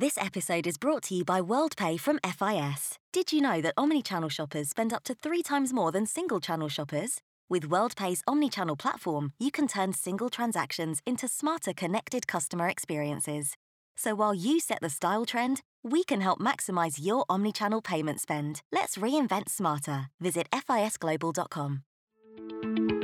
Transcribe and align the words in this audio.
This 0.00 0.16
episode 0.16 0.66
is 0.66 0.78
brought 0.78 1.02
to 1.08 1.14
you 1.14 1.26
by 1.26 1.42
WorldPay 1.42 2.00
from 2.00 2.20
FIS. 2.24 2.96
Did 3.12 3.34
you 3.34 3.42
know 3.42 3.60
that 3.60 3.76
omnichannel 3.76 4.30
shoppers 4.30 4.70
spend 4.70 4.94
up 4.94 5.04
to 5.04 5.14
three 5.14 5.42
times 5.42 5.74
more 5.74 5.92
than 5.92 6.06
single 6.06 6.40
channel 6.40 6.70
shoppers? 6.70 7.20
With 7.50 7.68
WorldPay's 7.68 8.22
omnichannel 8.26 8.78
platform, 8.78 9.34
you 9.38 9.50
can 9.50 9.68
turn 9.68 9.92
single 9.92 10.30
transactions 10.30 11.02
into 11.04 11.28
smarter 11.28 11.74
connected 11.74 12.26
customer 12.26 12.70
experiences. 12.70 13.52
So 13.94 14.14
while 14.14 14.32
you 14.32 14.58
set 14.58 14.78
the 14.80 14.88
style 14.88 15.26
trend, 15.26 15.60
we 15.82 16.02
can 16.02 16.22
help 16.22 16.40
maximize 16.40 16.98
your 16.98 17.26
omnichannel 17.26 17.84
payment 17.84 18.22
spend. 18.22 18.62
Let's 18.72 18.96
reinvent 18.96 19.50
smarter. 19.50 20.06
Visit 20.18 20.50
fisglobal.com. 20.50 22.99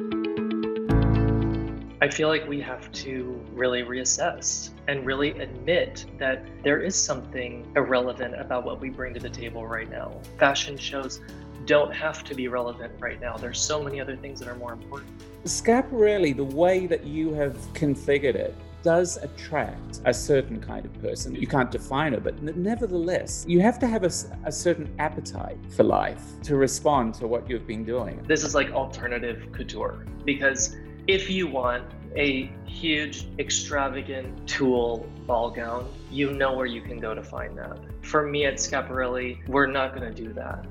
I 2.06 2.08
feel 2.08 2.28
like 2.28 2.46
we 2.46 2.60
have 2.60 2.92
to 2.92 3.44
really 3.52 3.82
reassess 3.82 4.70
and 4.86 5.04
really 5.04 5.30
admit 5.40 6.06
that 6.18 6.46
there 6.62 6.80
is 6.80 6.94
something 6.94 7.66
irrelevant 7.74 8.40
about 8.40 8.64
what 8.64 8.80
we 8.80 8.90
bring 8.90 9.12
to 9.14 9.18
the 9.18 9.28
table 9.28 9.66
right 9.66 9.90
now. 9.90 10.20
Fashion 10.38 10.76
shows 10.76 11.20
don't 11.64 11.92
have 11.92 12.22
to 12.22 12.34
be 12.36 12.46
relevant 12.46 12.92
right 13.00 13.20
now. 13.20 13.36
There's 13.36 13.60
so 13.60 13.82
many 13.82 14.00
other 14.00 14.14
things 14.14 14.38
that 14.38 14.46
are 14.46 14.54
more 14.54 14.72
important. 14.72 15.10
Schiaparelli, 15.46 16.36
the 16.36 16.44
way 16.44 16.86
that 16.86 17.04
you 17.04 17.34
have 17.34 17.56
configured 17.72 18.36
it, 18.36 18.54
does 18.84 19.16
attract 19.16 20.00
a 20.04 20.14
certain 20.14 20.60
kind 20.60 20.86
of 20.86 21.02
person. 21.02 21.34
You 21.34 21.48
can't 21.48 21.72
define 21.72 22.14
it, 22.14 22.22
but 22.22 22.40
nevertheless, 22.40 23.44
you 23.48 23.60
have 23.62 23.80
to 23.80 23.88
have 23.88 24.04
a, 24.04 24.12
a, 24.44 24.52
certain 24.52 24.88
appetite 25.00 25.58
for 25.74 25.82
life 25.82 26.22
to 26.44 26.54
respond 26.54 27.14
to 27.14 27.26
what 27.26 27.50
you've 27.50 27.66
been 27.66 27.84
doing. 27.84 28.22
This 28.28 28.44
is 28.44 28.54
like 28.54 28.70
alternative 28.70 29.48
couture 29.50 30.06
because 30.24 30.76
if 31.08 31.30
you 31.30 31.46
want 31.46 31.84
a 32.16 32.50
huge, 32.66 33.28
extravagant 33.38 34.48
tulle 34.48 35.08
ball 35.24 35.50
gown, 35.50 35.88
you 36.10 36.32
know 36.32 36.54
where 36.54 36.66
you 36.66 36.80
can 36.80 36.98
go 36.98 37.14
to 37.14 37.22
find 37.22 37.56
that. 37.56 37.78
For 38.02 38.26
me 38.26 38.44
at 38.44 38.54
Schiaparelli, 38.54 39.46
we're 39.48 39.68
not 39.68 39.94
going 39.94 40.12
to 40.12 40.22
do 40.22 40.32
that. 40.32 40.66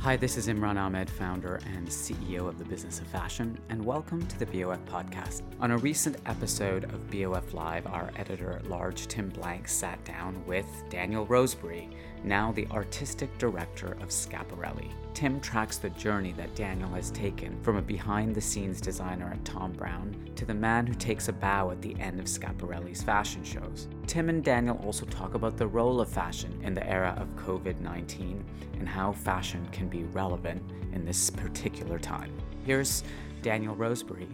Hi, 0.00 0.16
this 0.16 0.36
is 0.36 0.48
Imran 0.48 0.80
Ahmed, 0.80 1.08
founder 1.08 1.60
and 1.76 1.86
CEO 1.86 2.48
of 2.48 2.58
the 2.58 2.64
Business 2.64 2.98
of 2.98 3.06
Fashion, 3.06 3.56
and 3.68 3.84
welcome 3.84 4.26
to 4.26 4.38
the 4.40 4.46
BOF 4.46 4.84
podcast. 4.86 5.42
On 5.60 5.70
a 5.70 5.78
recent 5.78 6.16
episode 6.26 6.92
of 6.92 7.08
BOF 7.08 7.54
Live, 7.54 7.86
our 7.86 8.10
editor 8.16 8.50
at 8.50 8.68
large, 8.68 9.06
Tim 9.06 9.28
Blanks, 9.28 9.72
sat 9.72 10.04
down 10.04 10.44
with 10.44 10.66
Daniel 10.90 11.24
Roseberry, 11.26 11.88
now 12.24 12.52
the 12.52 12.66
artistic 12.68 13.36
director 13.38 13.92
of 14.00 14.08
Schiaparelli. 14.08 14.90
Tim 15.14 15.40
tracks 15.40 15.76
the 15.78 15.90
journey 15.90 16.32
that 16.32 16.54
Daniel 16.54 16.88
has 16.90 17.10
taken 17.10 17.60
from 17.62 17.76
a 17.76 17.82
behind 17.82 18.34
the 18.34 18.40
scenes 18.40 18.80
designer 18.80 19.30
at 19.32 19.44
Thom 19.44 19.72
Browne 19.72 20.30
to 20.36 20.44
the 20.44 20.54
man 20.54 20.86
who 20.86 20.94
takes 20.94 21.28
a 21.28 21.32
bow 21.32 21.70
at 21.70 21.82
the 21.82 21.94
end 22.00 22.18
of 22.18 22.26
Schiaparelli's 22.26 23.02
fashion 23.02 23.44
shows. 23.44 23.88
Tim 24.06 24.28
and 24.28 24.42
Daniel 24.42 24.80
also 24.84 25.04
talk 25.06 25.34
about 25.34 25.56
the 25.56 25.66
role 25.66 26.00
of 26.00 26.08
fashion 26.08 26.58
in 26.62 26.74
the 26.74 26.88
era 26.88 27.14
of 27.18 27.34
COVID 27.36 27.80
19 27.80 28.44
and 28.78 28.88
how 28.88 29.12
fashion 29.12 29.66
can 29.72 29.88
be 29.88 30.04
relevant 30.04 30.62
in 30.92 31.04
this 31.04 31.30
particular 31.30 31.98
time. 31.98 32.32
Here's 32.64 33.04
Daniel 33.42 33.74
Roseberry, 33.74 34.28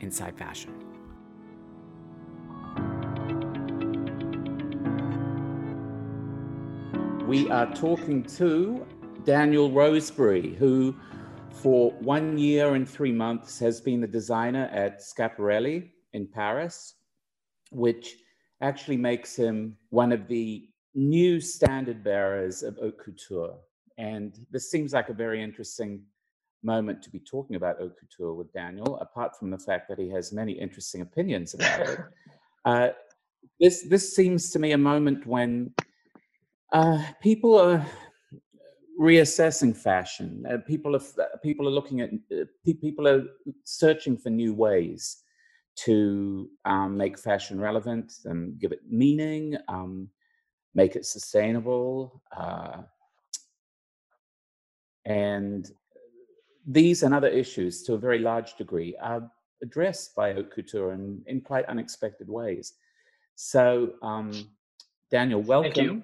Inside 0.00 0.36
Fashion. 0.36 0.87
We 7.28 7.50
are 7.50 7.70
talking 7.74 8.22
to 8.38 8.86
Daniel 9.24 9.70
Roseberry, 9.70 10.54
who 10.54 10.96
for 11.50 11.90
one 12.00 12.38
year 12.38 12.74
and 12.74 12.88
three 12.88 13.12
months 13.12 13.58
has 13.58 13.82
been 13.82 14.00
the 14.00 14.06
designer 14.06 14.70
at 14.72 15.02
Schiaparelli 15.02 15.90
in 16.14 16.26
Paris, 16.26 16.94
which 17.70 18.16
actually 18.62 18.96
makes 18.96 19.36
him 19.36 19.76
one 19.90 20.10
of 20.10 20.26
the 20.26 20.70
new 20.94 21.38
standard 21.38 22.02
bearers 22.02 22.62
of 22.62 22.78
haute 22.78 22.98
couture. 22.98 23.58
And 23.98 24.34
this 24.50 24.70
seems 24.70 24.94
like 24.94 25.10
a 25.10 25.12
very 25.12 25.42
interesting 25.42 26.00
moment 26.62 27.02
to 27.02 27.10
be 27.10 27.20
talking 27.20 27.56
about 27.56 27.76
haute 27.78 28.00
couture 28.00 28.32
with 28.32 28.50
Daniel, 28.54 28.96
apart 29.02 29.38
from 29.38 29.50
the 29.50 29.58
fact 29.58 29.90
that 29.90 29.98
he 29.98 30.08
has 30.08 30.32
many 30.32 30.52
interesting 30.52 31.02
opinions 31.02 31.52
about 31.52 31.80
it. 31.80 31.98
Uh, 32.64 32.88
this 33.60 33.86
this 33.88 34.14
seems 34.14 34.50
to 34.50 34.58
me 34.58 34.72
a 34.72 34.78
moment 34.78 35.24
when 35.26 35.72
uh, 36.72 37.02
people 37.22 37.58
are 37.58 37.84
reassessing 39.00 39.76
fashion. 39.76 40.44
Uh, 40.50 40.58
people 40.66 40.96
are 40.96 41.02
people 41.42 41.66
are 41.66 41.70
looking 41.70 42.00
at 42.00 42.10
uh, 42.32 42.44
people 42.64 43.06
are 43.06 43.24
searching 43.64 44.16
for 44.16 44.30
new 44.30 44.52
ways 44.52 45.22
to 45.76 46.50
um, 46.64 46.96
make 46.96 47.18
fashion 47.18 47.60
relevant 47.60 48.12
and 48.24 48.58
give 48.58 48.72
it 48.72 48.80
meaning, 48.88 49.56
um, 49.68 50.08
make 50.74 50.96
it 50.96 51.06
sustainable, 51.06 52.20
uh, 52.36 52.82
and 55.04 55.70
these 56.66 57.02
and 57.02 57.14
other 57.14 57.28
issues, 57.28 57.82
to 57.84 57.94
a 57.94 57.98
very 57.98 58.18
large 58.18 58.56
degree, 58.56 58.94
are 59.00 59.30
addressed 59.62 60.14
by 60.14 60.32
haute 60.32 60.50
couture 60.50 60.92
in, 60.92 61.22
in 61.26 61.40
quite 61.40 61.64
unexpected 61.66 62.28
ways. 62.28 62.74
So, 63.36 63.92
um, 64.02 64.32
Daniel, 65.10 65.40
welcome. 65.40 66.02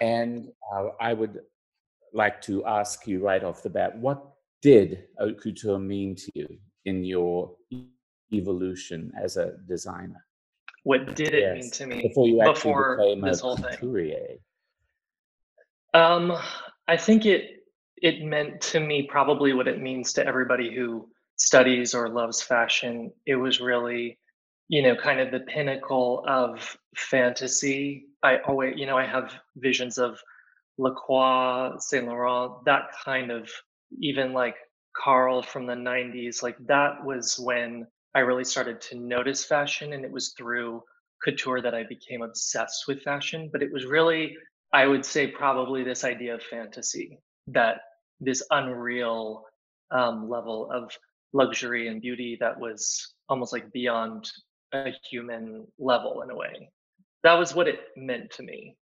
And 0.00 0.48
uh, 0.72 0.88
I 1.00 1.12
would 1.12 1.40
like 2.12 2.40
to 2.42 2.64
ask 2.64 3.06
you 3.06 3.20
right 3.20 3.42
off 3.42 3.62
the 3.62 3.70
bat 3.70 3.96
what 3.98 4.24
did 4.62 5.04
haute 5.18 5.40
couture 5.40 5.78
mean 5.78 6.14
to 6.16 6.30
you 6.34 6.48
in 6.84 7.04
your 7.04 7.54
evolution 8.32 9.12
as 9.20 9.36
a 9.36 9.54
designer? 9.68 10.24
What 10.84 11.14
did 11.14 11.34
it 11.34 11.42
yes. 11.42 11.54
mean 11.54 11.70
to 11.72 11.86
me 11.86 12.02
before 12.02 12.28
you 12.28 12.40
actually 12.40 12.52
before 12.54 12.96
became 12.98 13.20
this 13.22 13.40
a 13.40 13.46
haute 13.46 13.62
couturier? 13.62 14.26
thing? 14.26 14.38
Um, 15.94 16.32
I 16.88 16.96
think 16.96 17.24
it 17.24 17.64
it 18.02 18.22
meant 18.22 18.60
to 18.60 18.80
me 18.80 19.06
probably 19.08 19.52
what 19.52 19.68
it 19.68 19.80
means 19.80 20.12
to 20.14 20.26
everybody 20.26 20.74
who 20.74 21.08
studies 21.36 21.94
or 21.94 22.08
loves 22.08 22.42
fashion. 22.42 23.12
It 23.26 23.36
was 23.36 23.60
really, 23.60 24.18
you 24.74 24.82
know, 24.82 24.96
kind 24.96 25.20
of 25.20 25.30
the 25.30 25.38
pinnacle 25.38 26.24
of 26.26 26.76
fantasy. 26.96 28.06
I 28.24 28.38
always, 28.38 28.74
you 28.76 28.86
know, 28.86 28.98
I 28.98 29.06
have 29.06 29.32
visions 29.54 29.98
of 29.98 30.20
Lacroix, 30.78 31.76
Saint 31.78 32.08
Laurent, 32.08 32.64
that 32.64 32.86
kind 33.04 33.30
of 33.30 33.48
even 34.00 34.32
like 34.32 34.56
Karl 34.92 35.42
from 35.42 35.66
the 35.66 35.74
90s, 35.74 36.42
like 36.42 36.56
that 36.66 37.04
was 37.04 37.38
when 37.38 37.86
I 38.16 38.20
really 38.20 38.42
started 38.42 38.80
to 38.88 38.96
notice 38.96 39.44
fashion. 39.44 39.92
And 39.92 40.04
it 40.04 40.10
was 40.10 40.34
through 40.36 40.82
couture 41.22 41.62
that 41.62 41.76
I 41.76 41.84
became 41.84 42.22
obsessed 42.22 42.88
with 42.88 43.00
fashion. 43.00 43.50
But 43.52 43.62
it 43.62 43.72
was 43.72 43.86
really, 43.86 44.36
I 44.72 44.88
would 44.88 45.04
say, 45.04 45.28
probably 45.28 45.84
this 45.84 46.02
idea 46.02 46.34
of 46.34 46.42
fantasy 46.42 47.20
that 47.46 47.76
this 48.18 48.42
unreal 48.50 49.44
um, 49.92 50.28
level 50.28 50.68
of 50.72 50.90
luxury 51.32 51.86
and 51.86 52.02
beauty 52.02 52.36
that 52.40 52.58
was 52.58 53.14
almost 53.28 53.52
like 53.52 53.70
beyond 53.70 54.28
a 54.74 54.94
human 55.08 55.66
level 55.78 56.22
in 56.22 56.30
a 56.30 56.36
way. 56.36 56.70
That 57.22 57.34
was 57.34 57.54
what 57.54 57.68
it 57.68 57.80
meant 57.96 58.30
to 58.32 58.42
me. 58.42 58.76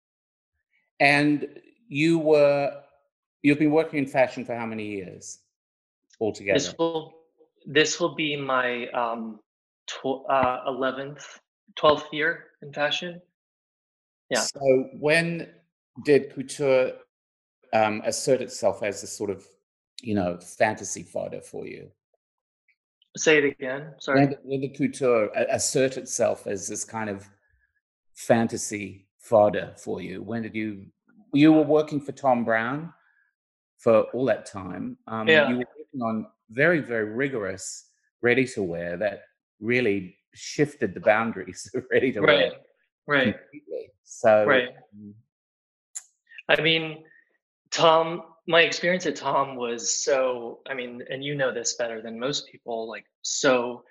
And 1.00 1.48
you 1.88 2.20
were 2.20 2.82
you've 3.42 3.60
been 3.60 3.72
working 3.72 4.00
in 4.00 4.06
fashion 4.06 4.46
for 4.46 4.56
how 4.56 4.66
many 4.66 4.86
years 4.86 5.40
altogether? 6.20 6.60
This 6.60 6.76
will 6.78 7.14
this 7.66 8.00
will 8.00 8.16
be 8.16 8.36
my 8.36 8.88
um, 8.90 9.40
tw- 9.88 10.26
uh, 10.30 10.70
11th 10.70 11.24
12th 11.78 12.12
year 12.12 12.46
in 12.62 12.74
fashion. 12.74 13.22
Yeah. 14.30 14.42
So 14.42 14.90
when 15.00 15.50
did 16.04 16.34
couture 16.34 16.94
um, 17.74 18.02
assert 18.06 18.42
itself 18.42 18.84
as 18.84 19.04
a 19.04 19.08
sort 19.08 19.30
of 19.30 19.46
you 20.02 20.16
know 20.16 20.38
fantasy 20.40 21.04
fodder 21.04 21.42
for 21.42 21.66
you? 21.68 21.92
Say 23.18 23.40
it 23.40 23.46
again. 23.46 23.94
Sorry. 24.00 24.26
When, 24.26 24.36
when 24.44 24.62
did 24.62 24.78
couture 24.78 25.30
assert 25.50 25.98
itself 25.98 26.48
as 26.48 26.68
this 26.68 26.84
kind 26.84 27.10
of 27.10 27.28
fantasy 28.16 29.08
fodder 29.20 29.74
for 29.78 30.02
you? 30.02 30.22
When 30.22 30.44
did 30.44 30.56
you 30.56 30.86
you 31.34 31.54
were 31.54 31.64
working 31.64 32.02
for 32.02 32.12
Thom 32.12 32.44
Browne 32.44 32.94
for 33.78 34.02
all 34.14 34.26
that 34.26 34.46
time. 34.46 34.98
Um, 35.08 35.28
yeah. 35.28 35.50
You 35.50 35.58
were 35.58 35.66
working 35.78 36.02
on 36.02 36.28
very, 36.50 36.80
very 36.80 37.06
rigorous 37.06 37.90
ready 38.22 38.46
to 38.46 38.64
wear 38.64 38.98
that 38.98 39.22
really 39.60 40.18
shifted 40.34 40.94
the 40.94 41.00
boundaries 41.00 41.70
of 41.74 41.84
ready 41.92 42.12
to 42.12 42.22
right. 42.22 42.28
wear. 42.28 42.52
Right. 43.08 43.26
Right. 43.26 43.36
Completely. 43.40 43.92
So, 44.04 44.46
right. 44.46 44.70
Um, 44.94 45.14
I 46.50 46.62
mean, 46.62 47.04
Thom, 47.72 48.24
my 48.50 48.62
experience 48.62 49.06
at 49.06 49.16
Thom 49.16 49.56
was 49.56 50.04
so, 50.04 50.60
I 50.68 50.74
mean, 50.74 51.04
and 51.10 51.24
you 51.24 51.36
know 51.36 51.54
this 51.54 51.76
better 51.76 52.02
than 52.02 52.20
most 52.20 52.48
people, 52.48 52.90
like, 52.90 53.06
so 53.22 53.84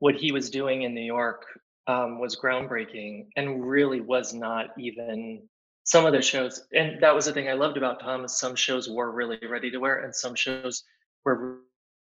what 0.00 0.16
he 0.16 0.32
was 0.32 0.50
doing 0.50 0.82
in 0.82 0.92
New 0.94 1.00
York 1.00 1.46
um, 1.86 2.18
was 2.18 2.36
groundbreaking 2.36 3.28
and 3.36 3.64
really 3.64 4.00
was 4.00 4.34
not 4.34 4.66
even 4.78 5.42
some 5.84 6.06
of 6.06 6.12
the 6.12 6.22
shows 6.22 6.62
and 6.74 7.00
that 7.02 7.14
was 7.14 7.26
the 7.26 7.32
thing 7.32 7.50
i 7.50 7.52
loved 7.52 7.76
about 7.76 8.00
Thom 8.00 8.24
is 8.24 8.38
some 8.38 8.56
shows 8.56 8.88
were 8.88 9.12
really 9.12 9.38
ready 9.46 9.70
to 9.70 9.76
wear 9.76 9.98
and 9.98 10.16
some 10.16 10.34
shows 10.34 10.82
were 11.26 11.58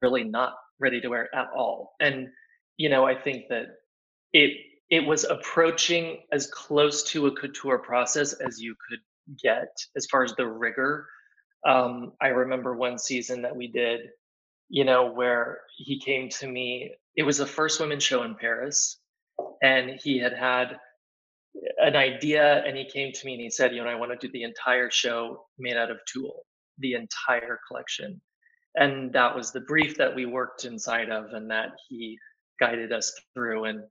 really 0.02 0.25
not 0.25 0.52
ready 0.78 1.00
to 1.00 1.08
wear 1.08 1.35
at 1.35 1.49
all 1.56 1.94
and 1.99 2.28
you 2.76 2.90
know 2.90 3.06
i 3.06 3.14
think 3.14 3.44
that 3.49 3.69
it 4.35 4.52
it 4.90 5.06
was 5.06 5.25
approaching 5.25 6.19
as 6.32 6.49
close 6.49 7.02
to 7.05 7.28
a 7.28 7.35
couture 7.35 7.78
process 7.78 8.35
as 8.35 8.61
you 8.61 8.75
could 8.87 8.99
get 9.43 9.75
as 9.96 10.06
far 10.11 10.23
as 10.23 10.35
the 10.37 10.46
rigor. 10.46 11.06
Um, 11.67 12.12
I 12.20 12.29
remember 12.29 12.75
one 12.75 12.99
season 12.99 13.43
that 13.43 13.55
we 13.56 13.69
did, 13.69 14.00
you 14.69 14.85
know, 14.85 15.12
where 15.12 15.61
he 15.76 16.00
came 16.00 16.29
to 16.31 16.47
me. 16.47 16.94
It 17.17 17.23
was 17.23 17.38
the 17.38 17.47
first 17.47 17.81
women's 17.81 18.03
show 18.03 18.23
in 18.25 18.35
Paris, 18.35 18.99
and 19.62 20.00
he 20.03 20.19
had 20.19 20.32
had 20.32 20.79
an 21.79 21.97
idea, 21.97 22.64
and 22.64 22.76
he 22.76 22.88
came 22.88 23.12
to 23.12 23.26
me 23.26 23.35
and 23.35 23.43
he 23.43 23.50
said, 23.50 23.75
"You 23.75 23.85
know, 23.85 23.91
I 23.91 23.94
want 23.94 24.19
to 24.19 24.26
do 24.26 24.32
the 24.32 24.43
entire 24.44 24.91
show 24.91 25.47
made 25.59 25.76
out 25.76 25.91
of 25.91 25.99
tulle, 26.12 26.44
the 26.79 26.94
entire 26.94 27.61
collection." 27.69 28.20
And 28.75 29.12
that 29.12 29.37
was 29.37 29.53
the 29.53 29.61
brief 29.61 29.97
that 29.99 30.14
we 30.14 30.26
worked 30.26 30.64
inside 30.64 31.11
of, 31.11 31.32
and 31.32 31.50
that 31.50 31.70
he 31.88 32.19
guided 32.59 32.93
us 32.93 33.12
through. 33.35 33.64
And 33.64 33.82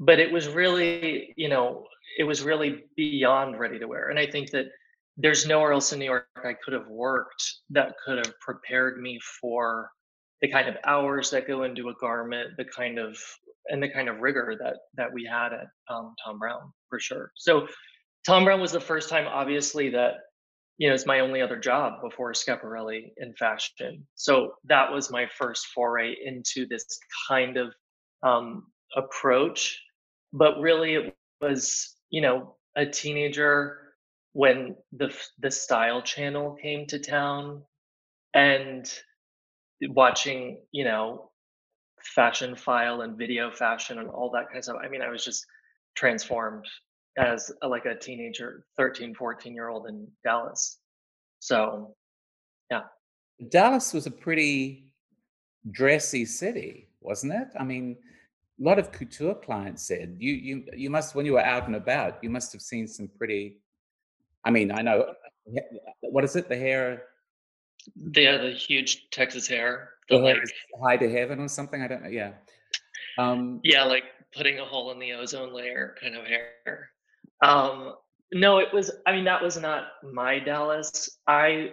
but 0.00 0.18
it 0.18 0.30
was 0.30 0.48
really 0.48 1.32
you 1.36 1.48
know 1.48 1.84
it 2.18 2.24
was 2.24 2.42
really 2.42 2.84
beyond 2.96 3.58
ready 3.58 3.78
to 3.78 3.86
wear 3.86 4.08
and 4.08 4.18
i 4.18 4.26
think 4.26 4.50
that 4.50 4.66
there's 5.16 5.46
nowhere 5.46 5.72
else 5.72 5.92
in 5.92 5.98
new 5.98 6.04
york 6.04 6.26
i 6.44 6.54
could 6.64 6.74
have 6.74 6.88
worked 6.88 7.42
that 7.70 7.94
could 8.04 8.18
have 8.18 8.38
prepared 8.40 9.00
me 9.00 9.18
for 9.40 9.90
the 10.42 10.50
kind 10.50 10.68
of 10.68 10.76
hours 10.84 11.30
that 11.30 11.46
go 11.46 11.62
into 11.62 11.88
a 11.88 11.94
garment 12.00 12.50
the 12.58 12.64
kind 12.64 12.98
of 12.98 13.16
and 13.68 13.82
the 13.82 13.88
kind 13.88 14.08
of 14.08 14.20
rigor 14.20 14.56
that 14.60 14.76
that 14.94 15.12
we 15.12 15.24
had 15.24 15.52
at 15.52 15.66
um, 15.88 16.14
thom 16.24 16.38
browne 16.38 16.72
for 16.94 17.00
sure. 17.00 17.32
So 17.34 17.66
Thom 18.24 18.44
Browne 18.44 18.60
was 18.60 18.70
the 18.70 18.80
first 18.80 19.08
time 19.08 19.26
obviously 19.26 19.90
that 19.90 20.14
you 20.78 20.88
know 20.88 20.94
it's 20.94 21.06
my 21.06 21.20
only 21.20 21.42
other 21.42 21.58
job 21.58 22.00
before 22.00 22.32
schiaparelli 22.32 23.10
in 23.16 23.34
fashion. 23.34 24.06
So 24.14 24.54
that 24.64 24.92
was 24.92 25.10
my 25.10 25.26
first 25.36 25.66
foray 25.74 26.14
into 26.24 26.66
this 26.68 26.86
kind 27.28 27.56
of 27.56 27.74
um, 28.22 28.66
approach. 28.96 29.76
But 30.32 30.60
really 30.60 30.94
it 30.94 31.16
was 31.40 31.96
you 32.10 32.20
know 32.20 32.54
a 32.76 32.86
teenager 32.86 33.83
when 34.34 34.76
the 34.92 35.16
the 35.38 35.50
style 35.50 36.02
channel 36.02 36.56
came 36.60 36.86
to 36.86 36.98
town 36.98 37.62
and 38.34 38.92
watching 39.88 40.60
you 40.70 40.84
know 40.84 41.30
fashion 42.02 42.54
file 42.54 43.00
and 43.00 43.16
video 43.16 43.50
fashion 43.50 43.98
and 43.98 44.08
all 44.08 44.30
that 44.30 44.46
kind 44.46 44.58
of 44.58 44.64
stuff 44.64 44.76
i 44.84 44.88
mean 44.88 45.00
i 45.00 45.08
was 45.08 45.24
just 45.24 45.46
transformed 45.94 46.66
as 47.16 47.50
a, 47.62 47.68
like 47.68 47.86
a 47.86 47.94
teenager 47.94 48.66
13 48.76 49.14
14 49.14 49.54
year 49.54 49.68
old 49.68 49.86
in 49.86 50.06
dallas. 50.24 50.78
So 51.38 51.94
yeah. 52.70 52.82
Dallas 53.50 53.92
was 53.92 54.06
a 54.06 54.10
pretty 54.10 54.92
dressy 55.70 56.24
city 56.24 56.88
wasn't 57.00 57.34
it? 57.34 57.48
I 57.58 57.64
mean 57.64 57.96
a 58.60 58.64
lot 58.64 58.78
of 58.78 58.92
couture 58.92 59.34
clients 59.34 59.86
said 59.86 60.16
you 60.18 60.32
you 60.32 60.64
you 60.76 60.90
must 60.90 61.14
when 61.14 61.26
you 61.26 61.34
were 61.34 61.44
out 61.44 61.66
and 61.66 61.76
about 61.76 62.18
you 62.22 62.30
must 62.30 62.52
have 62.52 62.62
seen 62.62 62.86
some 62.86 63.08
pretty 63.18 63.58
i 64.44 64.50
mean 64.50 64.70
i 64.72 64.82
know 64.82 65.06
what 66.00 66.24
is 66.24 66.36
it? 66.36 66.48
The 66.48 66.56
hair? 66.56 67.02
They 67.96 68.24
have 68.24 68.40
the 68.40 68.52
huge 68.52 69.10
texas 69.10 69.46
hair 69.46 69.90
the, 70.08 70.18
the 70.18 70.24
hair 70.24 70.36
like, 70.36 70.82
high 70.82 70.96
to 70.96 71.10
heaven 71.10 71.40
or 71.40 71.48
something? 71.48 71.82
I 71.82 71.88
don't 71.88 72.02
know 72.02 72.08
yeah. 72.08 72.32
Um 73.18 73.60
yeah 73.62 73.84
like 73.84 74.04
putting 74.34 74.58
a 74.58 74.64
hole 74.64 74.90
in 74.90 74.98
the 74.98 75.12
ozone 75.12 75.52
layer 75.54 75.94
kind 76.00 76.16
of 76.16 76.26
hair. 76.26 76.90
Um 77.42 77.94
no 78.32 78.58
it 78.58 78.72
was 78.72 78.90
i 79.06 79.12
mean 79.12 79.24
that 79.24 79.42
was 79.42 79.58
not 79.58 79.88
my 80.02 80.38
dallas. 80.38 81.18
I 81.26 81.72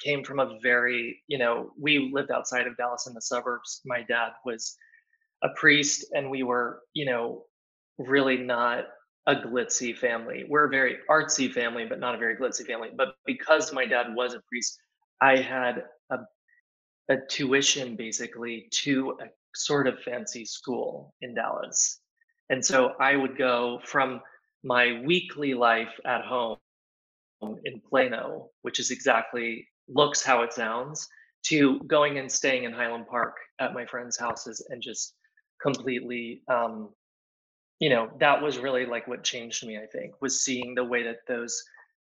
came 0.00 0.24
from 0.24 0.40
a 0.40 0.58
very 0.62 1.22
you 1.28 1.38
know 1.38 1.72
we 1.78 2.10
lived 2.12 2.30
outside 2.30 2.66
of 2.66 2.76
dallas 2.76 3.06
in 3.06 3.14
the 3.14 3.22
suburbs. 3.22 3.82
My 3.84 4.02
dad 4.02 4.32
was 4.44 4.76
a 5.42 5.48
priest 5.56 6.06
and 6.14 6.30
we 6.30 6.42
were, 6.42 6.82
you 6.94 7.04
know, 7.04 7.44
really 7.98 8.36
not 8.36 8.84
a 9.26 9.36
glitzy 9.36 9.96
family. 9.96 10.44
We're 10.48 10.66
a 10.66 10.70
very 10.70 10.98
artsy 11.08 11.52
family, 11.52 11.84
but 11.84 12.00
not 12.00 12.14
a 12.14 12.18
very 12.18 12.36
glitzy 12.36 12.66
family. 12.66 12.90
But 12.96 13.14
because 13.24 13.72
my 13.72 13.86
dad 13.86 14.14
was 14.14 14.34
a 14.34 14.40
priest, 14.48 14.78
I 15.20 15.36
had 15.36 15.84
a, 16.10 16.18
a 17.08 17.16
tuition 17.28 17.94
basically 17.96 18.68
to 18.82 19.16
a 19.20 19.26
sort 19.54 19.86
of 19.86 20.00
fancy 20.00 20.44
school 20.44 21.14
in 21.20 21.34
Dallas. 21.34 22.00
And 22.50 22.64
so 22.64 22.94
I 23.00 23.16
would 23.16 23.38
go 23.38 23.80
from 23.84 24.20
my 24.64 25.00
weekly 25.04 25.54
life 25.54 25.92
at 26.04 26.24
home 26.24 26.58
in 27.64 27.80
Plano, 27.88 28.50
which 28.62 28.78
is 28.80 28.90
exactly 28.90 29.66
looks 29.88 30.22
how 30.24 30.42
it 30.42 30.52
sounds, 30.52 31.08
to 31.44 31.80
going 31.86 32.18
and 32.18 32.30
staying 32.30 32.64
in 32.64 32.72
Highland 32.72 33.06
Park 33.08 33.36
at 33.58 33.74
my 33.74 33.84
friends' 33.86 34.18
houses 34.18 34.64
and 34.70 34.82
just 34.82 35.14
completely 35.60 36.42
um 36.48 36.90
you 37.82 37.90
know 37.90 38.08
that 38.20 38.40
was 38.40 38.58
really 38.58 38.86
like 38.86 39.06
what 39.08 39.24
changed 39.24 39.66
me 39.66 39.76
i 39.76 39.86
think 39.94 40.12
was 40.20 40.44
seeing 40.44 40.74
the 40.74 40.84
way 40.92 41.02
that 41.02 41.16
those 41.26 41.54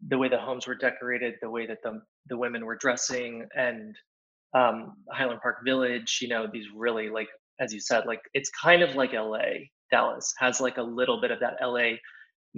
the 0.09 0.19
way 0.19 0.29
the 0.29 0.39
homes 0.47 0.67
were 0.67 0.75
decorated 0.75 1.35
the 1.41 1.51
way 1.57 1.67
that 1.67 1.79
the 1.85 1.93
the 2.29 2.37
women 2.37 2.67
were 2.67 2.77
dressing 2.77 3.47
and 3.57 3.95
um 4.55 4.77
highland 5.13 5.41
park 5.41 5.59
village 5.65 6.19
you 6.21 6.29
know 6.29 6.47
these 6.53 6.67
really 6.75 7.09
like 7.09 7.29
as 7.61 7.73
you 7.73 7.81
said 7.81 8.05
like 8.05 8.21
it's 8.35 8.51
kind 8.67 8.83
of 8.83 8.97
like 8.97 9.13
la 9.13 9.39
dallas 9.93 10.35
has 10.39 10.61
like 10.61 10.79
a 10.79 10.83
little 10.83 11.21
bit 11.21 11.31
of 11.31 11.39
that 11.39 11.55
la 11.63 11.91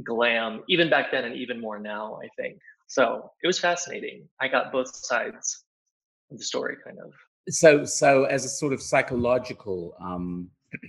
glam 0.06 0.62
even 0.69 0.88
back 0.88 1.11
then 1.12 1.25
and 1.25 1.37
even 1.37 1.61
more 1.61 1.79
now 1.79 2.19
i 2.25 2.29
think. 2.41 2.59
So 2.93 3.31
it 3.43 3.47
was 3.47 3.59
fascinating. 3.59 4.29
I 4.38 4.49
got 4.49 4.70
both 4.70 4.94
sides 4.94 5.64
of 6.31 6.37
the 6.37 6.44
story 6.44 6.76
kind 6.85 6.99
of. 6.99 7.11
So 7.49 7.87
so 7.87 8.25
as 8.25 8.44
a 8.44 8.50
sort 8.50 8.75
of 8.75 8.82
psychological 8.82 9.94
um 9.99 10.50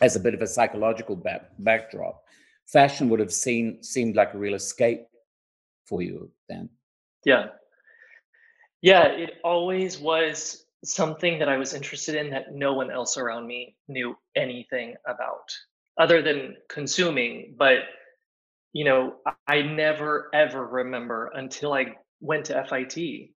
as 0.00 0.16
a 0.16 0.20
bit 0.20 0.34
of 0.34 0.42
a 0.42 0.46
psychological 0.46 1.16
back, 1.16 1.50
backdrop, 1.58 2.24
fashion 2.66 3.08
would 3.08 3.20
have 3.20 3.32
seen 3.32 3.82
seemed 3.82 4.16
like 4.16 4.34
a 4.34 4.38
real 4.38 4.54
escape 4.54 5.06
for 5.86 6.02
you 6.02 6.30
then. 6.48 6.68
Yeah. 7.24 7.46
Yeah, 8.82 9.06
it 9.06 9.34
always 9.44 9.98
was 9.98 10.66
something 10.84 11.38
that 11.38 11.48
I 11.48 11.56
was 11.56 11.72
interested 11.72 12.14
in 12.14 12.30
that 12.30 12.54
no 12.54 12.74
one 12.74 12.90
else 12.90 13.16
around 13.16 13.46
me 13.46 13.76
knew 13.88 14.16
anything 14.36 14.94
about 15.06 15.50
other 15.98 16.20
than 16.20 16.56
consuming. 16.68 17.54
But, 17.58 17.78
you 18.72 18.84
know, 18.84 19.14
I 19.46 19.62
never 19.62 20.28
ever 20.34 20.66
remember 20.66 21.30
until 21.34 21.72
I 21.72 21.96
went 22.20 22.46
to 22.46 22.64
FIT. 22.68 23.30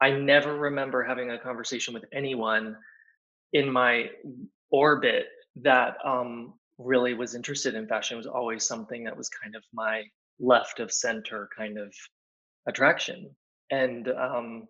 I 0.00 0.10
never 0.10 0.56
remember 0.56 1.02
having 1.02 1.30
a 1.30 1.38
conversation 1.38 1.94
with 1.94 2.04
anyone 2.12 2.76
in 3.52 3.70
my 3.70 4.10
orbit 4.70 5.26
that 5.56 5.96
um, 6.04 6.54
really 6.78 7.14
was 7.14 7.34
interested 7.34 7.74
in 7.74 7.86
fashion 7.86 8.16
was 8.16 8.26
always 8.26 8.66
something 8.66 9.04
that 9.04 9.16
was 9.16 9.28
kind 9.28 9.54
of 9.54 9.62
my 9.72 10.02
left 10.40 10.80
of 10.80 10.92
center 10.92 11.48
kind 11.56 11.78
of 11.78 11.94
attraction. 12.66 13.30
And 13.70 14.08
um, 14.08 14.68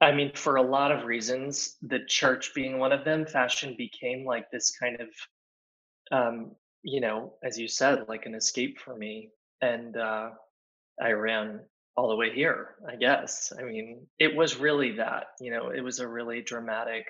I 0.00 0.12
mean, 0.12 0.32
for 0.34 0.56
a 0.56 0.62
lot 0.62 0.92
of 0.92 1.04
reasons, 1.04 1.76
the 1.82 2.00
church 2.06 2.52
being 2.54 2.78
one 2.78 2.92
of 2.92 3.04
them, 3.04 3.26
fashion 3.26 3.74
became 3.76 4.24
like 4.24 4.50
this 4.50 4.70
kind 4.78 5.00
of, 5.00 5.08
um, 6.12 6.52
you 6.82 7.00
know, 7.00 7.34
as 7.42 7.58
you 7.58 7.68
said, 7.68 8.08
like 8.08 8.26
an 8.26 8.34
escape 8.34 8.78
for 8.78 8.96
me. 8.96 9.30
And 9.60 9.96
uh, 9.96 10.30
I 11.02 11.10
ran 11.12 11.60
all 11.96 12.08
the 12.08 12.16
way 12.16 12.32
here, 12.32 12.76
I 12.88 12.94
guess. 12.94 13.52
I 13.58 13.64
mean, 13.64 14.06
it 14.20 14.34
was 14.34 14.56
really 14.56 14.92
that, 14.96 15.24
you 15.40 15.50
know, 15.50 15.70
it 15.70 15.80
was 15.80 15.98
a 15.98 16.06
really 16.06 16.42
dramatic 16.42 17.06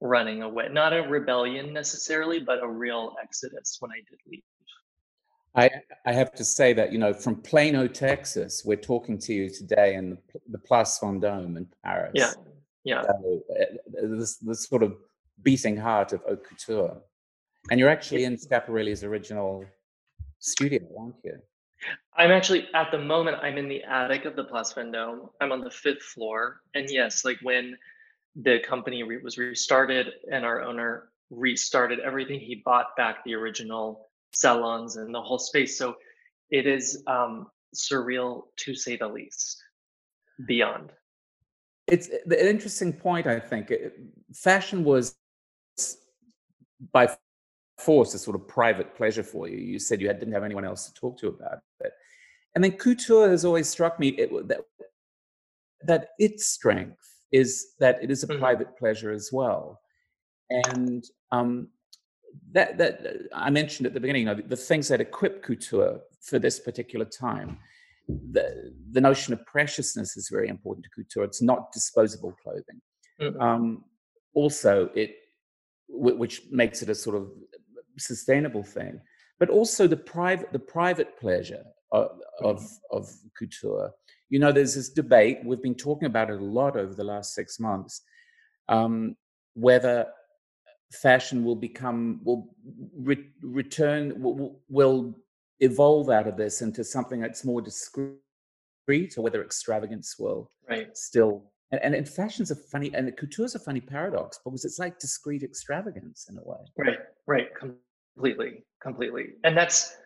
running 0.00 0.42
away. 0.42 0.68
Not 0.70 0.92
a 0.92 1.02
rebellion 1.02 1.72
necessarily, 1.72 2.40
but 2.40 2.62
a 2.62 2.68
real 2.68 3.14
exodus 3.22 3.76
when 3.80 3.90
I 3.90 4.00
did 4.08 4.18
leave. 4.26 4.42
I, 5.56 5.70
I 6.04 6.12
have 6.12 6.32
to 6.34 6.44
say 6.44 6.72
that, 6.72 6.92
you 6.92 6.98
know, 6.98 7.14
from 7.14 7.36
Plano, 7.36 7.86
Texas, 7.86 8.62
we're 8.64 8.76
talking 8.76 9.18
to 9.20 9.32
you 9.32 9.48
today 9.48 9.94
in 9.94 10.10
the, 10.10 10.18
the 10.50 10.58
Place 10.58 10.98
Vendôme 11.00 11.56
in 11.56 11.66
Paris. 11.84 12.12
Yeah. 12.14 12.32
Yeah. 12.84 13.02
So, 13.02 13.42
uh, 13.60 14.18
this, 14.18 14.36
this 14.38 14.68
sort 14.68 14.82
of 14.82 14.94
beating 15.42 15.76
heart 15.76 16.12
of 16.12 16.22
haute 16.26 16.44
couture. 16.44 17.00
And 17.70 17.80
you're 17.80 17.88
actually 17.88 18.24
in 18.24 18.36
Schiaparelli's 18.36 19.04
original 19.04 19.64
studio, 20.38 20.82
aren't 20.98 21.16
you? 21.24 21.38
I'm 22.16 22.30
actually 22.30 22.68
at 22.74 22.90
the 22.90 22.98
moment 22.98 23.38
I'm 23.42 23.58
in 23.58 23.68
the 23.68 23.82
attic 23.82 24.24
of 24.24 24.36
the 24.36 24.44
Place 24.44 24.72
Vendôme. 24.72 25.28
I'm 25.40 25.52
on 25.52 25.60
the 25.60 25.70
fifth 25.70 26.02
floor, 26.02 26.60
and 26.74 26.88
yes, 26.90 27.24
like 27.24 27.38
when 27.42 27.76
the 28.36 28.58
company 28.60 29.02
re- 29.02 29.22
was 29.22 29.38
restarted 29.38 30.12
and 30.30 30.44
our 30.44 30.62
owner 30.62 31.10
restarted 31.30 32.00
everything. 32.00 32.40
He 32.40 32.62
bought 32.64 32.96
back 32.96 33.24
the 33.24 33.34
original 33.34 34.08
salons 34.32 34.96
and 34.96 35.14
the 35.14 35.20
whole 35.20 35.38
space. 35.38 35.78
So 35.78 35.94
it 36.50 36.66
is 36.66 37.02
um, 37.06 37.46
surreal 37.74 38.44
to 38.56 38.74
say 38.74 38.96
the 38.96 39.08
least. 39.08 39.62
Beyond. 40.46 40.92
It's 41.86 42.08
an 42.08 42.32
interesting 42.32 42.92
point, 42.92 43.26
I 43.26 43.38
think. 43.38 43.72
Fashion 44.32 44.84
was 44.84 45.16
by 46.92 47.16
force 47.78 48.14
a 48.14 48.18
sort 48.18 48.34
of 48.36 48.48
private 48.48 48.94
pleasure 48.96 49.22
for 49.22 49.48
you. 49.48 49.58
You 49.58 49.78
said 49.78 50.00
you 50.00 50.08
had, 50.08 50.18
didn't 50.18 50.34
have 50.34 50.44
anyone 50.44 50.64
else 50.64 50.86
to 50.86 50.94
talk 50.94 51.18
to 51.18 51.28
about 51.28 51.58
it. 51.80 51.92
And 52.54 52.64
then 52.64 52.72
couture 52.72 53.28
has 53.28 53.44
always 53.44 53.68
struck 53.68 54.00
me 54.00 54.08
it, 54.08 54.48
that, 54.48 54.60
that 55.82 56.08
its 56.18 56.46
strength 56.46 57.13
is 57.34 57.74
that 57.80 57.98
it 58.00 58.10
is 58.12 58.22
a 58.22 58.28
mm-hmm. 58.28 58.38
private 58.38 58.78
pleasure 58.78 59.10
as 59.10 59.30
well. 59.32 59.80
And 60.50 61.04
um, 61.32 61.68
that 62.52 62.78
that 62.78 62.94
I 63.34 63.50
mentioned 63.50 63.86
at 63.88 63.94
the 63.94 64.00
beginning, 64.00 64.22
you 64.22 64.34
know, 64.34 64.40
the 64.54 64.56
things 64.70 64.86
that 64.88 65.00
equip 65.00 65.42
couture 65.42 66.00
for 66.28 66.38
this 66.38 66.60
particular 66.60 67.06
time. 67.06 67.58
The 68.36 68.46
the 68.92 69.00
notion 69.00 69.32
of 69.32 69.44
preciousness 69.46 70.16
is 70.16 70.28
very 70.36 70.48
important 70.48 70.84
to 70.84 70.90
couture. 70.90 71.24
It's 71.24 71.42
not 71.42 71.72
disposable 71.72 72.32
clothing. 72.42 72.80
Mm-hmm. 73.20 73.40
Um, 73.40 73.84
also, 74.34 74.90
it 74.94 75.10
which 75.88 76.42
makes 76.50 76.82
it 76.82 76.88
a 76.88 76.94
sort 76.94 77.16
of 77.16 77.24
sustainable 77.98 78.62
thing, 78.62 79.00
but 79.40 79.48
also 79.48 79.86
the 79.86 79.96
private 79.96 80.52
the 80.52 80.64
private 80.78 81.18
pleasure 81.18 81.64
of, 81.92 82.10
of, 82.42 82.56
mm-hmm. 82.60 82.96
of 82.96 83.04
couture. 83.38 83.90
You 84.30 84.38
know, 84.38 84.52
there's 84.52 84.74
this 84.74 84.88
debate. 84.88 85.38
We've 85.44 85.62
been 85.62 85.74
talking 85.74 86.06
about 86.06 86.30
it 86.30 86.40
a 86.40 86.44
lot 86.44 86.76
over 86.76 86.94
the 86.94 87.04
last 87.04 87.34
six 87.34 87.60
months. 87.60 88.02
Um, 88.68 89.16
whether 89.54 90.06
fashion 90.94 91.44
will 91.44 91.56
become 91.56 92.20
will 92.24 92.54
re- 92.96 93.30
return 93.42 94.20
will, 94.20 94.60
will 94.68 95.14
evolve 95.60 96.10
out 96.10 96.26
of 96.26 96.36
this 96.36 96.62
into 96.62 96.84
something 96.84 97.20
that's 97.20 97.44
more 97.44 97.60
discreet 97.60 98.18
or 98.88 99.22
whether 99.22 99.42
extravagance 99.42 100.16
will 100.18 100.50
right. 100.68 100.96
still 100.96 101.50
and, 101.72 101.80
and, 101.82 101.94
and 101.94 102.08
fashion's 102.08 102.50
a 102.50 102.56
funny 102.56 102.92
and 102.94 103.16
couture's 103.16 103.54
a 103.54 103.58
funny 103.58 103.80
paradox 103.80 104.38
because 104.44 104.64
it's 104.64 104.78
like 104.78 104.98
discreet 104.98 105.42
extravagance 105.42 106.28
in 106.30 106.38
a 106.38 106.42
way 106.44 106.58
right 106.78 106.98
right 107.26 107.48
completely 107.54 108.64
completely 108.80 109.30
and 109.44 109.56
that's 109.56 109.96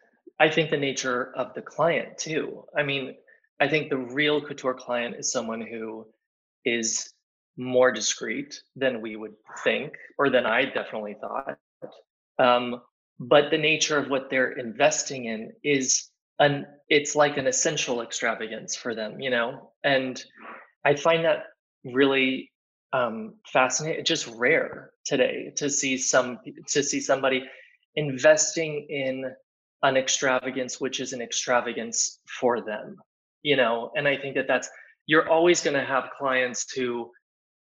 i 0.40 0.48
think 0.48 0.70
the 0.70 0.76
nature 0.76 1.32
of 1.36 1.52
the 1.54 1.62
client 1.62 2.16
too 2.16 2.64
i 2.76 2.82
mean 2.82 3.14
i 3.60 3.68
think 3.68 3.90
the 3.90 3.96
real 3.96 4.40
couture 4.40 4.74
client 4.74 5.16
is 5.18 5.32
someone 5.32 5.60
who 5.60 6.06
is 6.64 7.12
more 7.58 7.90
discreet 7.90 8.62
than 8.76 9.02
we 9.02 9.16
would 9.16 9.34
think, 9.64 9.92
or 10.16 10.30
than 10.30 10.46
I 10.46 10.64
definitely 10.64 11.16
thought. 11.20 11.58
Um, 12.38 12.80
but 13.18 13.50
the 13.50 13.58
nature 13.58 13.98
of 13.98 14.08
what 14.08 14.30
they're 14.30 14.52
investing 14.52 15.24
in 15.24 15.52
is 15.64 16.08
an 16.38 16.66
it's 16.88 17.16
like 17.16 17.36
an 17.36 17.48
essential 17.48 18.00
extravagance 18.00 18.76
for 18.76 18.94
them, 18.94 19.20
you 19.20 19.30
know. 19.30 19.72
And 19.82 20.22
I 20.84 20.94
find 20.94 21.24
that 21.24 21.46
really 21.84 22.52
um, 22.92 23.34
fascinating, 23.52 24.04
just 24.04 24.28
rare 24.28 24.92
today 25.04 25.52
to 25.56 25.68
see 25.68 25.98
some 25.98 26.38
to 26.68 26.82
see 26.82 27.00
somebody 27.00 27.42
investing 27.96 28.86
in 28.88 29.24
an 29.82 29.96
extravagance 29.96 30.80
which 30.80 31.00
is 31.00 31.12
an 31.12 31.20
extravagance 31.20 32.20
for 32.40 32.60
them 32.60 32.96
you 33.42 33.56
know 33.56 33.90
and 33.96 34.08
i 34.08 34.16
think 34.16 34.34
that 34.34 34.46
that's 34.48 34.68
you're 35.06 35.28
always 35.28 35.62
going 35.62 35.76
to 35.76 35.84
have 35.84 36.10
clients 36.18 36.70
who 36.72 37.10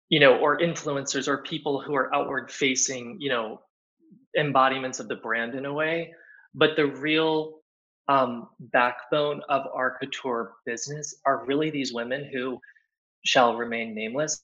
you 0.09 0.19
know, 0.19 0.37
or 0.37 0.59
influencers 0.59 1.27
or 1.27 1.39
people 1.39 1.81
who 1.81 1.95
are 1.95 2.13
outward 2.13 2.51
facing, 2.51 3.17
you 3.19 3.29
know, 3.29 3.61
embodiments 4.35 4.99
of 4.99 5.07
the 5.07 5.15
brand 5.15 5.55
in 5.55 5.65
a 5.65 5.73
way. 5.73 6.13
But 6.53 6.75
the 6.75 6.85
real 6.87 7.59
um, 8.07 8.49
backbone 8.59 9.41
of 9.49 9.63
our 9.73 9.97
couture 9.99 10.53
business 10.65 11.15
are 11.25 11.45
really 11.45 11.71
these 11.71 11.91
women 11.91 12.29
who 12.31 12.59
shall 13.25 13.55
remain 13.55 13.95
nameless, 13.95 14.43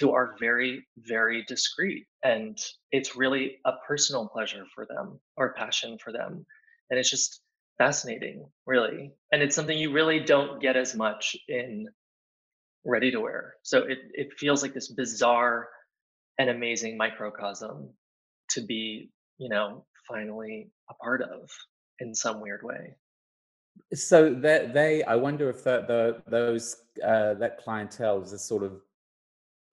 who 0.00 0.12
are 0.12 0.34
very, 0.40 0.86
very 0.96 1.44
discreet. 1.44 2.06
And 2.22 2.58
it's 2.90 3.16
really 3.16 3.58
a 3.66 3.72
personal 3.86 4.28
pleasure 4.28 4.64
for 4.74 4.86
them 4.86 5.20
or 5.36 5.52
passion 5.52 5.98
for 5.98 6.10
them. 6.10 6.46
And 6.88 6.98
it's 6.98 7.10
just 7.10 7.42
fascinating, 7.78 8.46
really. 8.66 9.12
And 9.32 9.42
it's 9.42 9.56
something 9.56 9.76
you 9.76 9.92
really 9.92 10.20
don't 10.20 10.60
get 10.60 10.76
as 10.76 10.94
much 10.94 11.36
in 11.48 11.88
ready 12.84 13.10
to 13.10 13.20
wear. 13.20 13.54
So 13.62 13.78
it, 13.78 13.98
it 14.12 14.28
feels 14.38 14.62
like 14.62 14.74
this 14.74 14.88
bizarre 14.88 15.68
and 16.38 16.50
amazing 16.50 16.96
microcosm 16.96 17.90
to 18.50 18.60
be, 18.60 19.10
you 19.38 19.48
know, 19.48 19.84
finally 20.06 20.70
a 20.90 20.94
part 20.94 21.22
of 21.22 21.50
in 22.00 22.14
some 22.14 22.40
weird 22.40 22.62
way. 22.62 22.96
So 23.92 24.34
that 24.34 24.74
they, 24.74 25.02
I 25.04 25.16
wonder 25.16 25.50
if 25.50 25.64
the, 25.64 25.84
the 25.88 26.22
those 26.30 26.76
uh, 27.02 27.34
that 27.34 27.58
clientele 27.58 28.22
is 28.22 28.32
a 28.32 28.38
sort 28.38 28.62
of 28.62 28.80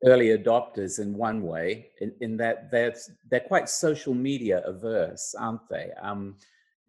early 0.03 0.27
adopters 0.35 0.99
in 0.99 1.15
one 1.15 1.43
way, 1.43 1.89
in, 1.99 2.11
in 2.21 2.37
that 2.37 2.71
they're 2.71 2.95
they're 3.29 3.41
quite 3.41 3.69
social 3.69 4.15
media 4.15 4.63
averse, 4.65 5.35
aren't 5.37 5.69
they? 5.69 5.91
Um, 6.01 6.37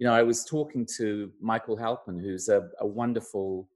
you 0.03 0.09
know, 0.09 0.15
I 0.15 0.25
was 0.25 0.45
talking 0.45 0.85
to 0.97 1.31
Michael 1.41 1.77
Halpern, 1.77 2.21
who's 2.21 2.49
a, 2.49 2.69
a 2.81 2.87
wonderful 2.87 3.69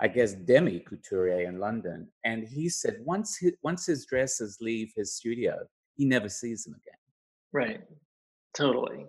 I 0.00 0.08
guess, 0.08 0.32
demi 0.32 0.80
couturier 0.80 1.48
in 1.48 1.60
London. 1.60 2.08
And 2.24 2.42
he 2.42 2.68
said 2.68 2.96
once 3.04 3.36
his, 3.36 3.52
once 3.62 3.86
his 3.86 4.04
dresses 4.04 4.58
leave 4.60 4.92
his 4.96 5.14
studio, 5.14 5.56
he 5.94 6.04
never 6.04 6.28
sees 6.28 6.64
them 6.64 6.74
again. 6.74 6.98
Right. 7.52 7.80
Totally. 8.56 9.06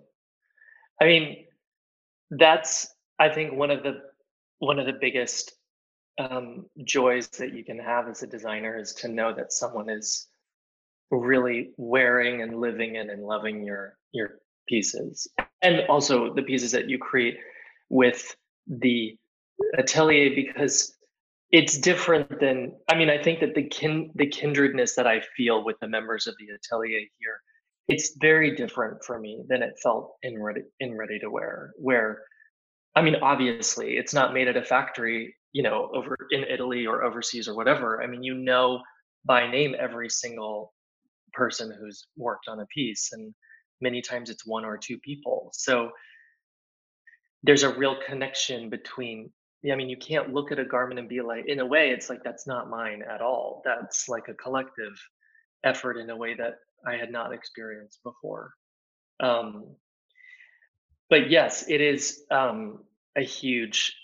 I 1.02 1.06
mean, 1.06 1.46
that's 2.30 2.94
I 3.18 3.30
think 3.30 3.54
one 3.54 3.72
of 3.72 3.82
the 3.82 4.02
one 4.60 4.78
of 4.78 4.86
the 4.86 4.98
biggest 5.00 5.52
um, 6.20 6.66
joys 6.84 7.26
that 7.30 7.52
you 7.52 7.64
can 7.64 7.80
have 7.80 8.06
as 8.08 8.22
a 8.22 8.28
designer 8.28 8.78
is 8.78 8.94
to 8.94 9.08
know 9.08 9.34
that 9.34 9.52
someone 9.52 9.88
is 9.88 10.28
really 11.10 11.72
wearing 11.78 12.42
and 12.42 12.60
living 12.60 12.94
in 12.94 13.10
and 13.10 13.24
loving 13.24 13.64
your 13.64 13.96
your 14.12 14.38
pieces 14.68 15.26
and 15.62 15.82
also 15.88 16.34
the 16.34 16.42
pieces 16.42 16.72
that 16.72 16.88
you 16.88 16.98
create 16.98 17.36
with 17.88 18.34
the 18.66 19.16
atelier 19.78 20.34
because 20.34 20.96
it's 21.52 21.78
different 21.78 22.40
than 22.40 22.72
i 22.88 22.94
mean 22.94 23.10
i 23.10 23.20
think 23.20 23.40
that 23.40 23.54
the 23.54 23.64
kin 23.64 24.10
the 24.14 24.26
kindredness 24.26 24.94
that 24.94 25.06
i 25.06 25.20
feel 25.36 25.64
with 25.64 25.76
the 25.80 25.88
members 25.88 26.26
of 26.26 26.34
the 26.38 26.46
atelier 26.54 27.00
here 27.18 27.40
it's 27.88 28.16
very 28.20 28.54
different 28.54 29.02
for 29.04 29.18
me 29.18 29.42
than 29.48 29.62
it 29.62 29.74
felt 29.82 30.14
in 30.22 30.40
ready 30.40 30.62
in 30.78 30.96
ready 30.96 31.18
to 31.18 31.28
wear 31.28 31.72
where 31.76 32.22
i 32.94 33.02
mean 33.02 33.16
obviously 33.16 33.96
it's 33.96 34.14
not 34.14 34.32
made 34.32 34.48
at 34.48 34.56
a 34.56 34.62
factory 34.62 35.34
you 35.52 35.62
know 35.62 35.90
over 35.94 36.16
in 36.30 36.44
italy 36.44 36.86
or 36.86 37.04
overseas 37.04 37.48
or 37.48 37.54
whatever. 37.54 38.02
I 38.02 38.06
mean 38.06 38.22
you 38.22 38.34
know 38.34 38.80
by 39.24 39.50
name 39.50 39.74
every 39.78 40.08
single 40.08 40.72
person 41.32 41.74
who's 41.78 42.06
worked 42.16 42.48
on 42.48 42.60
a 42.60 42.66
piece 42.66 43.10
and 43.12 43.34
many 43.80 44.00
times 44.02 44.30
it's 44.30 44.46
one 44.46 44.64
or 44.64 44.76
two 44.76 44.98
people 44.98 45.50
so 45.52 45.90
there's 47.42 47.62
a 47.62 47.74
real 47.74 47.96
connection 48.06 48.68
between 48.68 49.30
I 49.70 49.74
mean, 49.74 49.90
you 49.90 49.96
can't 49.96 50.32
look 50.32 50.52
at 50.52 50.58
a 50.58 50.64
garment 50.64 51.00
and 51.00 51.08
be 51.08 51.20
like, 51.20 51.46
in 51.46 51.60
a 51.60 51.66
way, 51.66 51.90
it's 51.90 52.08
like 52.08 52.22
that's 52.24 52.46
not 52.46 52.70
mine 52.70 53.02
at 53.02 53.20
all. 53.20 53.60
That's 53.64 54.08
like 54.08 54.28
a 54.28 54.34
collective 54.34 54.98
effort 55.64 55.98
in 55.98 56.08
a 56.08 56.16
way 56.16 56.34
that 56.34 56.54
I 56.86 56.96
had 56.96 57.12
not 57.12 57.34
experienced 57.34 58.02
before. 58.02 58.54
Um, 59.22 59.76
but 61.10 61.30
yes, 61.30 61.66
it 61.68 61.82
is 61.82 62.22
um, 62.30 62.84
a 63.16 63.22
huge 63.22 63.94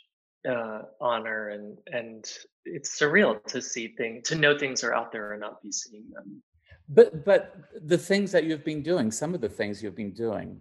uh, 0.47 0.83
honor 1.01 1.49
and 1.49 1.79
and 1.87 2.25
it's 2.65 3.01
surreal 3.01 3.43
to 3.45 3.63
see 3.63 3.95
things, 3.97 4.29
to 4.29 4.35
know 4.35 4.59
things 4.59 4.85
are 4.85 4.93
out 4.93 5.13
there 5.13 5.33
and 5.33 5.41
not 5.41 5.63
be 5.63 5.73
seeing 5.73 6.05
them. 6.13 6.43
But 6.89 7.25
but 7.25 7.55
the 7.85 7.99
things 7.99 8.33
that 8.33 8.45
you've 8.45 8.65
been 8.65 8.83
doing, 8.83 9.11
some 9.11 9.35
of 9.35 9.41
the 9.41 9.49
things 9.49 9.83
you've 9.83 9.97
been 9.97 10.15
doing, 10.15 10.61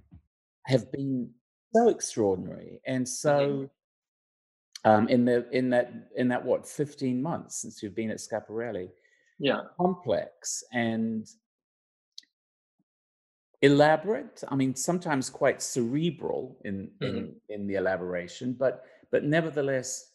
have 0.65 0.91
been 0.91 1.29
so 1.73 1.89
extraordinary 1.89 2.81
and 2.85 3.07
so. 3.07 3.39
Mm-hmm 3.39 3.65
um, 4.85 5.09
in 5.09 5.25
the 5.25 5.49
in 5.51 5.69
that 5.71 5.91
in 6.15 6.27
that 6.29 6.45
what 6.45 6.67
15 6.67 7.21
months 7.21 7.61
since 7.61 7.81
you've 7.81 7.95
been 7.95 8.11
at 8.11 8.19
Schiaparelli. 8.19 8.89
Yeah, 9.39 9.61
complex 9.77 10.63
and 10.71 11.27
elaborate. 13.61 14.43
I 14.47 14.55
mean, 14.55 14.75
sometimes 14.75 15.29
quite 15.29 15.61
cerebral 15.61 16.57
in 16.63 16.91
mm-hmm. 17.01 17.17
in 17.17 17.35
in 17.49 17.67
the 17.67 17.75
elaboration, 17.75 18.55
but 18.57 18.85
but 19.11 19.23
nevertheless, 19.23 20.11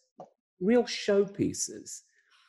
real 0.61 0.85
showpieces. 0.85 2.03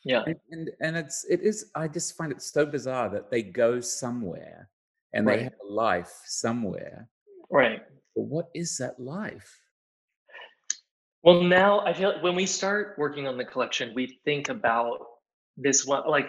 Yeah, 0.04 0.24
and, 0.26 0.36
and 0.52 0.70
and 0.82 0.98
it's 0.98 1.26
it 1.30 1.42
is. 1.42 1.72
I 1.76 1.88
just 1.88 2.18
find 2.18 2.32
it 2.32 2.42
so 2.42 2.66
bizarre 2.66 3.10
that 3.10 3.30
they 3.30 3.44
go 3.44 3.80
somewhere 3.80 4.70
and 5.14 5.26
right. 5.26 5.38
they 5.38 5.44
have 5.44 5.54
a 5.70 5.72
life 5.72 6.12
somewhere. 6.26 7.08
Right. 7.52 7.82
But 8.16 8.24
what 8.24 8.50
is 8.54 8.78
that 8.78 9.00
life? 9.00 9.60
Well, 11.24 11.44
now 11.44 11.82
I 11.82 11.94
feel 11.94 12.20
when 12.22 12.36
we 12.36 12.46
start 12.46 12.96
working 12.98 13.28
on 13.28 13.38
the 13.38 13.46
collection, 13.46 13.94
we 13.94 14.20
think 14.26 14.50
about 14.50 15.00
this 15.56 15.86
one, 15.86 16.04
like, 16.08 16.28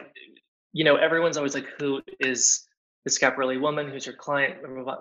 you 0.72 0.84
know, 0.84 0.96
everyone's 0.96 1.36
always 1.36 1.54
like, 1.54 1.66
who 1.78 2.02
is 2.20 2.66
the 3.04 3.10
Schiaparelli 3.10 3.60
woman? 3.60 3.90
Who's 3.90 4.04
your 4.04 4.16
client? 4.16 4.58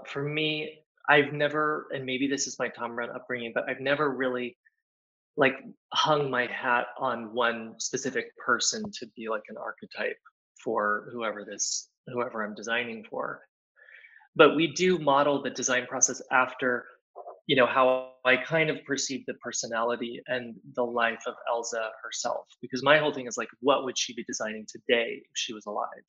For 0.07 0.23
me, 0.23 0.83
I've 1.09 1.33
never, 1.33 1.87
and 1.93 2.05
maybe 2.05 2.27
this 2.27 2.47
is 2.47 2.57
my 2.57 2.69
Thom 2.69 2.95
Browne 2.95 3.09
upbringing, 3.09 3.51
but 3.53 3.67
I've 3.69 3.81
never 3.81 4.11
really 4.11 4.55
like 5.37 5.55
hung 5.93 6.29
my 6.29 6.47
hat 6.47 6.87
on 6.97 7.33
one 7.33 7.75
specific 7.79 8.35
person 8.37 8.83
to 8.99 9.07
be 9.15 9.29
like 9.29 9.43
an 9.49 9.57
archetype 9.57 10.17
for 10.63 11.09
whoever 11.11 11.45
this, 11.45 11.89
whoever 12.07 12.43
I'm 12.43 12.55
designing 12.55 13.05
for. 13.09 13.41
But 14.35 14.55
we 14.55 14.67
do 14.67 14.97
model 14.99 15.41
the 15.41 15.49
design 15.49 15.85
process 15.87 16.21
after 16.31 16.85
you 17.47 17.55
know 17.55 17.65
how 17.65 18.11
I 18.23 18.37
kind 18.37 18.69
of 18.69 18.77
perceive 18.85 19.25
the 19.25 19.33
personality 19.35 20.21
and 20.27 20.55
the 20.75 20.83
life 20.83 21.23
of 21.27 21.33
Elsa 21.49 21.89
herself 22.03 22.45
because 22.61 22.83
my 22.83 22.97
whole 22.97 23.13
thing 23.13 23.27
is 23.27 23.37
like 23.37 23.49
what 23.59 23.83
would 23.83 23.97
she 23.97 24.13
be 24.13 24.23
designing 24.23 24.65
today 24.71 25.21
if 25.23 25.31
she 25.33 25.53
was 25.53 25.65
alive 25.65 26.05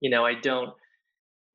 you 0.00 0.10
know 0.10 0.26
I 0.26 0.34
don't 0.34 0.70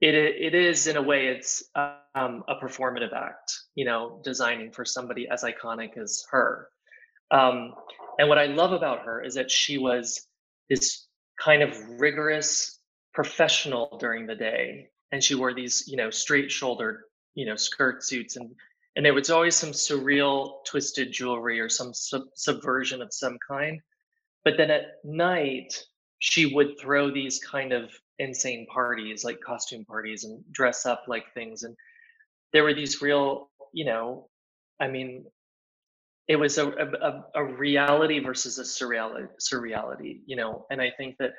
it 0.02 0.16
it 0.16 0.56
is 0.56 0.88
in 0.88 0.98
a 0.98 1.02
way 1.02 1.28
it's 1.28 1.64
um, 1.76 2.44
a 2.48 2.56
performative 2.56 3.14
act 3.14 3.52
you 3.76 3.86
know 3.86 4.22
designing 4.24 4.72
for 4.72 4.86
somebody 4.86 5.28
as 5.30 5.44
iconic 5.44 5.98
as 5.98 6.24
her 6.32 6.70
um, 7.31 7.74
and 8.19 8.29
what 8.29 8.38
i 8.38 8.46
love 8.46 8.72
about 8.72 9.03
her 9.05 9.24
is 9.24 9.36
that 9.36 9.51
she 9.51 9.77
was 9.77 10.27
this 10.69 11.07
kind 11.39 11.62
of 11.62 11.77
rigorous 12.00 12.79
professional 13.13 13.98
during 14.00 14.27
the 14.27 14.36
day. 14.36 14.89
And 15.12 15.24
she 15.24 15.36
wore 15.36 15.53
these 15.53 15.86
you 15.88 15.98
know 15.98 16.10
straight 16.10 16.51
shouldered 16.51 17.01
you 17.36 17.46
know 17.46 17.55
skirt 17.55 18.03
suits. 18.03 18.36
And 18.36 18.53
and 18.96 19.05
there 19.05 19.13
was 19.13 19.29
always 19.29 19.55
some 19.55 19.72
surreal 19.72 20.65
twisted 20.65 21.12
jewelry 21.12 21.60
or 21.60 21.69
some 21.69 21.93
sub- 21.93 22.34
subversion 22.36 23.01
of 23.01 23.13
some 23.13 23.38
kind. 23.48 23.79
But 24.43 24.55
then 24.57 24.72
at 24.72 25.03
night 25.03 25.74
she 26.19 26.53
would 26.53 26.79
throw 26.79 27.12
these 27.12 27.39
kind 27.39 27.74
of 27.74 27.91
insane 28.19 28.65
parties 28.74 29.24
like 29.24 29.39
costume 29.41 29.86
parties 29.86 30.24
and 30.24 30.43
dress 30.51 30.86
up 30.86 31.03
like 31.07 31.34
things. 31.34 31.63
And 31.63 31.75
there 32.53 32.63
were 32.63 32.74
these 32.74 33.01
real 33.01 33.50
you 33.74 33.86
know 33.86 34.29
i 34.79 34.88
mean 34.88 35.25
it 36.27 36.36
was 36.36 36.57
a, 36.57 36.67
a, 36.67 37.24
a 37.36 37.43
reality 37.43 38.19
versus 38.19 38.60
a 38.60 38.63
surreality 38.63 39.27
surreality 39.41 40.22
you 40.25 40.36
know? 40.36 40.65
And 40.69 40.81
i 40.81 40.91
think 40.98 41.15
that 41.19 41.31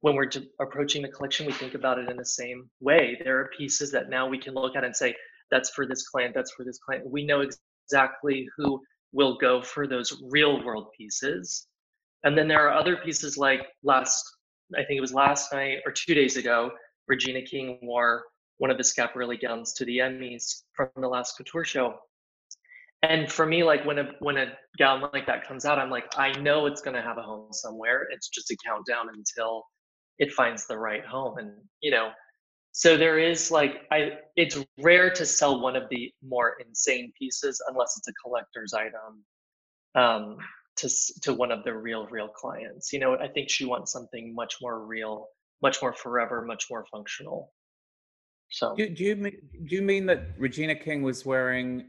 when 0.00 0.14
we're 0.14 0.30
approaching 0.60 1.02
the 1.02 1.08
collection 1.08 1.46
we 1.46 1.52
think 1.52 1.74
about 1.74 1.98
it 1.98 2.08
in 2.08 2.16
the 2.16 2.24
same 2.24 2.68
way. 2.80 3.20
There 3.22 3.38
are 3.38 3.50
pieces 3.56 3.90
that 3.92 4.08
now 4.08 4.28
we 4.28 4.38
can 4.38 4.54
look 4.54 4.76
at 4.76 4.84
and 4.84 4.94
say 4.94 5.14
that's 5.50 5.70
for 5.70 5.86
this 5.86 6.06
client 6.08 6.34
that's 6.34 6.52
for 6.52 6.64
this 6.64 6.78
client. 6.78 7.10
We 7.10 7.24
know 7.24 7.42
exactly 7.42 8.48
who 8.56 8.80
will 9.12 9.38
go 9.38 9.62
for 9.62 9.86
those 9.86 10.22
real 10.30 10.62
world 10.64 10.88
pieces. 10.96 11.66
And 12.24 12.36
then 12.36 12.48
there 12.48 12.68
are 12.68 12.74
other 12.74 12.96
pieces 12.96 13.36
like 13.38 13.66
last 13.82 14.24
I 14.74 14.84
think 14.84 14.98
it 14.98 15.00
was 15.00 15.14
last 15.14 15.52
night 15.52 15.78
or 15.86 15.92
two 15.92 16.14
days 16.14 16.36
ago, 16.36 16.70
Regina 17.06 17.42
King 17.42 17.78
wore 17.82 18.24
one 18.58 18.70
of 18.70 18.76
the 18.76 18.82
Schiaparelli 18.82 19.40
gowns 19.40 19.72
to 19.74 19.84
the 19.86 19.98
Emmys 19.98 20.62
from 20.74 20.88
the 20.96 21.08
last 21.08 21.36
couture 21.38 21.64
show. 21.64 21.94
And 23.02 23.30
for 23.30 23.46
me, 23.46 23.62
like 23.62 23.84
when 23.84 23.98
a 23.98 24.10
when 24.20 24.36
a 24.36 24.46
gown 24.78 25.08
like 25.12 25.26
that 25.26 25.46
comes 25.46 25.64
out, 25.64 25.78
I'm 25.78 25.90
like, 25.90 26.06
I 26.16 26.32
know 26.40 26.66
it's 26.66 26.80
gonna 26.80 27.02
have 27.02 27.18
a 27.18 27.22
home 27.22 27.52
somewhere. 27.52 28.08
It's 28.10 28.28
just 28.28 28.50
a 28.50 28.56
countdown 28.66 29.08
until 29.14 29.64
it 30.18 30.32
finds 30.32 30.66
the 30.66 30.76
right 30.76 31.04
home. 31.04 31.38
And 31.38 31.52
you 31.80 31.92
know, 31.92 32.10
so 32.72 32.96
there 32.96 33.18
is 33.18 33.50
like 33.50 33.82
I 33.92 34.12
it's 34.34 34.58
rare 34.80 35.10
to 35.10 35.24
sell 35.24 35.60
one 35.60 35.76
of 35.76 35.84
the 35.90 36.12
more 36.22 36.56
insane 36.66 37.12
pieces 37.16 37.62
unless 37.68 37.94
it's 37.96 38.08
a 38.08 38.12
collector's 38.24 38.74
item. 38.74 39.24
Um, 39.94 40.38
to 40.78 40.88
to 41.22 41.34
one 41.34 41.52
of 41.52 41.64
the 41.64 41.74
real 41.74 42.06
real 42.06 42.28
clients 42.28 42.92
you 42.92 43.00
know 43.00 43.16
i 43.18 43.28
think 43.28 43.50
she 43.50 43.64
wants 43.64 43.92
something 43.92 44.34
much 44.34 44.56
more 44.62 44.86
real 44.86 45.26
much 45.60 45.82
more 45.82 45.92
forever 45.92 46.42
much 46.42 46.66
more 46.70 46.86
functional 46.90 47.52
so 48.50 48.74
do, 48.76 48.88
do 48.88 49.04
you 49.04 49.16
mean 49.16 49.36
do 49.66 49.74
you 49.74 49.82
mean 49.82 50.06
that 50.06 50.28
regina 50.38 50.74
king 50.74 51.02
was 51.02 51.26
wearing 51.26 51.84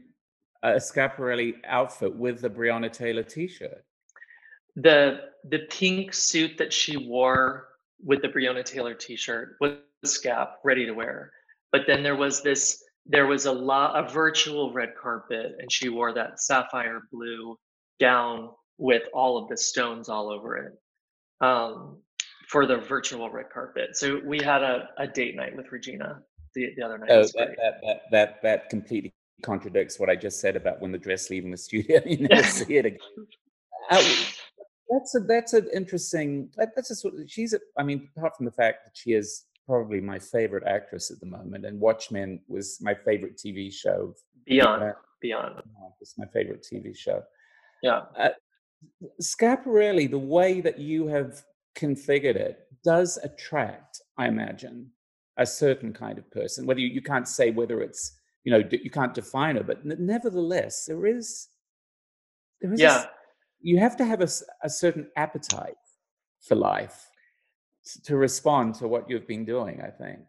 a 0.62 0.72
schiaparelli 0.72 1.54
outfit 1.66 2.14
with 2.14 2.40
the 2.40 2.50
breonna 2.50 2.92
taylor 2.92 3.22
t-shirt 3.22 3.84
the 4.76 5.20
the 5.48 5.60
pink 5.70 6.12
suit 6.12 6.56
that 6.58 6.72
she 6.72 6.96
wore 6.96 7.68
with 8.02 8.22
the 8.22 8.28
breonna 8.28 8.64
taylor 8.64 8.94
t-shirt 8.94 9.56
was 9.60 9.72
Schiap 10.04 10.52
ready 10.64 10.86
to 10.86 10.92
wear 10.92 11.30
but 11.72 11.82
then 11.86 12.02
there 12.02 12.16
was 12.16 12.42
this 12.42 12.82
there 13.06 13.26
was 13.26 13.46
a 13.46 13.52
lot 13.52 14.02
a 14.02 14.08
virtual 14.08 14.72
red 14.72 14.94
carpet 15.00 15.56
and 15.58 15.70
she 15.70 15.88
wore 15.88 16.14
that 16.14 16.40
sapphire 16.40 17.02
blue 17.12 17.58
gown 18.00 18.50
with 18.78 19.02
all 19.12 19.36
of 19.36 19.48
the 19.48 19.56
stones 19.56 20.08
all 20.08 20.30
over 20.30 20.56
it 20.56 20.72
um, 21.40 21.98
for 22.48 22.66
the 22.66 22.78
virtual 22.78 23.30
red 23.30 23.50
carpet. 23.50 23.96
So 23.96 24.20
we 24.24 24.42
had 24.42 24.62
a, 24.62 24.88
a 24.98 25.06
date 25.06 25.36
night 25.36 25.56
with 25.56 25.70
Regina 25.70 26.22
the, 26.54 26.70
the 26.76 26.82
other 26.82 26.98
night. 26.98 27.10
Oh, 27.10 27.22
that, 27.22 27.56
that, 27.56 27.80
that, 27.82 28.00
that, 28.10 28.42
that 28.42 28.70
completely 28.70 29.12
contradicts 29.42 29.98
what 29.98 30.10
I 30.10 30.16
just 30.16 30.40
said 30.40 30.56
about 30.56 30.80
when 30.80 30.92
the 30.92 30.98
dress 30.98 31.30
leaving 31.30 31.50
the 31.50 31.56
studio. 31.56 32.00
you 32.06 32.28
never 32.28 32.42
see 32.42 32.76
it 32.76 32.86
again. 32.86 32.98
Uh, 33.90 33.96
that's 34.88 35.16
a 35.16 35.20
that's 35.20 35.52
an 35.52 35.68
interesting. 35.74 36.48
That, 36.56 36.68
that's 36.76 36.92
a 36.92 36.94
sort. 36.94 37.14
Of, 37.14 37.28
she's. 37.28 37.54
A, 37.54 37.58
I 37.76 37.82
mean, 37.82 38.08
apart 38.16 38.36
from 38.36 38.46
the 38.46 38.52
fact 38.52 38.84
that 38.84 38.92
she 38.94 39.14
is 39.14 39.46
probably 39.66 40.00
my 40.00 40.16
favorite 40.18 40.62
actress 40.64 41.10
at 41.10 41.18
the 41.18 41.26
moment, 41.26 41.66
and 41.66 41.80
Watchmen 41.80 42.38
was 42.46 42.78
my 42.80 42.94
favorite 42.94 43.36
TV 43.36 43.72
show. 43.72 44.14
Beyond, 44.46 44.82
uh, 44.84 44.92
Beyond, 45.20 45.62
it's 46.00 46.16
my 46.18 46.26
favorite 46.26 46.64
TV 46.72 46.96
show. 46.96 47.22
Yeah. 47.82 48.02
Uh, 48.16 48.28
Schiaparelli, 49.20 50.10
the 50.10 50.18
way 50.18 50.60
that 50.60 50.78
you 50.78 51.06
have 51.08 51.42
configured 51.76 52.36
it, 52.36 52.60
does 52.84 53.18
attract, 53.22 54.00
I 54.18 54.28
imagine, 54.28 54.90
a 55.36 55.46
certain 55.46 55.92
kind 55.92 56.18
of 56.18 56.30
person. 56.30 56.66
Whether 56.66 56.80
you, 56.80 56.88
you 56.88 57.02
can't 57.02 57.28
say 57.28 57.50
whether 57.50 57.80
it's, 57.80 58.18
you 58.44 58.52
know, 58.52 58.62
you 58.70 58.90
can't 58.90 59.14
define 59.14 59.56
it, 59.56 59.66
but 59.66 59.84
nevertheless, 59.84 60.86
there 60.86 61.06
is, 61.06 61.48
there 62.60 62.72
is, 62.72 62.80
yeah. 62.80 63.02
A, 63.02 63.06
you 63.60 63.78
have 63.78 63.96
to 63.98 64.04
have 64.04 64.20
a, 64.22 64.28
a 64.62 64.70
certain 64.70 65.08
appetite 65.16 65.74
for 66.40 66.54
life 66.54 67.08
to 68.04 68.16
respond 68.16 68.74
to 68.76 68.88
what 68.88 69.08
you've 69.08 69.26
been 69.26 69.44
doing. 69.44 69.80
I 69.80 69.90
think. 69.90 70.20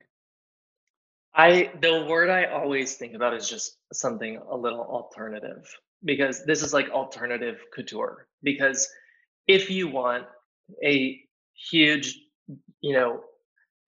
I 1.34 1.72
the 1.82 2.06
word 2.10 2.30
I 2.30 2.46
always 2.46 2.96
think 2.96 3.14
about 3.14 3.34
is 3.34 3.50
just 3.50 3.78
something 3.94 4.38
a 4.50 4.56
little 4.56 4.82
alternative 4.82 5.66
because 6.04 6.46
this 6.46 6.62
is 6.62 6.74
like 6.74 6.90
alternative 6.90 7.64
couture 7.74 8.28
because 8.44 8.88
if 9.48 9.70
you 9.70 9.88
want 9.88 10.26
a 10.84 11.20
huge 11.70 12.18
you 12.82 12.94
know 12.94 13.22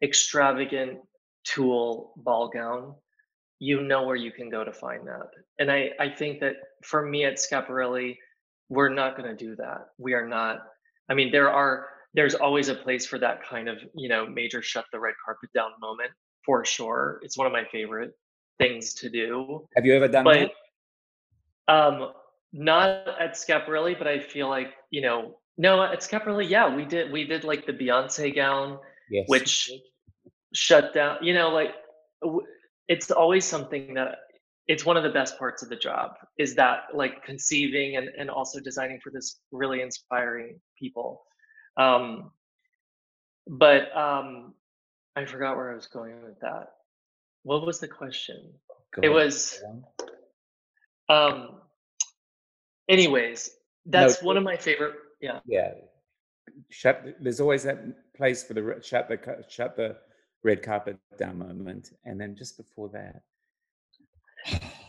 extravagant 0.01 0.99
tulle 1.43 2.13
ball 2.17 2.49
gown 2.49 2.95
you 3.63 3.81
know 3.81 4.03
where 4.03 4.15
you 4.15 4.31
can 4.31 4.49
go 4.49 4.63
to 4.63 4.73
find 4.73 5.07
that 5.07 5.29
and 5.59 5.71
i 5.71 5.89
i 5.99 6.09
think 6.09 6.39
that 6.39 6.55
for 6.83 7.05
me 7.05 7.25
at 7.25 7.35
schiaparelli 7.35 8.17
we're 8.69 8.93
not 9.01 9.15
going 9.17 9.29
to 9.29 9.35
do 9.35 9.55
that 9.55 9.87
we 9.97 10.13
are 10.13 10.27
not 10.27 10.57
i 11.09 11.13
mean 11.13 11.31
there 11.31 11.49
are 11.49 11.87
there's 12.13 12.35
always 12.35 12.69
a 12.69 12.75
place 12.75 13.05
for 13.05 13.17
that 13.19 13.43
kind 13.47 13.67
of 13.69 13.77
you 13.95 14.09
know 14.09 14.25
major 14.25 14.61
shut 14.61 14.85
the 14.91 14.99
red 14.99 15.13
carpet 15.23 15.49
down 15.53 15.71
moment 15.81 16.11
for 16.45 16.65
sure 16.65 17.19
it's 17.23 17.37
one 17.37 17.47
of 17.47 17.53
my 17.53 17.65
favorite 17.71 18.11
things 18.57 18.93
to 18.93 19.09
do 19.09 19.65
have 19.75 19.85
you 19.85 19.93
ever 19.95 20.07
done 20.07 20.23
but, 20.23 20.39
that 20.39 20.51
um, 21.67 22.11
not 22.51 23.07
at 23.19 23.33
Schiaparelli, 23.33 23.97
but 23.97 24.07
I 24.07 24.19
feel 24.19 24.49
like 24.49 24.73
you 24.91 25.01
know, 25.01 25.37
no, 25.57 25.83
at 25.83 26.01
Schiaparelli, 26.01 26.49
yeah, 26.49 26.73
we 26.73 26.85
did 26.85 27.11
we 27.11 27.25
did 27.25 27.43
like 27.43 27.65
the 27.65 27.73
Beyonce 27.73 28.33
gown, 28.33 28.79
yes. 29.09 29.25
which 29.27 29.71
shut 30.53 30.93
down. 30.93 31.17
You 31.21 31.33
know, 31.33 31.49
like 31.49 31.73
it's 32.87 33.11
always 33.11 33.45
something 33.45 33.93
that 33.93 34.17
it's 34.67 34.85
one 34.85 34.95
of 34.95 35.03
the 35.03 35.09
best 35.09 35.37
parts 35.37 35.61
of 35.61 35.69
the 35.69 35.75
job 35.75 36.11
is 36.37 36.55
that 36.55 36.83
like 36.93 37.23
conceiving 37.23 37.97
and, 37.97 38.09
and 38.17 38.29
also 38.29 38.59
designing 38.59 38.99
for 39.03 39.09
this 39.11 39.39
really 39.51 39.81
inspiring 39.81 40.59
people. 40.79 41.23
Um 41.77 42.31
but 43.45 43.95
um 43.95 44.53
i 45.17 45.25
forgot 45.25 45.57
where 45.57 45.69
i 45.71 45.75
was 45.75 45.87
going 45.87 46.23
with 46.23 46.39
that. 46.39 46.69
What 47.43 47.65
was 47.65 47.79
the 47.79 47.89
question? 47.89 48.53
Go 48.93 49.01
it 49.03 49.09
was 49.09 49.61
um 51.09 51.59
anyways 52.87 53.49
that's 53.85 54.21
no, 54.21 54.27
one 54.27 54.37
of 54.37 54.43
my 54.43 54.55
favorite 54.55 54.95
yeah. 55.19 55.39
yeah. 55.45 55.71
Shut 56.69 57.15
there's 57.19 57.39
always 57.39 57.63
that 57.63 57.79
place 58.15 58.43
for 58.43 58.53
the 58.53 58.79
shut 58.81 59.09
the 59.09 59.43
shut 59.49 59.75
the 59.75 59.97
red 60.43 60.61
carpet 60.61 60.97
down 61.17 61.39
moment 61.39 61.91
and 62.05 62.19
then 62.19 62.35
just 62.35 62.57
before 62.57 62.89
that 62.89 63.21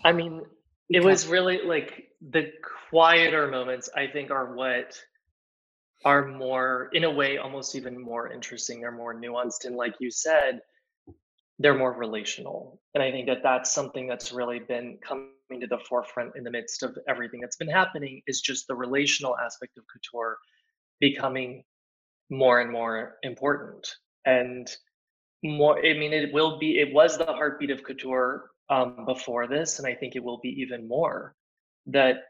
i 0.05 0.13
mean 0.13 0.43
it 0.91 1.03
was 1.03 1.27
really 1.27 1.61
like 1.65 2.09
the 2.31 2.51
quieter 2.91 3.49
moments 3.49 3.89
i 3.97 4.07
think 4.07 4.31
are 4.31 4.55
what 4.55 4.99
are 6.05 6.27
more 6.27 6.91
in 6.93 7.05
a 7.05 7.11
way 7.11 7.39
almost 7.39 7.75
even 7.75 7.99
more 7.99 8.31
interesting 8.31 8.81
they're 8.81 8.93
more 8.93 9.15
nuanced 9.15 9.65
and 9.65 9.77
like 9.77 9.95
you 10.01 10.11
said 10.11 10.61
they're 11.61 11.79
more 11.79 11.93
relational 11.93 12.81
and 12.95 13.03
i 13.03 13.11
think 13.11 13.27
that 13.27 13.43
that's 13.43 13.73
something 13.73 14.07
that's 14.07 14.33
really 14.33 14.59
been 14.59 14.99
coming 15.07 15.31
to 15.61 15.67
the 15.69 15.79
forefront 15.89 16.33
in 16.37 16.43
the 16.43 16.51
midst 16.51 16.83
of 16.83 16.99
everything 17.09 17.41
that's 17.41 17.57
been 17.57 17.69
happening 17.69 18.21
is 18.27 18.41
just 18.41 18.67
the 18.67 18.75
relational 18.75 19.37
aspect 19.39 19.79
of 19.79 19.85
couture 19.93 20.37
becoming 21.01 21.63
more 22.31 22.61
and 22.61 22.73
more 22.73 23.15
important 23.23 23.89
and 24.27 24.77
more 25.45 25.79
i 25.79 25.93
mean 25.93 26.13
it 26.13 26.33
will 26.33 26.59
be 26.59 26.79
it 26.81 26.93
was 26.93 27.19
the 27.19 27.25
heartbeat 27.25 27.71
of 27.71 27.85
couture 27.85 28.51
um, 28.71 29.05
before 29.07 29.47
this 29.47 29.79
and 29.79 29.87
i 29.87 29.95
think 29.95 30.17
it 30.17 30.25
will 30.25 30.41
be 30.43 30.49
even 30.49 30.89
more 30.89 31.35
that 31.87 32.23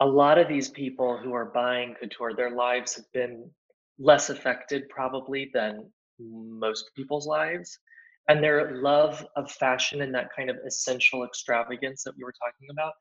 a 0.00 0.06
lot 0.06 0.36
of 0.38 0.48
these 0.48 0.68
people 0.68 1.16
who 1.16 1.32
are 1.32 1.46
buying 1.46 1.94
couture 1.94 2.34
their 2.34 2.50
lives 2.50 2.94
have 2.96 3.10
been 3.12 3.48
less 3.98 4.28
affected 4.28 4.88
probably 4.88 5.50
than 5.54 5.90
most 6.18 6.90
people's 6.96 7.26
lives 7.26 7.78
and 8.28 8.42
their 8.42 8.82
love 8.82 9.24
of 9.36 9.50
fashion 9.50 10.02
and 10.02 10.14
that 10.14 10.28
kind 10.36 10.50
of 10.50 10.56
essential 10.66 11.24
extravagance 11.24 12.02
that 12.02 12.14
we 12.18 12.24
were 12.24 12.34
talking 12.44 12.68
about 12.70 12.92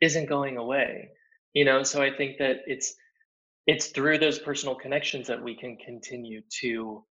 isn't 0.00 0.28
going 0.28 0.56
away 0.56 1.10
you 1.54 1.64
know? 1.64 1.82
So 1.82 2.02
i 2.02 2.10
think 2.14 2.38
that 2.38 2.58
it's 2.66 2.94
it's 3.66 3.88
through 3.88 4.18
those 4.18 4.38
personal 4.38 4.74
connections 4.74 5.26
that 5.26 5.42
we 5.42 5.54
can 5.54 5.76
continue 5.76 6.40
to 6.60 7.04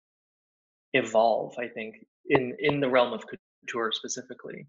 evolve 0.95 1.53
i 1.59 1.67
think 1.67 1.95
in 2.29 2.55
in 2.59 2.79
the 2.79 2.89
realm 2.89 3.13
of 3.13 3.23
couture 3.65 3.91
specifically. 3.91 4.67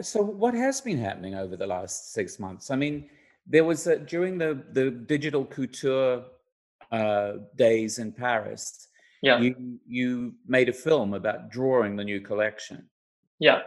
So, 0.00 0.22
what 0.22 0.54
has 0.54 0.80
been 0.80 0.98
happening 0.98 1.34
over 1.34 1.56
the 1.56 1.66
last 1.66 2.12
six 2.12 2.38
months? 2.38 2.70
I 2.70 2.76
mean, 2.76 3.10
there 3.46 3.64
was 3.64 3.86
a, 3.86 3.98
during 3.98 4.38
the 4.38 4.62
the 4.72 4.90
digital 4.90 5.44
couture 5.44 6.24
uh, 6.92 7.32
days 7.56 7.98
in 7.98 8.12
Paris. 8.12 8.88
Yeah, 9.22 9.40
you 9.40 9.80
you 9.86 10.34
made 10.46 10.68
a 10.68 10.72
film 10.72 11.14
about 11.14 11.50
drawing 11.50 11.96
the 11.96 12.04
new 12.04 12.20
collection. 12.20 12.88
Yeah, 13.40 13.62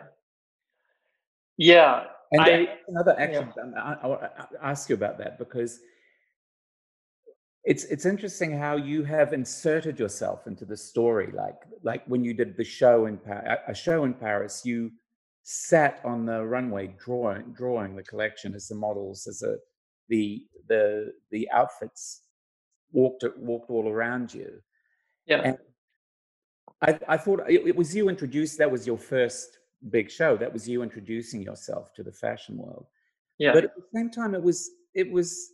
yeah. 1.58 2.06
And 2.32 2.42
I, 2.42 2.68
another 2.88 3.20
action. 3.20 3.52
Yeah. 3.58 3.82
I, 3.82 4.08
I, 4.08 4.30
I 4.62 4.72
ask 4.72 4.90
you 4.90 4.96
about 4.96 5.18
that 5.20 5.38
because 5.38 5.80
it's 7.66 7.84
it's 7.86 8.06
interesting 8.06 8.58
how 8.58 8.76
you 8.76 9.04
have 9.04 9.34
inserted 9.34 10.00
yourself 10.00 10.46
into 10.48 10.66
the 10.66 10.78
story 10.78 11.32
like 11.34 11.62
like 11.84 12.04
when 12.08 12.24
you 12.24 12.34
did 12.34 12.56
the 12.56 12.64
show 12.64 13.08
in 13.08 13.18
Paris, 13.18 13.60
a 13.68 13.74
show 13.74 14.04
in 14.04 14.14
Paris 14.14 14.64
you 14.66 14.92
sat 15.44 16.00
on 16.04 16.26
the 16.26 16.44
runway 16.44 16.88
drawing 17.04 17.54
drawing 17.54 17.96
the 17.96 18.04
collection 18.04 18.54
as 18.56 18.68
the 18.68 18.76
models 18.76 19.28
as 19.28 19.42
a 19.42 19.58
the 20.10 20.46
the 20.68 21.12
the 21.32 21.50
outfits 21.52 22.22
walked 22.92 23.24
walked 23.38 23.70
all 23.70 23.90
around 23.90 24.34
you. 24.34 24.62
Yeah. 25.26 25.42
And 25.44 25.58
I, 26.82 27.00
I 27.08 27.18
thought 27.18 27.42
it, 27.50 27.68
it 27.68 27.76
was 27.76 27.96
you 27.96 28.10
introduced 28.10 28.58
that 28.60 28.72
was 28.72 28.86
your 28.86 28.98
first 28.98 29.58
big 29.90 30.10
show 30.10 30.36
that 30.38 30.52
was 30.52 30.68
you 30.68 30.82
introducing 30.82 31.42
yourself 31.42 31.94
to 31.94 32.04
the 32.04 32.12
fashion 32.12 32.58
world. 32.58 32.86
Yeah. 33.38 33.54
But 33.54 33.66
at 33.66 33.76
the 33.76 33.84
same 33.94 34.10
time 34.10 34.36
it 34.36 34.42
was 34.42 34.70
it 34.94 35.12
was 35.12 35.52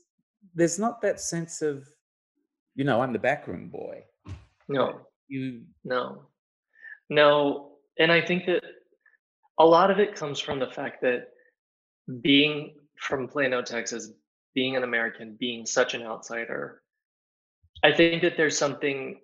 there's 0.53 0.79
not 0.79 1.01
that 1.01 1.19
sense 1.19 1.61
of 1.61 1.87
you 2.75 2.83
know, 2.83 3.01
I'm 3.01 3.13
the 3.13 3.19
backroom 3.19 3.69
boy. 3.69 4.03
No, 4.67 5.01
you 5.27 5.63
no, 5.83 6.23
no. 7.09 7.71
And 7.99 8.11
I 8.11 8.21
think 8.21 8.45
that 8.45 8.63
a 9.59 9.65
lot 9.65 9.91
of 9.91 9.99
it 9.99 10.15
comes 10.15 10.39
from 10.39 10.59
the 10.59 10.67
fact 10.67 11.01
that 11.01 11.27
being 12.21 12.75
from 12.97 13.27
Plano, 13.27 13.61
Texas, 13.61 14.11
being 14.53 14.75
an 14.75 14.83
American, 14.83 15.37
being 15.39 15.65
such 15.65 15.93
an 15.93 16.03
outsider, 16.03 16.81
I 17.83 17.91
think 17.91 18.21
that 18.21 18.37
there's 18.37 18.57
something 18.57 19.19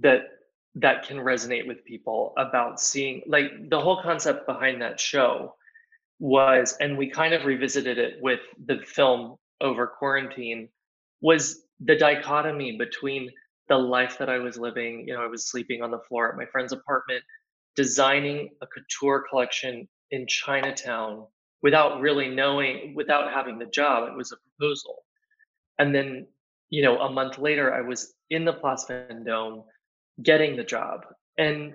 that 0.00 0.22
that 0.74 1.06
can 1.06 1.16
resonate 1.16 1.66
with 1.66 1.84
people 1.84 2.34
about 2.36 2.80
seeing 2.80 3.22
like 3.26 3.70
the 3.70 3.80
whole 3.80 4.02
concept 4.02 4.46
behind 4.46 4.82
that 4.82 5.00
show 5.00 5.54
was 6.18 6.76
and 6.80 6.96
we 6.96 7.10
kind 7.10 7.34
of 7.34 7.44
revisited 7.44 7.98
it 7.98 8.14
with 8.20 8.40
the 8.66 8.78
film 8.84 9.36
over 9.60 9.86
quarantine 9.86 10.68
was 11.20 11.65
the 11.80 11.96
dichotomy 11.96 12.76
between 12.78 13.30
the 13.68 13.76
life 13.76 14.18
that 14.18 14.28
I 14.28 14.38
was 14.38 14.56
living, 14.56 15.06
you 15.06 15.14
know, 15.14 15.22
I 15.22 15.26
was 15.26 15.50
sleeping 15.50 15.82
on 15.82 15.90
the 15.90 15.98
floor 15.98 16.30
at 16.30 16.36
my 16.36 16.46
friend's 16.46 16.72
apartment, 16.72 17.22
designing 17.74 18.50
a 18.62 18.66
couture 18.66 19.24
collection 19.28 19.88
in 20.10 20.26
Chinatown 20.26 21.26
without 21.62 22.00
really 22.00 22.28
knowing, 22.28 22.94
without 22.94 23.32
having 23.32 23.58
the 23.58 23.66
job. 23.66 24.08
It 24.08 24.16
was 24.16 24.32
a 24.32 24.36
proposal. 24.36 25.04
And 25.78 25.94
then, 25.94 26.26
you 26.70 26.82
know, 26.82 26.98
a 27.00 27.10
month 27.10 27.38
later, 27.38 27.74
I 27.74 27.80
was 27.80 28.14
in 28.30 28.44
the 28.44 28.52
Place 28.52 28.86
Vendôme 28.88 29.64
getting 30.22 30.56
the 30.56 30.64
job. 30.64 31.00
And 31.38 31.74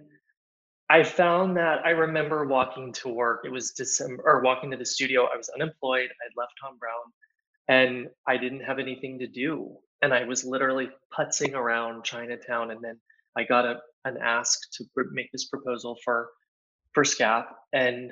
I 0.89 1.03
found 1.03 1.55
that 1.57 1.85
I 1.85 1.91
remember 1.91 2.45
walking 2.45 2.93
to 2.93 3.09
work. 3.09 3.41
It 3.45 3.51
was 3.51 3.71
December, 3.71 4.23
or 4.25 4.41
walking 4.41 4.71
to 4.71 4.77
the 4.77 4.85
studio. 4.85 5.27
I 5.31 5.37
was 5.37 5.49
unemployed. 5.49 6.09
I 6.09 6.23
had 6.23 6.33
left 6.35 6.53
Thom 6.61 6.77
Browne 6.79 7.11
and 7.67 8.07
I 8.27 8.37
didn't 8.37 8.61
have 8.61 8.79
anything 8.79 9.19
to 9.19 9.27
do 9.27 9.77
and 10.01 10.13
I 10.13 10.23
was 10.25 10.43
literally 10.43 10.89
putzing 11.17 11.53
around 11.53 12.03
Chinatown, 12.03 12.71
and 12.71 12.81
then 12.81 12.99
I 13.37 13.43
got 13.43 13.65
a 13.65 13.79
an 14.05 14.17
ask 14.21 14.59
to 14.73 14.85
make 15.11 15.31
this 15.31 15.45
proposal 15.45 15.97
for 16.03 16.29
for 16.93 17.03
Schiap, 17.03 17.45
and 17.73 18.11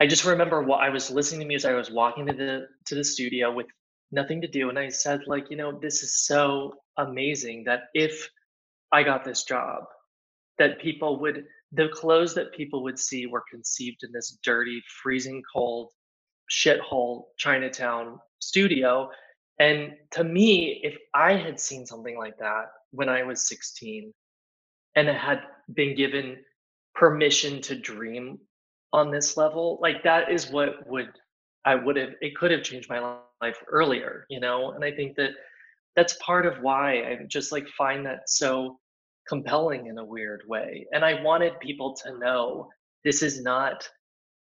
I 0.00 0.06
just 0.06 0.24
remember 0.24 0.62
what 0.62 0.80
I 0.80 0.88
was 0.88 1.10
listening 1.10 1.40
to 1.40 1.46
music. 1.46 1.70
I 1.70 1.74
was 1.74 1.90
walking 1.90 2.26
to 2.26 2.32
the 2.32 2.66
to 2.86 2.94
the 2.94 3.04
studio 3.04 3.52
with 3.52 3.66
nothing 4.10 4.40
to 4.40 4.48
do, 4.48 4.68
and 4.68 4.78
I 4.78 4.88
said, 4.88 5.20
like, 5.26 5.50
you 5.50 5.56
know, 5.56 5.78
this 5.78 6.02
is 6.02 6.24
so 6.24 6.74
amazing 6.96 7.64
that 7.64 7.82
if 7.94 8.28
I 8.92 9.02
got 9.02 9.24
this 9.24 9.44
job, 9.44 9.84
that 10.58 10.80
people 10.80 11.20
would 11.20 11.44
the 11.72 11.88
clothes 11.88 12.34
that 12.34 12.54
people 12.54 12.82
would 12.82 12.98
see 12.98 13.26
were 13.26 13.44
conceived 13.50 14.02
in 14.02 14.10
this 14.12 14.38
dirty, 14.42 14.82
freezing 15.02 15.42
cold 15.54 15.90
shithole 16.50 17.24
Chinatown 17.36 18.18
studio 18.38 19.10
and 19.58 19.94
to 20.12 20.24
me, 20.24 20.80
if 20.84 20.96
I 21.14 21.34
had 21.34 21.58
seen 21.58 21.84
something 21.86 22.16
like 22.16 22.38
that 22.38 22.66
when 22.92 23.08
I 23.08 23.22
was 23.24 23.48
16 23.48 24.12
and 24.94 25.08
had 25.08 25.42
been 25.74 25.96
given 25.96 26.36
permission 26.94 27.60
to 27.62 27.74
dream 27.78 28.38
on 28.92 29.10
this 29.10 29.36
level, 29.36 29.78
like 29.82 30.02
that 30.04 30.30
is 30.30 30.50
what 30.50 30.88
would 30.88 31.10
I 31.64 31.74
would 31.74 31.96
have 31.96 32.10
it 32.20 32.36
could 32.36 32.50
have 32.50 32.62
changed 32.62 32.88
my 32.88 33.20
life 33.42 33.62
earlier, 33.68 34.26
you 34.30 34.40
know? 34.40 34.72
And 34.72 34.84
I 34.84 34.92
think 34.92 35.16
that 35.16 35.32
that's 35.96 36.16
part 36.24 36.46
of 36.46 36.62
why 36.62 37.02
I 37.02 37.18
just 37.26 37.52
like 37.52 37.68
find 37.76 38.06
that 38.06 38.30
so 38.30 38.78
compelling 39.28 39.86
in 39.86 39.98
a 39.98 40.04
weird 40.04 40.42
way. 40.46 40.86
And 40.92 41.04
I 41.04 41.22
wanted 41.22 41.58
people 41.60 41.94
to 42.04 42.18
know 42.18 42.68
this 43.04 43.22
is 43.22 43.42
not 43.42 43.88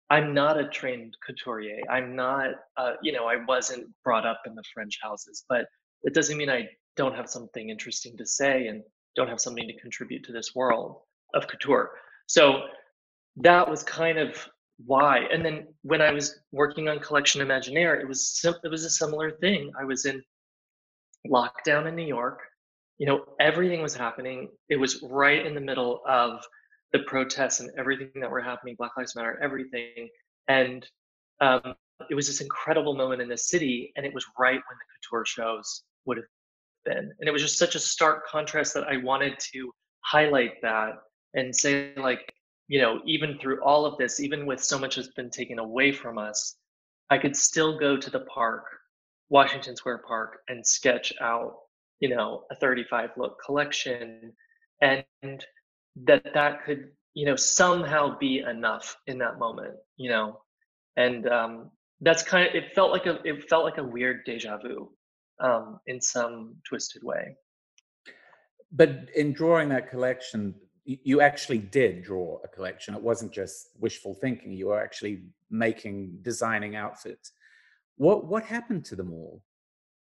I'm 0.10 0.34
not 0.34 0.60
a 0.60 0.68
trained 0.70 1.16
couturier. 1.26 1.80
I'm 1.90 2.16
not, 2.16 2.52
uh, 2.78 2.94
you 3.02 3.12
know, 3.12 3.26
I 3.26 3.38
wasn't 3.48 3.88
brought 4.04 4.26
up 4.26 4.42
in 4.46 4.54
the 4.54 4.64
French 4.74 5.00
houses, 5.02 5.46
but 5.50 5.66
it 6.04 6.14
doesn't 6.14 6.38
mean 6.38 6.50
I 6.50 6.68
don't 6.96 7.16
have 7.16 7.30
something 7.30 7.70
interesting 7.70 8.16
to 8.18 8.26
say 8.26 8.68
and 8.68 8.84
don't 9.16 9.28
have 9.28 9.40
something 9.40 9.68
to 9.68 9.80
contribute 9.80 10.24
to 10.26 10.32
this 10.32 10.54
world 10.54 10.98
of 11.34 11.48
couture. 11.48 11.92
So 12.28 12.64
that 13.38 13.70
was 13.70 13.84
kind 13.84 14.18
of 14.18 14.48
why. 14.86 15.20
And 15.32 15.44
then 15.44 15.68
when 15.82 16.02
I 16.02 16.12
was 16.12 16.40
working 16.52 16.90
on 16.90 17.00
Collection 17.00 17.42
Imaginaire, 17.42 18.00
it 18.00 18.08
was 18.08 18.28
sim- 18.28 18.56
it 18.64 18.70
was 18.70 18.86
a 18.86 18.90
similar 18.90 19.32
thing. 19.32 19.72
I 19.80 19.86
was 19.86 20.06
in 20.06 20.22
lockdown 21.28 21.88
in 21.88 21.96
New 21.96 22.06
York. 22.06 22.42
You 22.98 23.08
know, 23.08 23.26
everything 23.40 23.82
was 23.82 23.96
happening. 23.96 24.50
It 24.70 24.78
was 24.78 25.02
right 25.04 25.46
in 25.46 25.56
the 25.56 25.62
middle 25.62 26.02
of 26.08 26.42
the 26.96 27.04
protests 27.04 27.60
and 27.60 27.70
everything 27.78 28.22
that 28.22 28.32
were 28.32 28.40
happening, 28.40 28.74
Black 28.78 28.92
Lives 28.96 29.18
Matter, 29.18 29.38
everything. 29.44 30.08
And 30.48 30.88
um, 31.42 31.76
it 32.10 32.16
was 32.16 32.28
this 32.28 32.40
incredible 32.40 32.96
moment 32.96 33.22
in 33.22 33.28
the 33.28 33.38
city, 33.38 33.92
and 33.98 34.06
it 34.06 34.14
was 34.14 34.26
right 34.40 34.54
when 34.54 34.78
the 34.78 35.10
couture 35.10 35.26
shows 35.26 35.84
would 36.06 36.16
have 36.16 36.26
been. 36.86 37.12
And 37.20 37.28
it 37.28 37.34
was 37.34 37.42
just 37.42 37.58
such 37.58 37.76
a 37.76 37.80
stark 37.80 38.26
contrast 38.28 38.74
that 38.76 38.88
I 38.88 38.96
wanted 38.96 39.38
to 39.52 39.72
highlight 40.06 40.62
that 40.62 40.94
and 41.34 41.54
say, 41.54 41.92
like, 41.98 42.34
you 42.70 42.80
know, 42.80 43.02
even 43.06 43.38
through 43.40 43.62
all 43.62 43.86
of 43.86 43.98
this, 43.98 44.22
even 44.22 44.46
with 44.46 44.64
so 44.64 44.80
much 44.80 44.96
has 44.96 45.10
been 45.10 45.30
taken 45.30 45.60
away 45.60 45.92
from 45.92 46.18
us, 46.18 46.56
I 47.10 47.18
could 47.18 47.36
still 47.36 47.78
go 47.78 47.98
to 47.98 48.10
the 48.10 48.22
park, 48.22 48.64
Washington 49.28 49.76
Square 49.76 50.04
Park, 50.08 50.38
and 50.48 50.66
sketch 50.66 51.12
out, 51.20 51.58
you 52.00 52.08
know, 52.08 52.46
a 52.52 52.56
35 52.56 53.10
look 53.18 53.38
collection. 53.46 54.32
And 54.82 55.04
that 56.04 56.34
that 56.34 56.64
could 56.66 56.92
you 57.14 57.26
know 57.26 57.36
somehow 57.36 58.18
be 58.18 58.40
enough 58.40 58.98
in 59.08 59.18
that 59.20 59.40
moment 59.40 59.76
you 59.98 60.10
know? 60.10 60.40
And 60.98 61.28
um 61.28 61.72
that's 62.02 62.24
kind 62.24 62.48
of 62.48 62.56
it 62.56 62.74
felt 62.74 62.92
like 62.92 63.06
a 63.06 63.20
it 63.24 63.50
felt 63.50 63.64
like 63.64 63.78
a 63.78 63.84
weird 63.84 64.26
deja 64.26 64.58
vu 64.58 64.92
um 65.40 65.80
in 65.88 66.02
some 66.02 66.56
twisted 66.68 67.04
way. 67.04 67.36
But 68.72 69.10
in 69.16 69.34
drawing 69.34 69.70
that 69.70 69.90
collection 69.90 70.56
you 70.86 71.20
actually 71.22 71.58
did 71.58 72.04
draw 72.04 72.40
a 72.44 72.48
collection. 72.48 72.94
It 72.94 73.02
wasn't 73.02 73.32
just 73.32 73.70
wishful 73.80 74.14
thinking 74.14 74.52
you 74.52 74.68
were 74.68 74.80
actually 74.80 75.24
making 75.50 76.20
designing 76.22 76.76
outfits. 76.76 77.32
What 77.98 78.26
what 78.26 78.44
happened 78.44 78.86
to 78.86 78.96
them 78.96 79.12
all? 79.12 79.42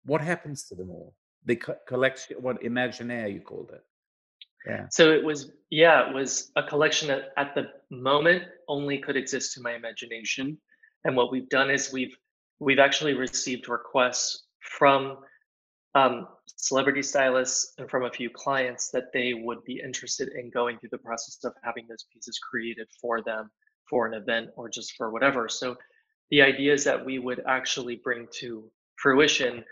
What 0.05 0.21
happens 0.21 0.65
to 0.65 0.75
them 0.75 0.89
all? 0.89 1.15
The 1.45 1.55
co- 1.55 1.77
collection 1.87 2.37
what 2.41 2.61
imaginaire 2.61 3.33
you 3.33 3.41
called 3.41 3.71
it 3.73 3.83
yeah. 4.67 4.85
So 4.89 5.11
it 5.11 5.23
was, 5.23 5.51
yeah, 5.69 6.09
it 6.09 6.13
was 6.13 6.51
a 6.55 6.63
collection 6.63 7.07
that 7.09 7.33
at 7.37 7.55
the 7.55 7.67
moment 7.89 8.43
only 8.67 8.97
could 8.97 9.15
exist 9.15 9.53
to 9.53 9.61
my 9.61 9.75
imagination. 9.75 10.57
And 11.03 11.15
what 11.15 11.31
we've 11.31 11.49
done 11.49 11.69
is 11.69 11.93
we've 11.93 12.15
we've 12.59 12.79
actually 12.79 13.13
received 13.13 13.67
requests 13.69 14.43
from 14.59 15.17
um, 15.93 16.27
celebrity 16.57 17.01
stylists 17.01 17.73
and 17.77 17.89
from 17.89 18.05
a 18.05 18.11
few 18.11 18.29
clients 18.29 18.89
that 18.91 19.11
they 19.13 19.33
would 19.33 19.63
be 19.65 19.81
interested 19.83 20.29
in 20.29 20.49
going 20.49 20.77
through 20.77 20.89
the 20.91 20.97
process 20.97 21.37
of 21.43 21.53
having 21.63 21.85
those 21.87 22.05
pieces 22.13 22.39
created 22.39 22.87
for 23.01 23.21
them 23.21 23.49
for 23.89 24.07
an 24.07 24.13
event 24.13 24.49
or 24.55 24.69
just 24.69 24.95
for 24.95 25.11
whatever. 25.11 25.47
So 25.47 25.75
the 26.31 26.41
idea 26.41 26.73
is 26.73 26.83
that 26.85 27.05
we 27.05 27.19
would 27.19 27.43
actually 27.47 27.97
bring 27.97 28.27
to 28.39 28.69
fruition, 28.97 29.63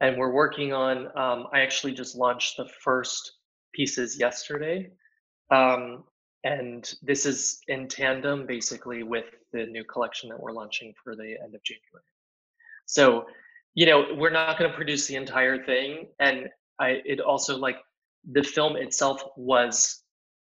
and 0.00 0.16
we're 0.16 0.32
working 0.32 0.72
on. 0.72 1.06
Um, 1.16 1.46
I 1.52 1.60
actually 1.60 1.92
just 1.92 2.16
launched 2.16 2.56
the 2.56 2.68
first 2.82 3.32
pieces 3.72 4.18
yesterday. 4.18 4.90
Um, 5.50 6.04
and 6.44 6.92
this 7.02 7.26
is 7.26 7.60
in 7.68 7.88
tandem 7.88 8.46
basically 8.46 9.02
with 9.02 9.26
the 9.52 9.66
new 9.66 9.84
collection 9.84 10.28
that 10.30 10.40
we're 10.40 10.52
launching 10.52 10.94
for 11.02 11.14
the 11.14 11.36
end 11.42 11.54
of 11.54 11.62
January. 11.62 12.04
So, 12.86 13.26
you 13.74 13.86
know, 13.86 14.14
we're 14.16 14.30
not 14.30 14.58
going 14.58 14.70
to 14.70 14.76
produce 14.76 15.06
the 15.06 15.16
entire 15.16 15.64
thing. 15.64 16.08
And 16.18 16.48
I, 16.78 17.00
it 17.04 17.20
also 17.20 17.56
like 17.56 17.76
the 18.30 18.42
film 18.42 18.76
itself 18.76 19.22
was 19.36 20.02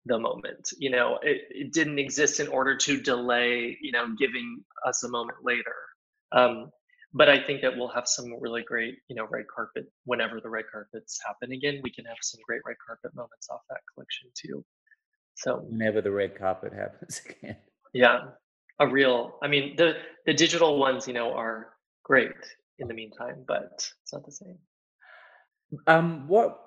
the 0.04 0.18
moment. 0.18 0.70
You 0.78 0.90
know, 0.90 1.18
it, 1.22 1.42
it 1.50 1.72
didn't 1.72 1.98
exist 1.98 2.40
in 2.40 2.48
order 2.48 2.76
to 2.76 3.00
delay, 3.00 3.76
you 3.80 3.92
know, 3.92 4.06
giving 4.18 4.62
us 4.86 5.02
a 5.04 5.08
moment 5.08 5.38
later. 5.42 5.74
Um, 6.32 6.70
but 7.12 7.28
I 7.28 7.42
think 7.42 7.62
that 7.62 7.76
we'll 7.76 7.88
have 7.88 8.06
some 8.06 8.26
really 8.40 8.62
great, 8.62 8.96
you 9.08 9.16
know, 9.16 9.26
red 9.30 9.46
carpet 9.54 9.90
whenever 10.04 10.40
the 10.40 10.50
red 10.50 10.64
carpets 10.70 11.18
happen 11.26 11.52
again. 11.52 11.80
We 11.82 11.90
can 11.90 12.04
have 12.04 12.18
some 12.20 12.40
great 12.46 12.60
red 12.66 12.76
carpet 12.86 13.14
moments 13.14 13.48
off 13.50 13.60
that 13.70 13.80
collection 13.94 14.28
too. 14.34 14.64
So 15.34 15.56
whenever 15.68 16.00
the 16.00 16.10
red 16.10 16.36
carpet 16.36 16.72
happens 16.76 17.22
again. 17.24 17.56
Yeah, 17.94 18.20
a 18.78 18.86
real. 18.86 19.38
I 19.42 19.48
mean, 19.48 19.74
the 19.76 19.94
the 20.26 20.34
digital 20.34 20.78
ones, 20.78 21.06
you 21.06 21.14
know, 21.14 21.32
are 21.32 21.68
great 22.04 22.32
in 22.78 22.88
the 22.88 22.94
meantime, 22.94 23.44
but 23.46 23.72
it's 24.02 24.12
not 24.12 24.24
the 24.24 24.32
same. 24.32 24.58
Um, 25.86 26.28
what? 26.28 26.64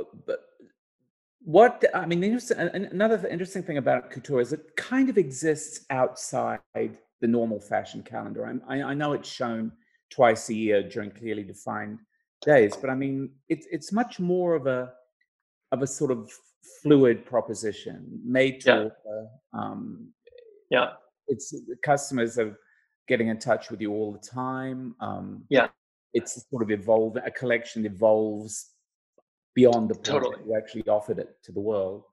What 1.43 1.83
I 1.93 2.05
mean, 2.05 2.23
another 2.23 3.27
interesting 3.27 3.63
thing 3.63 3.77
about 3.77 4.11
couture 4.11 4.41
is 4.41 4.53
it 4.53 4.75
kind 4.75 5.09
of 5.09 5.17
exists 5.17 5.85
outside 5.89 6.59
the 6.75 7.27
normal 7.27 7.59
fashion 7.59 8.03
calendar. 8.03 8.59
I, 8.67 8.81
I 8.81 8.93
know 8.93 9.13
it's 9.13 9.29
shown 9.29 9.71
twice 10.11 10.49
a 10.49 10.53
year 10.53 10.83
during 10.83 11.09
clearly 11.11 11.43
defined 11.43 11.99
days, 12.41 12.75
but 12.75 12.89
I 12.89 12.95
mean, 12.95 13.31
it's 13.49 13.67
it's 13.71 13.91
much 13.91 14.19
more 14.19 14.55
of 14.55 14.67
a 14.67 14.91
of 15.71 15.81
a 15.81 15.87
sort 15.87 16.11
of 16.11 16.31
fluid 16.83 17.25
proposition 17.25 18.21
made 18.23 18.61
to 18.61 18.69
Yeah. 18.69 18.77
order. 18.83 19.27
Um, 19.53 20.13
Yeah, 20.69 20.93
it's 21.27 21.53
customers 21.83 22.37
are 22.37 22.57
getting 23.07 23.27
in 23.29 23.39
touch 23.39 23.71
with 23.71 23.81
you 23.81 23.91
all 23.93 24.11
the 24.11 24.19
time. 24.43 24.95
Um, 24.99 25.45
Yeah. 25.49 25.69
it's 26.13 26.31
sort 26.49 26.61
of 26.63 26.71
evolving. 26.71 27.23
A 27.25 27.31
collection 27.31 27.85
evolves 27.85 28.53
beyond 29.53 29.89
the 29.89 29.95
point 29.95 30.05
Totally. 30.05 30.35
that 30.37 30.45
you 30.45 30.55
actually 30.55 30.87
offered 30.87 31.19
it 31.19 31.41
to 31.43 31.51
the 31.51 31.59
world. 31.59 32.03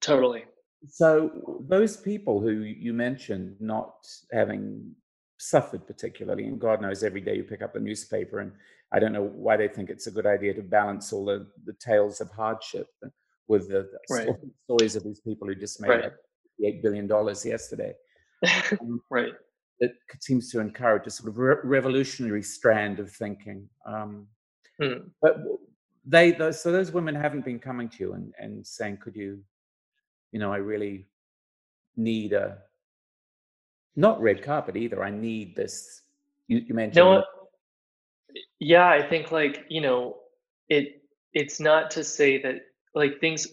totally. 0.00 0.44
So 0.86 1.58
those 1.68 1.96
people 1.96 2.40
who 2.40 2.50
you 2.84 2.92
mentioned 2.92 3.60
not 3.60 3.96
having 4.32 4.94
suffered 5.38 5.86
particularly, 5.86 6.44
and 6.46 6.60
God 6.60 6.82
knows 6.82 7.02
every 7.02 7.20
day 7.20 7.36
you 7.36 7.44
pick 7.44 7.62
up 7.62 7.76
a 7.76 7.80
newspaper, 7.80 8.40
and 8.40 8.52
I 8.92 8.98
don't 8.98 9.12
know 9.12 9.22
why 9.24 9.56
they 9.56 9.68
think 9.68 9.90
it's 9.90 10.06
a 10.06 10.10
good 10.10 10.26
idea 10.26 10.54
to 10.54 10.62
balance 10.62 11.12
all 11.12 11.24
the, 11.24 11.46
the 11.64 11.74
tales 11.74 12.20
of 12.20 12.30
hardship 12.30 12.88
with 13.46 13.68
the 13.68 13.88
the 14.08 14.14
Right. 14.14 14.28
stories 14.64 14.96
of 14.96 15.04
these 15.04 15.20
people 15.20 15.48
who 15.48 15.54
just 15.54 15.80
made 15.80 15.88
Right. 15.90 16.04
like 16.04 16.16
eight 16.64 16.82
billion 16.82 17.06
dollars 17.06 17.44
yesterday. 17.44 17.94
Um, 18.80 19.00
right. 19.10 19.32
It 19.80 19.92
seems 20.20 20.50
to 20.52 20.60
encourage 20.60 21.06
a 21.06 21.10
sort 21.10 21.28
of 21.28 21.38
re- 21.38 21.56
revolutionary 21.64 22.42
strand 22.42 22.98
of 23.00 23.10
thinking. 23.12 23.68
Um, 23.86 24.26
Hmm. 24.80 25.08
but 25.20 25.36
they, 26.04 26.30
those, 26.32 26.60
so 26.62 26.70
those 26.72 26.92
women 26.92 27.14
haven't 27.14 27.44
been 27.44 27.58
coming 27.58 27.88
to 27.90 27.98
you 28.04 28.12
and, 28.14 28.32
and 28.38 28.66
saying, 28.66 28.98
could 28.98 29.16
you, 29.16 29.42
you 30.32 30.38
know, 30.40 30.52
I 30.52 30.58
really 30.58 31.06
need 31.96 32.32
a, 32.32 32.58
not 33.96 34.20
red 34.20 34.42
carpet 34.42 34.76
either. 34.76 35.02
I 35.02 35.10
need 35.10 35.56
this. 35.56 36.02
You, 36.46 36.58
you 36.66 36.74
mentioned, 36.74 37.04
No, 37.04 37.24
yeah, 38.60 38.88
I 38.88 39.06
think 39.06 39.32
like, 39.32 39.64
you 39.68 39.80
know, 39.80 40.16
it 40.68 41.02
it's 41.34 41.60
not 41.60 41.90
to 41.92 42.04
say 42.04 42.40
that 42.42 42.62
like 42.94 43.20
things 43.20 43.48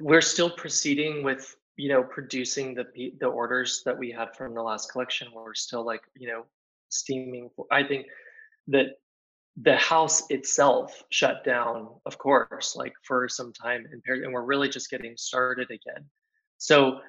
we're 0.00 0.20
still 0.20 0.50
proceeding 0.50 1.22
with, 1.22 1.56
you 1.76 1.88
know, 1.88 2.02
producing 2.02 2.74
the 2.74 2.84
the 3.20 3.26
orders 3.26 3.82
that 3.84 3.96
we 3.96 4.10
had 4.10 4.34
from 4.36 4.54
the 4.54 4.62
last 4.62 4.90
collection. 4.92 5.28
We're 5.34 5.54
still 5.54 5.84
like, 5.84 6.02
you 6.14 6.28
know, 6.28 6.44
steaming. 6.88 7.50
I 7.70 7.82
think 7.82 8.06
that 8.68 8.98
the 9.62 9.76
house 9.76 10.24
itself 10.30 11.02
shut 11.10 11.44
down, 11.44 11.88
of 12.06 12.18
course, 12.18 12.76
like 12.76 12.94
for 13.02 13.28
some 13.28 13.52
time 13.52 13.84
in 13.92 14.00
Paris, 14.02 14.22
and 14.24 14.32
we're 14.32 14.44
really 14.44 14.68
just 14.68 14.90
getting 14.90 15.16
started 15.16 15.70
again. 15.70 16.04
So, 16.58 17.00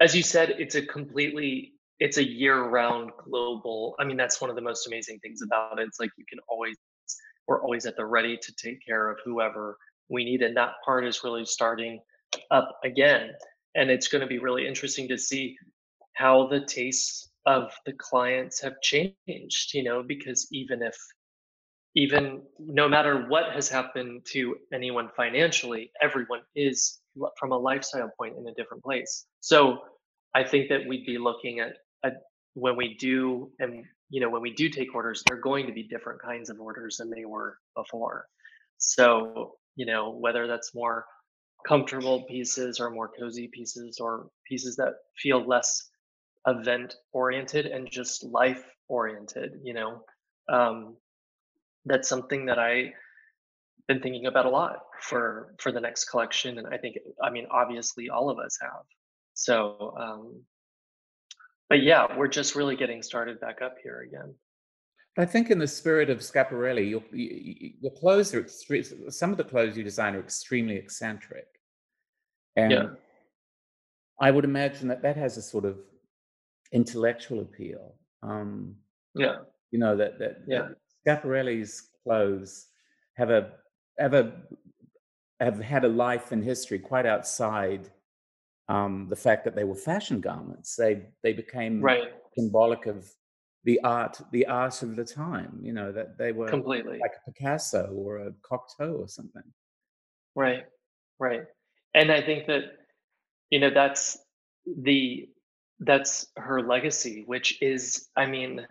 as 0.00 0.14
you 0.14 0.22
said, 0.22 0.56
it's 0.58 0.74
a 0.74 0.84
completely 0.84 1.74
it's 1.98 2.18
a 2.18 2.26
year-round 2.26 3.10
global. 3.24 3.94
I 3.98 4.04
mean, 4.04 4.16
that's 4.16 4.40
one 4.40 4.50
of 4.50 4.56
the 4.56 4.62
most 4.62 4.86
amazing 4.86 5.18
things 5.20 5.40
mm. 5.42 5.46
about 5.46 5.78
it. 5.78 5.86
It's 5.86 6.00
like 6.00 6.10
you 6.16 6.24
can 6.28 6.38
always 6.48 6.76
we're 7.48 7.62
always 7.62 7.86
at 7.86 7.96
the 7.96 8.04
ready 8.04 8.36
to 8.36 8.52
take 8.54 8.84
care 8.84 9.08
of 9.08 9.18
whoever 9.24 9.78
we 10.08 10.24
need, 10.24 10.42
and 10.42 10.56
that 10.56 10.72
part 10.84 11.06
is 11.06 11.22
really 11.22 11.44
starting 11.44 12.00
up 12.50 12.78
again. 12.84 13.30
And 13.74 13.90
it's 13.90 14.08
going 14.08 14.22
to 14.22 14.26
be 14.26 14.38
really 14.38 14.66
interesting 14.66 15.06
to 15.08 15.18
see 15.18 15.56
how 16.14 16.48
the 16.48 16.64
tastes 16.64 17.30
of 17.44 17.70
the 17.84 17.92
clients 17.92 18.60
have 18.62 18.80
changed. 18.82 19.74
You 19.74 19.84
know, 19.84 20.02
because 20.02 20.48
even 20.50 20.82
if 20.82 20.96
even 21.94 22.42
no 22.58 22.88
matter 22.88 23.26
what 23.28 23.52
has 23.52 23.68
happened 23.68 24.26
to 24.32 24.56
anyone 24.72 25.08
financially, 25.16 25.90
everyone 26.02 26.40
is 26.54 27.00
from 27.38 27.52
a 27.52 27.58
lifestyle 27.58 28.10
point 28.18 28.36
in 28.36 28.46
a 28.46 28.54
different 28.54 28.84
place. 28.84 29.24
So 29.40 29.78
I 30.34 30.44
think 30.44 30.68
that 30.68 30.86
we'd 30.86 31.06
be 31.06 31.16
looking 31.16 31.60
at, 31.60 31.72
at 32.04 32.14
when 32.54 32.76
we 32.76 32.94
do 32.94 33.50
and 33.58 33.84
you 34.10 34.20
know 34.20 34.30
when 34.30 34.42
we 34.42 34.52
do 34.54 34.68
take 34.68 34.94
orders, 34.94 35.22
they're 35.26 35.40
going 35.40 35.66
to 35.66 35.72
be 35.72 35.82
different 35.82 36.20
kinds 36.22 36.50
of 36.50 36.60
orders 36.60 36.96
than 36.98 37.10
they 37.10 37.24
were 37.24 37.58
before. 37.74 38.26
So 38.78 39.56
you 39.74 39.86
know 39.86 40.10
whether 40.10 40.46
that's 40.46 40.74
more 40.74 41.04
comfortable 41.66 42.22
pieces 42.24 42.78
or 42.78 42.90
more 42.90 43.10
cozy 43.18 43.48
pieces 43.52 43.98
or 44.00 44.28
pieces 44.46 44.76
that 44.76 44.94
feel 45.16 45.44
less 45.44 45.90
event 46.46 46.94
oriented 47.12 47.66
and 47.66 47.90
just 47.90 48.22
life 48.22 48.64
oriented 48.88 49.58
you 49.64 49.74
know 49.74 50.04
um, 50.48 50.96
that's 51.86 52.08
something 52.08 52.46
that 52.46 52.58
I 52.58 52.92
been 53.88 54.00
thinking 54.00 54.26
about 54.26 54.46
a 54.46 54.50
lot 54.50 54.80
for 55.00 55.54
for 55.58 55.70
the 55.70 55.80
next 55.80 56.06
collection, 56.06 56.58
and 56.58 56.66
I 56.66 56.76
think 56.76 56.96
I 57.22 57.30
mean 57.30 57.46
obviously 57.50 58.08
all 58.10 58.28
of 58.28 58.38
us 58.38 58.58
have. 58.60 58.82
So, 59.34 59.94
um, 59.98 60.42
but 61.68 61.82
yeah, 61.82 62.16
we're 62.16 62.28
just 62.28 62.54
really 62.54 62.76
getting 62.76 63.02
started 63.02 63.40
back 63.40 63.62
up 63.62 63.76
here 63.82 64.00
again. 64.02 64.34
I 65.18 65.24
think 65.24 65.50
in 65.50 65.58
the 65.58 65.66
spirit 65.66 66.10
of 66.10 66.18
Schiaparelli, 66.18 66.90
your, 66.90 67.02
your 67.12 67.92
clothes 67.92 68.34
are 68.34 68.42
extre- 68.42 69.12
some 69.12 69.30
of 69.30 69.38
the 69.38 69.44
clothes 69.44 69.76
you 69.76 69.82
design 69.82 70.14
are 70.14 70.20
extremely 70.20 70.76
eccentric. 70.76 71.46
And 72.56 72.72
Yeah. 72.72 72.88
I 74.20 74.30
would 74.30 74.44
imagine 74.44 74.88
that 74.88 75.02
that 75.02 75.16
has 75.16 75.36
a 75.36 75.42
sort 75.42 75.64
of 75.64 75.78
intellectual 76.72 77.40
appeal. 77.40 77.94
Um, 78.22 78.76
Yeah, 79.14 79.38
you 79.70 79.78
know 79.78 79.96
that 79.96 80.18
that, 80.18 80.42
Yeah. 80.46 80.68
that 81.06 81.22
Schiaparelli's 81.22 81.90
clothes 82.02 82.68
have 83.14 83.30
a 83.30 83.52
have 83.98 84.12
a 84.14 84.42
have 85.40 85.58
had 85.58 85.84
a 85.84 85.88
life 85.88 86.32
and 86.32 86.44
history 86.44 86.78
quite 86.78 87.06
outside 87.06 87.90
um, 88.68 89.06
the 89.08 89.16
fact 89.16 89.44
that 89.44 89.54
they 89.54 89.64
were 89.64 89.74
fashion 89.74 90.20
garments. 90.20 90.76
They 90.76 91.06
they 91.22 91.32
became 91.32 91.80
right, 91.80 92.12
symbolic 92.36 92.86
of 92.86 93.08
the 93.64 93.80
art 93.84 94.20
the 94.32 94.46
art 94.46 94.82
of 94.82 94.96
the 94.96 95.04
time. 95.04 95.58
You 95.62 95.72
know 95.72 95.92
that 95.92 96.18
they 96.18 96.32
were 96.32 96.48
completely. 96.48 96.98
like 96.98 97.12
a 97.26 97.30
Picasso 97.30 97.92
or 97.94 98.18
a 98.18 98.32
Cocteau 98.48 99.00
or 99.00 99.08
something. 99.08 99.44
Right, 100.34 100.64
right. 101.18 101.44
And 101.94 102.10
I 102.10 102.20
think 102.20 102.46
that 102.46 102.64
you 103.50 103.60
know 103.60 103.70
that's 103.70 104.18
the 104.66 105.28
that's 105.80 106.26
her 106.36 106.62
legacy, 106.62 107.24
which 107.26 107.60
is, 107.60 108.08
I 108.16 108.26
mean, 108.26 108.66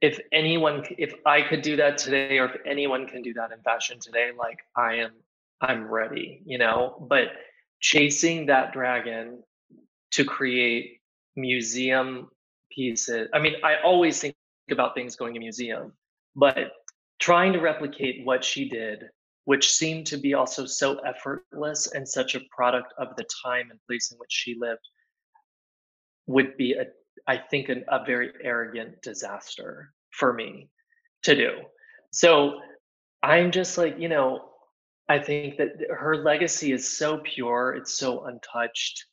if 0.00 0.18
anyone, 0.32 0.84
if 0.98 1.14
I 1.26 1.42
could 1.42 1.62
do 1.62 1.76
that 1.76 1.98
today, 1.98 2.38
or 2.38 2.46
if 2.46 2.56
anyone 2.66 3.06
can 3.06 3.22
do 3.22 3.34
that 3.34 3.52
in 3.52 3.60
fashion 3.62 3.98
today, 4.00 4.30
like 4.36 4.58
I 4.76 4.96
am, 4.96 5.12
I'm 5.60 5.90
ready, 5.90 6.42
you 6.44 6.58
know. 6.58 7.06
But 7.08 7.28
chasing 7.80 8.46
that 8.46 8.72
dragon 8.72 9.42
to 10.12 10.24
create 10.24 11.00
museum 11.36 12.28
pieces. 12.70 13.28
I 13.32 13.38
mean, 13.38 13.54
I 13.64 13.76
always 13.84 14.20
think 14.20 14.34
about 14.70 14.94
things 14.94 15.16
going 15.16 15.34
to 15.34 15.40
museum, 15.40 15.92
but 16.36 16.72
trying 17.18 17.52
to 17.52 17.60
replicate 17.60 18.24
what 18.24 18.44
she 18.44 18.68
did, 18.68 19.04
which 19.44 19.72
seemed 19.72 20.06
to 20.06 20.16
be 20.16 20.34
also 20.34 20.66
so 20.66 20.98
effortless 21.00 21.92
and 21.92 22.08
such 22.08 22.34
a 22.34 22.40
product 22.54 22.92
of 22.98 23.08
the 23.16 23.24
time 23.44 23.70
and 23.70 23.80
place 23.86 24.12
in 24.12 24.18
which 24.18 24.32
she 24.32 24.56
lived, 24.58 24.86
would 26.26 26.56
be 26.56 26.74
a, 26.74 26.84
I 27.26 27.38
think, 27.38 27.68
an, 27.68 27.84
a 27.88 28.04
very 28.04 28.30
arrogant 28.42 29.02
disaster 29.02 29.92
for 30.10 30.32
me 30.32 30.68
to 31.22 31.34
do. 31.34 31.50
So 32.12 32.60
I'm 33.22 33.50
just 33.50 33.76
like, 33.78 33.98
you 33.98 34.08
know, 34.08 34.49
I 35.08 35.18
think 35.18 35.56
that 35.58 35.70
her 35.90 36.16
legacy 36.16 36.72
is 36.72 36.96
so 36.96 37.18
pure, 37.18 37.74
it's 37.74 37.96
so 37.96 38.24
untouched. 38.26 39.06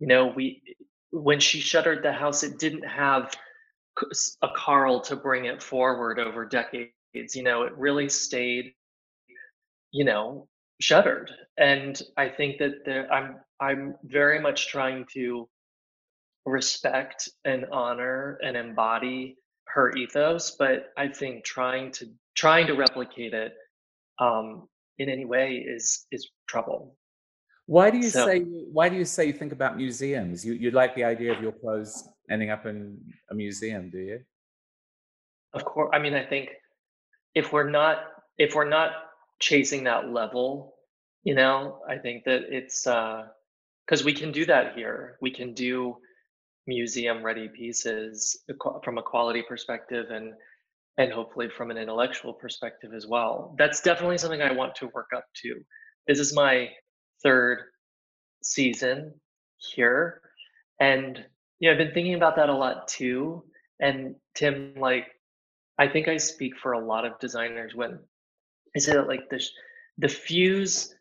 You 0.00 0.08
know, 0.08 0.26
we 0.26 0.62
when 1.10 1.38
she 1.38 1.60
shuttered 1.60 2.02
the 2.02 2.12
house, 2.12 2.42
it 2.42 2.58
didn't 2.58 2.86
have 2.86 3.32
a 4.42 4.48
Karl 4.56 5.00
to 5.02 5.14
bring 5.14 5.44
it 5.44 5.62
forward 5.62 6.18
over 6.18 6.44
decades. 6.44 6.90
You 7.34 7.44
know, 7.44 7.62
it 7.62 7.72
really 7.76 8.08
stayed, 8.08 8.74
you 9.92 10.04
know, 10.04 10.48
shuttered. 10.80 11.30
And 11.56 12.00
I 12.16 12.28
think 12.28 12.58
that 12.58 12.84
there, 12.84 13.12
I'm 13.12 13.36
I'm 13.60 13.94
very 14.02 14.40
much 14.40 14.68
trying 14.68 15.06
to 15.14 15.48
respect 16.44 17.28
and 17.44 17.66
honor 17.72 18.38
and 18.42 18.56
embody 18.56 19.36
her 19.66 19.92
ethos, 19.92 20.56
but 20.58 20.92
I 20.96 21.08
think 21.08 21.44
trying 21.44 21.92
to 21.92 22.06
trying 22.34 22.66
to 22.66 22.74
replicate 22.74 23.34
it 23.34 23.54
um, 24.18 24.68
in 24.98 25.08
any 25.08 25.24
way 25.24 25.56
is 25.56 26.06
is 26.10 26.28
trouble. 26.48 26.96
Why 27.66 27.90
do 27.90 27.98
you 27.98 28.10
so, 28.10 28.26
say 28.26 28.40
why 28.40 28.88
do 28.88 28.96
you 28.96 29.04
say 29.04 29.26
you 29.26 29.32
think 29.32 29.52
about 29.52 29.76
museums? 29.76 30.44
You 30.44 30.54
you 30.54 30.70
like 30.70 30.94
the 30.94 31.04
idea 31.04 31.32
of 31.32 31.42
your 31.42 31.52
clothes 31.52 32.08
ending 32.30 32.50
up 32.50 32.66
in 32.66 32.98
a 33.30 33.34
museum, 33.34 33.90
do 33.90 33.98
you? 33.98 34.20
Of 35.54 35.64
course. 35.64 35.90
I 35.92 35.98
mean, 35.98 36.14
I 36.14 36.24
think 36.24 36.50
if 37.34 37.52
we're 37.52 37.70
not 37.70 37.96
if 38.38 38.54
we're 38.54 38.68
not 38.68 38.90
chasing 39.40 39.84
that 39.84 40.10
level, 40.10 40.74
you 41.22 41.34
know, 41.34 41.80
I 41.88 41.98
think 41.98 42.24
that 42.24 42.42
it's 42.48 42.86
uh 42.86 43.28
because 43.86 44.04
we 44.04 44.12
can 44.12 44.32
do 44.32 44.44
that 44.46 44.74
here. 44.74 45.16
We 45.20 45.30
can 45.30 45.54
do 45.54 45.96
museum 46.66 47.22
ready 47.22 47.48
pieces 47.48 48.38
from 48.82 48.98
a 48.98 49.02
quality 49.02 49.42
perspective 49.42 50.06
and 50.10 50.32
and 50.98 51.12
hopefully 51.12 51.48
from 51.48 51.70
an 51.70 51.76
intellectual 51.76 52.32
perspective 52.32 52.92
as 52.94 53.06
well. 53.06 53.54
That's 53.58 53.80
definitely 53.80 54.18
something 54.18 54.42
I 54.42 54.52
want 54.52 54.74
to 54.76 54.90
work 54.94 55.08
up 55.14 55.24
to. 55.42 55.54
This 56.06 56.18
is 56.18 56.34
my 56.34 56.68
third 57.22 57.58
season 58.42 59.14
here 59.74 60.20
and 60.80 61.24
know 61.60 61.72
I've 61.72 61.78
been 61.78 61.94
thinking 61.94 62.14
about 62.14 62.36
that 62.36 62.48
a 62.48 62.54
lot 62.54 62.88
too 62.88 63.44
and 63.80 64.14
Tim 64.34 64.74
like 64.76 65.06
I 65.78 65.88
think 65.88 66.08
I 66.08 66.16
speak 66.18 66.52
for 66.62 66.72
a 66.72 66.84
lot 66.84 67.04
of 67.04 67.18
designers 67.18 67.74
when 67.74 67.98
I 68.76 68.78
say 68.78 68.92
that 68.92 69.08
like 69.08 69.28
the 69.30 69.42
the 69.98 70.08
fuse 70.08 70.94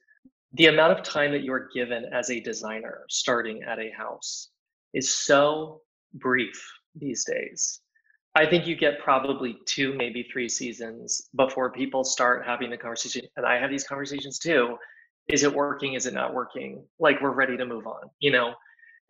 the 0.54 0.68
amount 0.68 0.98
of 0.98 1.04
time 1.04 1.32
that 1.32 1.44
you're 1.44 1.70
given 1.74 2.06
as 2.14 2.30
a 2.30 2.40
designer 2.40 3.06
starting 3.10 3.64
at 3.64 3.80
a 3.80 3.92
house 3.98 4.50
is 4.94 5.16
so 5.16 5.82
brief 6.14 6.64
these 6.96 7.26
days. 7.26 7.82
I 8.36 8.46
think 8.48 8.66
you 8.66 8.76
get 8.76 9.00
probably 9.00 9.58
two, 9.66 9.94
maybe 9.94 10.24
three 10.24 10.50
seasons 10.50 11.30
before 11.36 11.72
people 11.72 12.04
start 12.04 12.46
having 12.46 12.70
the 12.72 12.78
conversation. 12.78 13.28
And 13.38 13.46
I 13.46 13.60
have 13.60 13.70
these 13.70 13.84
conversations 13.84 14.40
too. 14.40 14.78
Is 15.28 15.44
it 15.44 15.54
working? 15.54 15.94
Is 15.94 16.08
it 16.08 16.14
not 16.14 16.34
working? 16.34 16.84
Like 17.00 17.22
we're 17.22 17.32
ready 17.32 17.58
to 17.58 17.66
move 17.66 17.86
on, 17.86 18.10
you 18.20 18.32
know? 18.32 18.54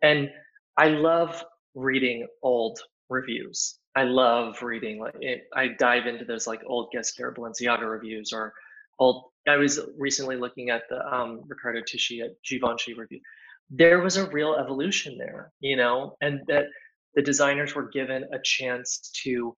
And 0.02 0.30
I 0.76 0.88
love 0.88 1.42
reading 1.74 2.26
old 2.42 2.78
reviews. 3.08 3.78
I 3.96 4.04
love 4.04 4.60
reading 4.62 5.00
like 5.00 5.14
it, 5.20 5.44
I 5.54 5.68
dive 5.68 6.06
into 6.06 6.24
those 6.24 6.46
like 6.46 6.60
old 6.66 6.90
Ghesquière 6.94 7.34
Balenciaga 7.34 7.88
reviews 7.88 8.32
or 8.32 8.52
old 8.98 9.24
I 9.48 9.56
was 9.56 9.80
recently 9.98 10.36
looking 10.36 10.70
at 10.70 10.82
the 10.88 11.06
um, 11.06 11.42
Riccardo 11.46 11.80
Tisci 11.80 12.22
at 12.24 12.30
Givenchy 12.42 12.94
review 12.94 13.20
there 13.70 14.00
was 14.00 14.16
a 14.16 14.28
real 14.30 14.54
evolution 14.56 15.16
there, 15.18 15.52
you 15.60 15.76
know, 15.76 16.16
and 16.20 16.40
that 16.48 16.66
the 17.14 17.22
designers 17.22 17.74
were 17.74 17.88
given 17.88 18.24
a 18.32 18.38
chance 18.42 19.10
to 19.22 19.54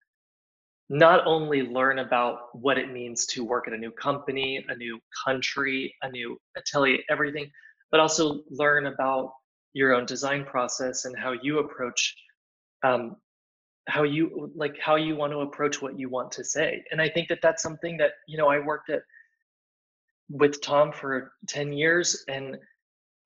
not 0.88 1.26
only 1.26 1.62
learn 1.62 1.98
about 1.98 2.38
what 2.52 2.78
it 2.78 2.92
means 2.92 3.26
to 3.26 3.44
work 3.44 3.66
at 3.66 3.74
a 3.74 3.78
new 3.78 3.90
company, 3.90 4.64
a 4.68 4.76
new 4.76 5.00
country, 5.24 5.94
a 6.02 6.10
new 6.10 6.38
atelier, 6.56 6.98
everything, 7.10 7.50
but 7.90 7.98
also 7.98 8.42
learn 8.50 8.86
about 8.86 9.32
your 9.72 9.94
own 9.94 10.06
design 10.06 10.44
process 10.44 11.04
and 11.04 11.18
how 11.18 11.32
you 11.32 11.58
approach 11.58 12.14
um, 12.84 13.16
how 13.88 14.02
you 14.02 14.50
like 14.54 14.76
how 14.80 14.96
you 14.96 15.16
want 15.16 15.32
to 15.32 15.40
approach 15.40 15.80
what 15.80 15.98
you 15.98 16.08
want 16.08 16.32
to 16.32 16.44
say. 16.44 16.82
And 16.90 17.00
i 17.00 17.08
think 17.08 17.28
that 17.28 17.38
that's 17.42 17.62
something 17.62 17.96
that 17.98 18.12
you 18.26 18.36
know 18.36 18.48
i 18.48 18.58
worked 18.58 18.90
at 18.90 19.02
with 20.28 20.60
Thom 20.60 20.92
for 20.92 21.32
10 21.48 21.72
years 21.72 22.24
and 22.28 22.56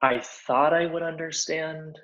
I 0.02 0.20
thought 0.20 0.72
I 0.72 0.86
would 0.86 1.02
understand 1.02 1.98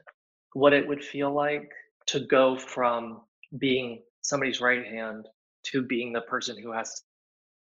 what 0.52 0.72
it 0.72 0.86
would 0.86 1.04
feel 1.04 1.32
like 1.32 1.70
to 2.07 2.21
go 2.21 2.57
from 2.57 3.21
being 3.59 4.03
somebody's 4.23 4.61
right 4.61 4.85
hand 4.85 5.27
to 5.64 5.83
being 5.83 6.12
the 6.12 6.21
person 6.23 6.57
who 6.61 6.73
has 6.73 7.03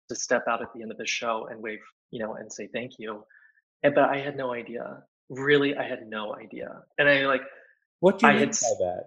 to 0.08 0.14
step 0.16 0.44
out 0.48 0.62
at 0.62 0.68
the 0.74 0.82
end 0.82 0.90
of 0.90 0.98
the 0.98 1.06
show 1.06 1.48
and 1.50 1.62
wave, 1.62 1.80
you 2.10 2.18
know, 2.18 2.34
and 2.34 2.52
say 2.52 2.68
thank 2.72 2.92
you. 2.98 3.24
And, 3.82 3.94
but 3.94 4.04
I 4.04 4.18
had 4.18 4.36
no 4.36 4.52
idea. 4.52 5.02
Really, 5.28 5.76
I 5.76 5.82
had 5.82 6.06
no 6.08 6.34
idea. 6.34 6.82
And 6.98 7.08
I 7.08 7.26
like 7.26 7.42
what 8.00 8.18
do 8.18 8.26
you 8.26 8.32
I 8.32 8.36
mean 8.36 8.48
had, 8.48 8.58
by 8.60 8.74
that? 8.80 9.04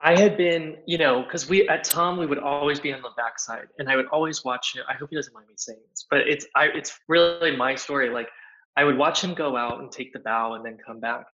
I 0.00 0.18
had 0.18 0.36
been, 0.36 0.76
you 0.86 0.98
know, 0.98 1.22
because 1.22 1.48
we 1.48 1.68
at 1.68 1.84
Thom 1.84 2.18
we 2.18 2.26
would 2.26 2.38
always 2.38 2.80
be 2.80 2.92
on 2.92 3.02
the 3.02 3.10
backside, 3.16 3.66
and 3.78 3.88
I 3.88 3.96
would 3.96 4.06
always 4.06 4.44
watch 4.44 4.72
it. 4.76 4.84
I 4.88 4.94
hope 4.94 5.10
he 5.10 5.16
doesn't 5.16 5.34
mind 5.34 5.46
me 5.48 5.54
saying 5.56 5.80
this, 5.90 6.06
but 6.10 6.20
it's 6.20 6.46
I 6.56 6.66
it's 6.66 6.98
really 7.08 7.56
my 7.56 7.74
story. 7.74 8.10
Like 8.10 8.28
I 8.76 8.84
would 8.84 8.96
watch 8.96 9.22
him 9.22 9.34
go 9.34 9.56
out 9.56 9.80
and 9.80 9.90
take 9.90 10.12
the 10.12 10.18
bow 10.18 10.54
and 10.54 10.64
then 10.64 10.78
come 10.84 10.98
back. 10.98 11.26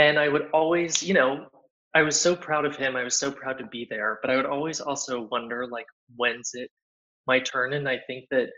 And 0.00 0.18
I 0.18 0.28
would 0.28 0.48
always, 0.54 1.02
you 1.02 1.12
know, 1.12 1.46
I 1.94 2.00
was 2.00 2.18
so 2.18 2.34
proud 2.34 2.64
of 2.64 2.74
him. 2.74 2.96
I 2.96 3.04
was 3.04 3.18
so 3.18 3.30
proud 3.30 3.58
to 3.58 3.66
be 3.66 3.86
there. 3.90 4.18
But 4.22 4.30
I 4.30 4.36
would 4.36 4.46
always 4.46 4.80
also 4.80 5.28
wonder, 5.30 5.66
like, 5.66 5.84
when's 6.16 6.52
it 6.54 6.70
my 7.26 7.38
turn? 7.38 7.74
And 7.74 7.86
I 7.86 7.98
think 8.06 8.24
that 8.30 8.48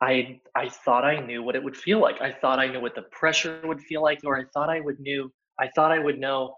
I 0.00 0.40
I 0.56 0.70
thought 0.70 1.04
I 1.04 1.20
knew 1.20 1.42
what 1.42 1.56
it 1.56 1.62
would 1.62 1.76
feel 1.76 2.00
like. 2.00 2.22
I 2.22 2.32
thought 2.32 2.58
I 2.58 2.68
knew 2.68 2.80
what 2.80 2.94
the 2.94 3.06
pressure 3.20 3.60
would 3.64 3.82
feel 3.82 4.02
like, 4.02 4.20
or 4.24 4.38
I 4.38 4.44
thought 4.54 4.70
I 4.70 4.80
would 4.80 4.98
knew 4.98 5.30
I 5.60 5.68
thought 5.74 5.92
I 5.92 5.98
would 5.98 6.18
know 6.18 6.56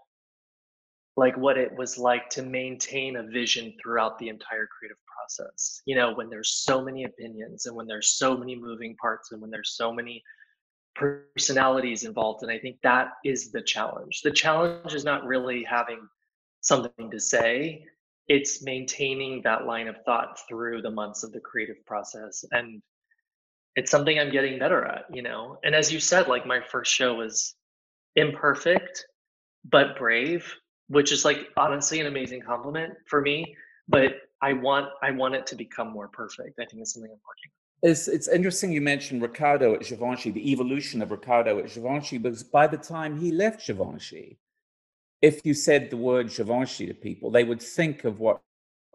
like 1.17 1.35
what 1.35 1.57
it 1.57 1.75
was 1.75 1.97
like 1.97 2.29
to 2.29 2.43
maintain 2.43 3.17
a 3.17 3.23
vision 3.23 3.73
throughout 3.81 4.17
the 4.19 4.29
entire 4.29 4.67
creative 4.67 4.97
process 5.11 5.81
you 5.85 5.95
know 5.95 6.13
when 6.13 6.29
there's 6.29 6.53
so 6.63 6.79
many 6.79 7.05
opinions 7.05 7.65
and 7.65 7.75
when 7.75 7.87
there's 7.87 8.17
so 8.17 8.37
many 8.37 8.55
moving 8.55 8.95
parts 9.01 9.31
and 9.31 9.41
when 9.41 9.49
there's 9.49 9.75
so 9.75 9.91
many 9.91 10.23
personalities 10.97 12.03
involved 12.03 12.41
and 12.41 12.51
i 12.51 12.57
think 12.57 12.77
that 12.81 13.09
is 13.23 13.51
the 13.51 13.61
challenge. 13.61 14.21
The 14.23 14.31
challenge 14.31 14.93
is 14.93 15.03
not 15.03 15.25
really 15.25 15.63
having 15.63 15.99
something 16.61 17.11
to 17.11 17.19
say 17.19 17.85
it's 18.27 18.63
maintaining 18.63 19.41
that 19.43 19.65
line 19.65 19.87
of 19.87 19.95
thought 20.05 20.39
through 20.47 20.81
the 20.81 20.91
months 20.91 21.23
of 21.23 21.31
the 21.31 21.39
creative 21.39 21.85
process 21.85 22.43
and 22.51 22.81
it's 23.75 23.91
something 23.91 24.19
i'm 24.19 24.31
getting 24.31 24.57
better 24.57 24.85
at 24.85 25.05
you 25.13 25.21
know? 25.21 25.59
And 25.63 25.75
as 25.75 25.93
you 25.93 25.99
said 25.99 26.27
like 26.27 26.45
my 26.47 26.59
first 26.61 26.91
show 26.91 27.13
was 27.13 27.55
imperfect 28.15 29.05
but 29.69 29.97
brave 29.97 30.51
which 30.87 31.11
is 31.11 31.23
like 31.23 31.47
honestly 31.57 31.99
an 31.99 32.07
amazing 32.07 32.41
compliment 32.41 32.93
for 33.05 33.21
me 33.21 33.55
but 33.87 34.13
i 34.41 34.51
want 34.51 34.87
i 35.03 35.11
want 35.11 35.35
it 35.35 35.45
to 35.47 35.55
become 35.55 35.91
more 35.91 36.07
perfect. 36.07 36.59
I 36.59 36.65
think 36.65 36.81
it's 36.81 36.93
something 36.93 37.11
i'm 37.11 37.21
working 37.31 37.51
on 37.51 37.66
it's, 37.83 38.07
it's 38.07 38.27
interesting 38.27 38.71
you 38.71 38.81
mentioned 38.81 39.21
Riccardo 39.21 39.73
at 39.75 39.81
Givenchy, 39.81 40.31
the 40.31 40.51
evolution 40.51 41.01
of 41.01 41.11
Riccardo 41.11 41.59
at 41.59 41.73
Givenchy, 41.73 42.17
because 42.17 42.43
by 42.43 42.67
the 42.67 42.77
time 42.77 43.19
he 43.19 43.31
left 43.31 43.65
Givenchy, 43.65 44.39
if 45.21 45.45
you 45.45 45.53
said 45.53 45.89
the 45.89 45.97
word 45.97 46.29
Givenchy 46.29 46.87
to 46.87 46.93
people, 46.93 47.31
they 47.31 47.43
would 47.43 47.61
think 47.61 48.03
of 48.03 48.19
what 48.19 48.41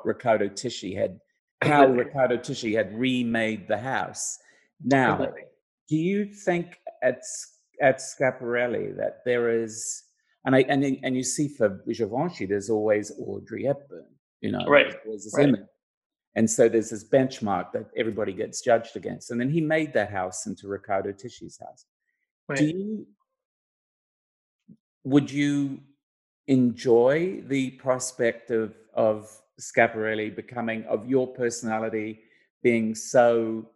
Riccardo 0.04 0.48
Tisci 0.48 0.96
had, 0.96 1.20
how 1.62 1.86
Riccardo 1.86 2.36
Tisci 2.36 2.76
had 2.76 2.96
remade 2.98 3.68
the 3.68 3.78
house. 3.78 4.38
Now, 4.84 5.32
do 5.88 5.96
you 5.96 6.26
think 6.26 6.78
at 7.02 7.22
at 7.80 8.00
Schiaparelli 8.00 8.96
that 8.96 9.18
there 9.24 9.62
is 9.62 10.04
and 10.44 10.56
I 10.56 10.64
and 10.68 10.84
and 11.02 11.16
you 11.16 11.22
see 11.22 11.48
for 11.48 11.80
Givenchy, 11.86 12.46
there's 12.46 12.70
always 12.70 13.12
Audrey 13.18 13.64
Hepburn, 13.64 14.06
you 14.40 14.50
know, 14.50 14.66
right? 14.66 14.94
There's 15.04 15.24
this 15.24 15.34
right. 15.36 15.48
image. 15.48 15.60
And 16.34 16.50
so 16.50 16.68
there's 16.68 16.90
this 16.90 17.04
benchmark 17.04 17.72
that 17.72 17.90
everybody 17.96 18.32
gets 18.32 18.62
judged 18.62 18.96
against. 18.96 19.30
And 19.30 19.40
then 19.40 19.50
he 19.50 19.60
made 19.60 19.92
that 19.92 20.10
house 20.10 20.46
into 20.46 20.66
Riccardo 20.66 21.12
Tisci's 21.12 21.58
house. 21.58 21.84
Right. 22.48 22.58
Do 22.58 22.66
you 22.66 23.06
would 25.04 25.30
you 25.30 25.80
enjoy 26.46 27.42
the 27.46 27.70
prospect 27.72 28.50
of 28.50 28.74
of 28.94 29.30
Schiaparelli 29.60 30.34
becoming 30.34 30.84
of 30.84 31.08
your 31.08 31.26
personality 31.26 32.20
being 32.62 32.94
so 32.94 33.68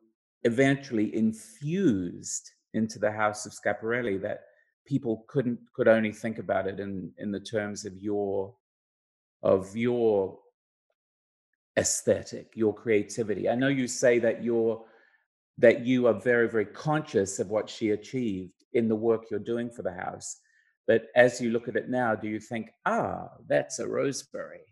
eventually 0.44 1.14
infused 1.14 2.52
into 2.74 2.98
the 2.98 3.10
house 3.10 3.46
of 3.46 3.52
Schiaparelli 3.52 4.20
that 4.22 4.44
people 4.86 5.24
couldn't 5.28 5.58
could 5.74 5.88
only 5.88 6.12
think 6.12 6.38
about 6.38 6.66
it 6.66 6.80
in 6.80 7.12
in 7.18 7.30
the 7.30 7.40
terms 7.40 7.84
of 7.84 7.96
your 7.98 8.54
of 9.42 9.76
your 9.76 10.38
aesthetic 11.76 12.52
your 12.54 12.74
creativity 12.74 13.48
i 13.48 13.54
know 13.54 13.68
you 13.68 13.86
say 13.86 14.18
that 14.18 14.42
you're 14.42 14.82
that 15.58 15.84
you 15.84 16.06
are 16.06 16.14
very 16.14 16.48
very 16.48 16.64
conscious 16.64 17.38
of 17.38 17.48
what 17.48 17.68
she 17.68 17.90
achieved 17.90 18.64
in 18.72 18.88
the 18.88 18.94
work 18.94 19.24
you're 19.30 19.40
doing 19.40 19.70
for 19.70 19.82
the 19.82 19.92
house 19.92 20.38
but 20.86 21.06
as 21.14 21.40
you 21.40 21.50
look 21.50 21.68
at 21.68 21.76
it 21.76 21.88
now 21.88 22.14
do 22.14 22.28
you 22.28 22.40
think 22.40 22.70
ah 22.86 23.28
that's 23.46 23.78
a 23.78 23.86
Roseberry 23.86 24.64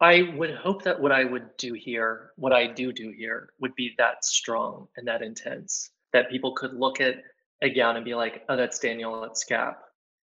i 0.00 0.32
would 0.36 0.54
hope 0.54 0.82
that 0.82 1.00
what 1.00 1.12
i 1.12 1.24
would 1.24 1.48
do 1.56 1.72
here 1.74 2.30
what 2.36 2.52
i 2.52 2.66
do 2.66 2.92
do 2.92 3.12
here 3.16 3.50
would 3.60 3.74
be 3.76 3.94
that 3.98 4.24
strong 4.24 4.88
and 4.96 5.06
that 5.06 5.22
intense 5.22 5.90
that 6.12 6.30
people 6.30 6.52
could 6.52 6.74
look 6.74 7.00
at 7.00 7.16
a 7.62 7.70
gown 7.70 7.96
and 7.96 8.04
be 8.04 8.14
like, 8.14 8.42
oh, 8.48 8.56
that's 8.56 8.78
Daniel 8.78 9.24
at 9.24 9.32
Schiap. 9.32 9.76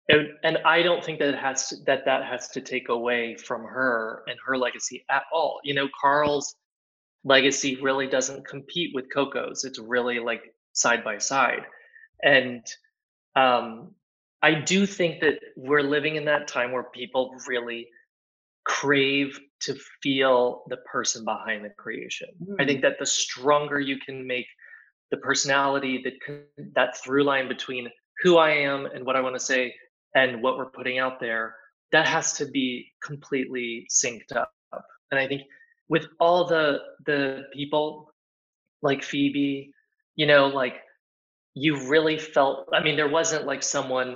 And, 0.09 0.29
and 0.43 0.57
I 0.65 0.81
don't 0.81 1.03
think 1.03 1.19
that 1.19 1.29
it 1.29 1.37
has 1.37 1.69
to, 1.69 1.75
that 1.85 2.03
that 2.05 2.25
has 2.25 2.49
to 2.49 2.61
take 2.61 2.89
away 2.89 3.35
from 3.35 3.63
her 3.63 4.23
and 4.27 4.37
her 4.45 4.57
legacy 4.57 5.05
at 5.09 5.23
all. 5.31 5.59
You 5.63 5.75
know, 5.75 5.87
Karl's 5.99 6.55
legacy 7.23 7.77
really 7.81 8.07
doesn't 8.07 8.47
compete 8.47 8.91
with 8.95 9.05
Coco's. 9.13 9.63
It's 9.63 9.77
really 9.79 10.19
like 10.19 10.41
side 10.73 11.03
by 11.03 11.19
side. 11.19 11.63
And 12.23 12.65
um, 13.35 13.91
I 14.41 14.55
do 14.55 14.87
think 14.87 15.21
that 15.21 15.35
we're 15.55 15.83
living 15.83 16.15
in 16.15 16.25
that 16.25 16.47
time 16.47 16.71
where 16.71 16.83
people 16.83 17.35
really 17.47 17.87
crave 18.65 19.39
to 19.61 19.75
feel 20.01 20.63
the 20.69 20.77
person 20.77 21.23
behind 21.23 21.63
the 21.63 21.69
creation. 21.69 22.29
Mm. 22.43 22.55
I 22.59 22.65
think 22.65 22.81
that 22.81 22.97
the 22.99 23.05
stronger 23.05 23.79
you 23.79 23.97
can 23.99 24.25
make 24.25 24.47
the 25.11 25.17
personality, 25.17 26.03
the 26.03 26.43
that 26.75 26.97
through 26.97 27.23
line 27.23 27.47
between 27.47 27.89
who 28.21 28.37
I 28.37 28.51
am 28.51 28.85
and 28.85 29.05
what 29.05 29.15
I 29.15 29.21
want 29.21 29.35
to 29.35 29.39
say 29.39 29.73
and 30.15 30.41
what 30.41 30.57
we're 30.57 30.71
putting 30.71 30.99
out 30.99 31.19
there, 31.19 31.55
that 31.91 32.07
has 32.07 32.33
to 32.33 32.45
be 32.45 32.91
completely 33.03 33.87
synced 33.91 34.35
up. 34.35 34.51
And 35.11 35.19
I 35.19 35.27
think 35.27 35.43
with 35.87 36.07
all 36.19 36.45
the 36.45 36.79
the 37.05 37.43
people 37.53 38.13
like 38.81 39.03
Phoebe, 39.03 39.71
you 40.15 40.25
know, 40.25 40.47
like 40.47 40.75
you 41.55 41.87
really 41.89 42.17
felt 42.17 42.67
I 42.73 42.81
mean, 42.81 42.95
there 42.95 43.09
wasn't 43.09 43.45
like 43.45 43.63
someone 43.63 44.15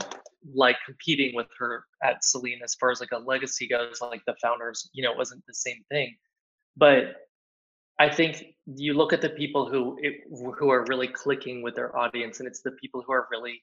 like 0.53 0.75
competing 0.85 1.35
with 1.35 1.47
her 1.57 1.85
at 2.03 2.23
Celine 2.23 2.59
as 2.63 2.75
far 2.75 2.91
as 2.91 2.99
like 2.99 3.11
a 3.11 3.17
legacy 3.17 3.67
goes, 3.67 4.01
like 4.01 4.21
the 4.27 4.35
founders, 4.41 4.89
you 4.93 5.03
know, 5.03 5.11
it 5.11 5.17
wasn't 5.17 5.43
the 5.47 5.53
same 5.53 5.83
thing. 5.89 6.15
But 6.75 7.15
I 7.99 8.09
think 8.09 8.55
you 8.65 8.93
look 8.93 9.13
at 9.13 9.21
the 9.21 9.29
people 9.29 9.69
who 9.69 9.97
it, 10.01 10.15
who 10.29 10.69
are 10.69 10.85
really 10.87 11.07
clicking 11.07 11.61
with 11.61 11.75
their 11.75 11.95
audience, 11.97 12.39
and 12.39 12.47
it's 12.47 12.61
the 12.61 12.71
people 12.71 13.03
who 13.05 13.13
are 13.13 13.27
really 13.31 13.61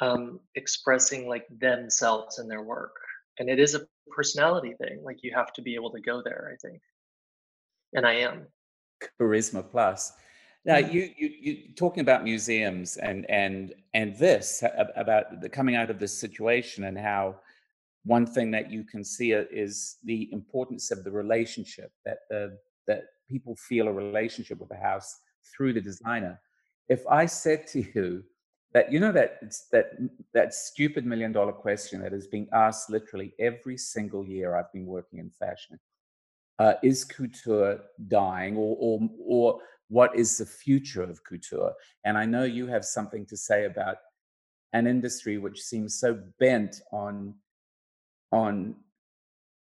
um, 0.00 0.40
expressing 0.54 1.28
like 1.28 1.46
themselves 1.60 2.38
in 2.38 2.48
their 2.48 2.62
work, 2.62 2.94
and 3.38 3.48
it 3.48 3.58
is 3.58 3.74
a 3.74 3.86
personality 4.10 4.74
thing. 4.80 5.02
Like 5.04 5.18
you 5.22 5.32
have 5.34 5.52
to 5.54 5.62
be 5.62 5.74
able 5.74 5.90
to 5.92 6.00
go 6.00 6.22
there. 6.22 6.50
I 6.52 6.56
think, 6.66 6.80
and 7.94 8.06
I 8.06 8.14
am. 8.14 8.46
Charisma 9.20 9.68
plus. 9.68 10.12
Now 10.64 10.76
mm-hmm. 10.76 10.92
you 10.92 11.10
you 11.16 11.30
you 11.40 11.74
talking 11.74 12.00
about 12.00 12.24
museums 12.24 12.96
and 12.96 13.28
and 13.30 13.74
and 13.94 14.16
this 14.16 14.62
about 14.96 15.40
the 15.40 15.48
coming 15.48 15.76
out 15.76 15.90
of 15.90 15.98
this 15.98 16.18
situation 16.18 16.84
and 16.84 16.98
how 16.98 17.36
one 18.04 18.26
thing 18.26 18.50
that 18.50 18.70
you 18.70 18.84
can 18.84 19.04
see 19.04 19.32
is 19.32 19.96
the 20.04 20.32
importance 20.32 20.90
of 20.90 21.04
the 21.04 21.10
relationship 21.10 21.92
that 22.04 22.18
the 22.28 22.58
that 22.86 23.04
people 23.28 23.54
feel 23.56 23.88
a 23.88 23.92
relationship 23.92 24.58
with 24.58 24.68
the 24.68 24.76
house 24.76 25.20
through 25.54 25.72
the 25.72 25.80
designer. 25.80 26.40
If 26.88 27.06
I 27.06 27.26
said 27.26 27.66
to 27.68 27.84
you 27.94 28.24
that 28.72 28.92
you 28.92 29.00
know 29.00 29.12
that 29.12 29.40
that 29.72 29.92
that 30.32 30.54
stupid 30.54 31.04
million 31.04 31.32
dollar 31.32 31.52
question 31.52 32.00
that 32.02 32.12
is 32.12 32.26
being 32.26 32.48
asked 32.52 32.90
literally 32.90 33.34
every 33.38 33.76
single 33.76 34.24
year 34.24 34.56
I've 34.56 34.72
been 34.72 34.86
working 34.86 35.18
in 35.18 35.30
fashion, 35.30 35.78
uh, 36.58 36.74
is 36.82 37.04
couture 37.04 37.80
dying, 38.08 38.56
or 38.56 38.76
or 38.78 39.00
or 39.24 39.60
what 39.88 40.16
is 40.16 40.38
the 40.38 40.46
future 40.46 41.02
of 41.02 41.24
couture? 41.24 41.72
And 42.04 42.16
I 42.16 42.24
know 42.24 42.44
you 42.44 42.68
have 42.68 42.84
something 42.84 43.26
to 43.26 43.36
say 43.36 43.64
about 43.64 43.96
an 44.72 44.86
industry 44.86 45.38
which 45.38 45.60
seems 45.60 45.98
so 45.98 46.18
bent 46.38 46.80
on 46.92 47.34
on 48.30 48.76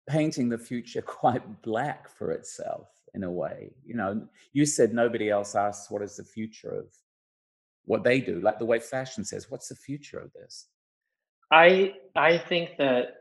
painting 0.09 0.49
the 0.49 0.57
future 0.57 1.01
quite 1.21 1.61
black 1.61 2.09
for 2.09 2.31
itself 2.31 2.89
in 3.13 3.23
a 3.23 3.31
way. 3.31 3.71
You 3.85 3.95
know, 3.95 4.27
you 4.53 4.65
said 4.65 4.93
nobody 4.93 5.29
else 5.29 5.55
asks 5.55 5.91
what 5.91 6.01
is 6.01 6.17
the 6.17 6.23
future 6.23 6.71
of 6.71 6.87
what 7.85 8.03
they 8.03 8.19
do, 8.19 8.39
like 8.41 8.59
the 8.59 8.65
way 8.65 8.79
fashion 8.79 9.23
says, 9.23 9.49
what's 9.49 9.69
the 9.69 9.75
future 9.75 10.19
of 10.19 10.31
this? 10.33 10.67
I 11.51 11.93
I 12.15 12.37
think 12.37 12.77
that 12.77 13.15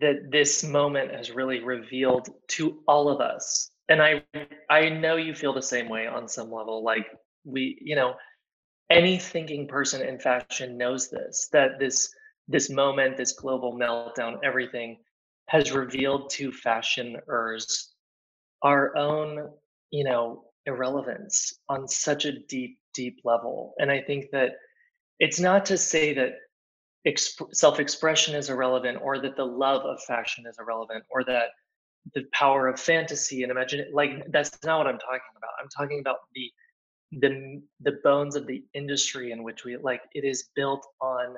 that 0.00 0.30
this 0.30 0.64
moment 0.64 1.12
has 1.12 1.30
really 1.30 1.60
revealed 1.62 2.28
to 2.48 2.82
all 2.88 3.08
of 3.08 3.20
us. 3.20 3.70
And 3.88 4.02
I 4.02 4.22
I 4.68 4.88
know 4.88 5.16
you 5.16 5.34
feel 5.34 5.54
the 5.54 5.62
same 5.62 5.88
way 5.88 6.06
on 6.06 6.28
some 6.28 6.50
level. 6.50 6.82
Like 6.84 7.06
we, 7.44 7.78
you 7.80 7.96
know, 7.96 8.14
any 8.90 9.18
thinking 9.18 9.68
person 9.68 10.06
in 10.06 10.18
fashion 10.18 10.76
knows 10.76 11.10
this, 11.10 11.48
that 11.52 11.78
this 11.78 12.12
this 12.48 12.68
moment, 12.68 13.16
this 13.16 13.32
global 13.32 13.78
meltdown, 13.78 14.38
everything 14.42 14.98
has 15.46 15.72
revealed 15.72 16.30
to 16.30 16.50
fashioners 16.50 17.90
our 18.62 18.96
own, 18.96 19.48
you 19.90 20.04
know, 20.04 20.44
irrelevance 20.66 21.54
on 21.68 21.86
such 21.86 22.24
a 22.24 22.38
deep, 22.40 22.78
deep 22.94 23.20
level. 23.24 23.74
And 23.78 23.90
I 23.90 24.00
think 24.00 24.26
that 24.32 24.52
it's 25.18 25.40
not 25.40 25.64
to 25.66 25.78
say 25.78 26.14
that 26.14 26.32
exp- 27.06 27.54
self-expression 27.54 28.34
is 28.34 28.50
irrelevant 28.50 28.98
or 29.02 29.18
that 29.18 29.36
the 29.36 29.44
love 29.44 29.82
of 29.82 30.02
fashion 30.02 30.44
is 30.48 30.56
irrelevant 30.58 31.04
or 31.10 31.24
that 31.24 31.48
the 32.14 32.24
power 32.32 32.66
of 32.68 32.80
fantasy 32.80 33.42
and 33.42 33.52
imagine 33.52 33.86
like 33.92 34.10
that's 34.32 34.58
not 34.64 34.78
what 34.78 34.86
i'm 34.86 34.98
talking 34.98 35.20
about 35.36 35.50
i'm 35.60 35.68
talking 35.68 36.00
about 36.00 36.16
the 36.34 36.50
the 37.20 37.60
the 37.80 37.98
bones 38.02 38.36
of 38.36 38.46
the 38.46 38.64
industry 38.74 39.32
in 39.32 39.42
which 39.42 39.64
we 39.64 39.76
like 39.76 40.00
it 40.14 40.24
is 40.24 40.48
built 40.56 40.86
on 41.02 41.36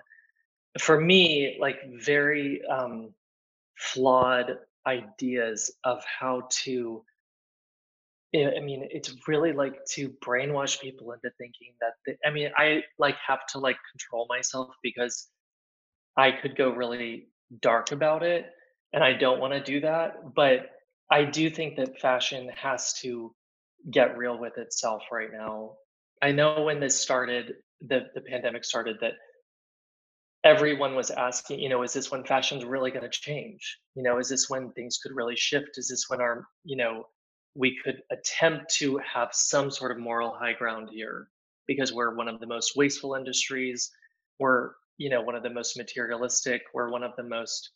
for 0.78 1.00
me 1.00 1.58
like 1.60 1.78
very 2.00 2.60
um 2.70 3.12
flawed 3.76 4.56
ideas 4.86 5.70
of 5.84 6.02
how 6.04 6.46
to 6.50 7.04
I 8.34 8.60
mean, 8.60 8.88
it's 8.90 9.14
really 9.28 9.52
like 9.52 9.84
to 9.90 10.08
brainwash 10.24 10.80
people 10.80 11.12
into 11.12 11.30
thinking 11.36 11.74
that. 11.80 12.16
I 12.24 12.30
mean, 12.30 12.50
I 12.56 12.82
like 12.98 13.16
have 13.26 13.46
to 13.48 13.58
like 13.58 13.76
control 13.92 14.26
myself 14.28 14.70
because 14.82 15.28
I 16.16 16.32
could 16.32 16.56
go 16.56 16.70
really 16.70 17.28
dark 17.60 17.92
about 17.92 18.22
it, 18.22 18.46
and 18.94 19.04
I 19.04 19.12
don't 19.12 19.40
want 19.40 19.52
to 19.52 19.62
do 19.62 19.80
that. 19.80 20.34
But 20.34 20.70
I 21.10 21.24
do 21.24 21.50
think 21.50 21.76
that 21.76 22.00
fashion 22.00 22.50
has 22.56 22.94
to 23.02 23.34
get 23.90 24.16
real 24.16 24.38
with 24.38 24.56
itself 24.56 25.02
right 25.12 25.30
now. 25.30 25.74
I 26.22 26.32
know 26.32 26.62
when 26.62 26.80
this 26.80 26.98
started, 26.98 27.56
the 27.86 28.06
the 28.14 28.22
pandemic 28.22 28.64
started, 28.64 28.96
that 29.02 29.14
everyone 30.44 30.94
was 30.94 31.10
asking, 31.10 31.60
you 31.60 31.68
know, 31.68 31.82
is 31.82 31.92
this 31.92 32.10
when 32.10 32.24
fashion's 32.24 32.64
really 32.64 32.90
going 32.90 33.04
to 33.04 33.10
change? 33.10 33.78
You 33.94 34.02
know, 34.02 34.18
is 34.18 34.28
this 34.28 34.48
when 34.48 34.72
things 34.72 34.98
could 35.02 35.14
really 35.14 35.36
shift? 35.36 35.76
Is 35.76 35.88
this 35.88 36.06
when 36.08 36.20
our, 36.20 36.46
you 36.64 36.76
know, 36.76 37.04
we 37.54 37.78
could 37.84 38.02
attempt 38.10 38.74
to 38.76 38.98
have 38.98 39.28
some 39.32 39.70
sort 39.70 39.92
of 39.92 39.98
moral 39.98 40.34
high 40.38 40.54
ground 40.54 40.88
here 40.90 41.28
because 41.66 41.92
we're 41.92 42.14
one 42.14 42.28
of 42.28 42.40
the 42.40 42.46
most 42.46 42.76
wasteful 42.76 43.14
industries. 43.14 43.90
We're, 44.38 44.70
you 44.98 45.10
know, 45.10 45.22
one 45.22 45.34
of 45.34 45.42
the 45.42 45.50
most 45.50 45.76
materialistic. 45.76 46.62
We're 46.72 46.90
one 46.90 47.02
of 47.02 47.12
the 47.16 47.22
most, 47.22 47.70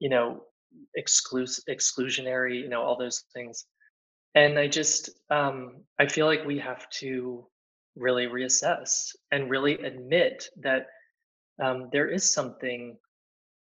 you 0.00 0.08
know, 0.08 0.42
exclusive, 0.96 1.64
exclusionary, 1.68 2.60
you 2.60 2.68
know, 2.68 2.82
all 2.82 2.98
those 2.98 3.24
things. 3.32 3.66
And 4.34 4.58
I 4.58 4.66
just, 4.66 5.10
um, 5.30 5.84
I 5.98 6.06
feel 6.06 6.26
like 6.26 6.44
we 6.44 6.58
have 6.58 6.88
to 7.00 7.46
really 7.96 8.26
reassess 8.26 9.14
and 9.30 9.48
really 9.48 9.74
admit 9.74 10.48
that 10.62 10.88
um, 11.62 11.88
there 11.92 12.08
is 12.08 12.32
something 12.32 12.96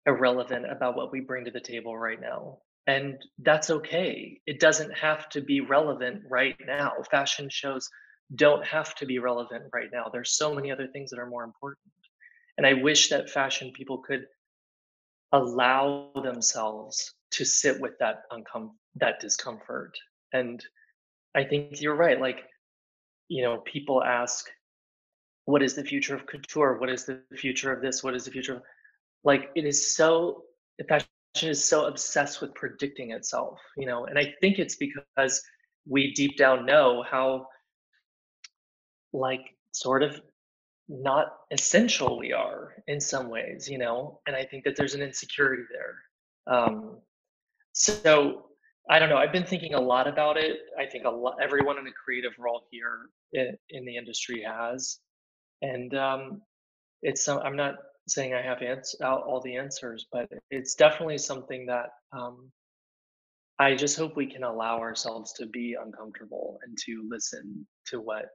irrelevant 0.05 0.69
about 0.69 0.97
what 0.97 1.11
we 1.11 1.21
bring 1.21 1.45
to 1.45 1.51
the 1.51 1.61
table 1.61 1.97
right 1.97 2.19
now. 2.19 2.57
And 2.89 3.23
that's 3.37 3.69
okay. 3.69 4.41
It 4.47 4.59
doesn't 4.59 4.91
have 4.97 5.29
to 5.29 5.41
be 5.41 5.61
relevant 5.61 6.23
right 6.27 6.55
now. 6.65 6.93
Fashion 7.11 7.47
shows 7.47 7.87
don't 8.33 8.65
have 8.65 8.95
to 8.95 9.05
be 9.05 9.19
relevant 9.19 9.65
right 9.71 9.89
now. 9.93 10.05
There's 10.11 10.31
so 10.31 10.55
many 10.55 10.71
other 10.71 10.87
things 10.87 11.11
that 11.11 11.19
are 11.19 11.29
more 11.29 11.43
important. 11.43 11.93
And 12.57 12.65
I 12.65 12.73
wish 12.73 13.09
that 13.09 13.29
fashion 13.29 13.71
people 13.75 13.99
could 13.99 14.25
allow 15.31 16.09
themselves 16.23 17.13
to 17.33 17.45
sit 17.45 17.79
with 17.79 17.93
that 17.99 18.23
uncom- 18.31 18.73
that 18.95 19.19
discomfort. 19.19 19.95
And 20.33 20.59
I 21.35 21.43
think 21.43 21.79
you're 21.79 22.01
right. 22.07 22.19
Like, 22.19 22.39
you 23.27 23.43
know, 23.43 23.59
people 23.65 24.03
ask, 24.03 24.49
what 25.45 25.61
is 25.61 25.75
the 25.75 25.83
future 25.83 26.15
of 26.15 26.25
couture? 26.25 26.79
What 26.79 26.89
is 26.89 27.05
the 27.05 27.21
future 27.37 27.71
of 27.71 27.83
this? 27.83 28.03
What 28.03 28.15
is 28.15 28.25
the 28.25 28.31
future 28.31 28.63
like 29.23 29.51
it 29.53 29.65
is 29.65 29.95
so 29.95 30.45
fashion 30.87 31.07
is 31.43 31.63
so 31.63 31.85
obsessed 31.85 32.41
with 32.41 32.53
predicting 32.53 33.11
itself, 33.11 33.59
you 33.77 33.85
know, 33.85 34.05
and 34.05 34.17
I 34.17 34.33
think 34.41 34.59
it's 34.59 34.75
because 34.75 35.41
we 35.87 36.13
deep 36.13 36.37
down 36.37 36.65
know 36.65 37.03
how 37.09 37.47
like 39.13 39.41
sort 39.71 40.03
of 40.03 40.21
not 40.87 41.27
essential 41.51 42.17
we 42.17 42.33
are 42.33 42.73
in 42.87 42.99
some 42.99 43.29
ways, 43.29 43.69
you 43.69 43.77
know, 43.77 44.19
and 44.27 44.35
I 44.35 44.43
think 44.43 44.63
that 44.63 44.75
there's 44.75 44.95
an 44.95 45.01
insecurity 45.01 45.63
there. 45.71 46.55
Um, 46.55 46.97
so 47.73 48.45
I 48.89 48.97
don't 48.97 49.09
know. 49.09 49.17
I've 49.17 49.31
been 49.31 49.45
thinking 49.45 49.75
a 49.75 49.79
lot 49.79 50.07
about 50.07 50.37
it. 50.37 50.57
I 50.77 50.85
think 50.87 51.05
a 51.05 51.09
lot, 51.09 51.37
everyone 51.41 51.77
in 51.77 51.85
a 51.85 51.91
creative 51.91 52.33
role 52.39 52.63
here 52.71 53.09
in, 53.33 53.55
in 53.69 53.85
the 53.85 53.95
industry 53.95 54.43
has, 54.43 54.97
and 55.61 55.93
um, 55.93 56.41
it's. 57.03 57.27
I'm 57.27 57.55
not 57.55 57.75
saying 58.09 58.33
I 58.33 58.41
have 58.41 58.61
ans- 58.61 58.95
all 59.01 59.41
the 59.43 59.55
answers, 59.55 60.07
but 60.11 60.29
it's 60.51 60.75
definitely 60.75 61.17
something 61.17 61.65
that 61.67 61.89
um, 62.11 62.51
I 63.59 63.75
just 63.75 63.97
hope 63.97 64.15
we 64.15 64.25
can 64.25 64.43
allow 64.43 64.79
ourselves 64.79 65.33
to 65.33 65.45
be 65.45 65.75
uncomfortable 65.81 66.59
and 66.65 66.77
to 66.85 67.07
listen 67.09 67.65
to 67.87 67.99
what 67.99 68.25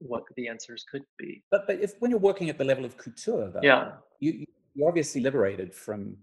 what 0.00 0.24
the 0.36 0.48
answers 0.48 0.84
could 0.90 1.04
be. 1.18 1.42
But 1.50 1.66
but 1.66 1.80
if 1.80 1.94
when 2.00 2.10
you're 2.10 2.20
working 2.20 2.50
at 2.50 2.58
the 2.58 2.64
level 2.64 2.84
of 2.84 2.96
couture, 2.98 3.50
though, 3.50 3.60
yeah, 3.62 3.92
you 4.20 4.44
you're 4.74 4.88
obviously 4.88 5.20
liberated 5.20 5.74
from 5.74 6.16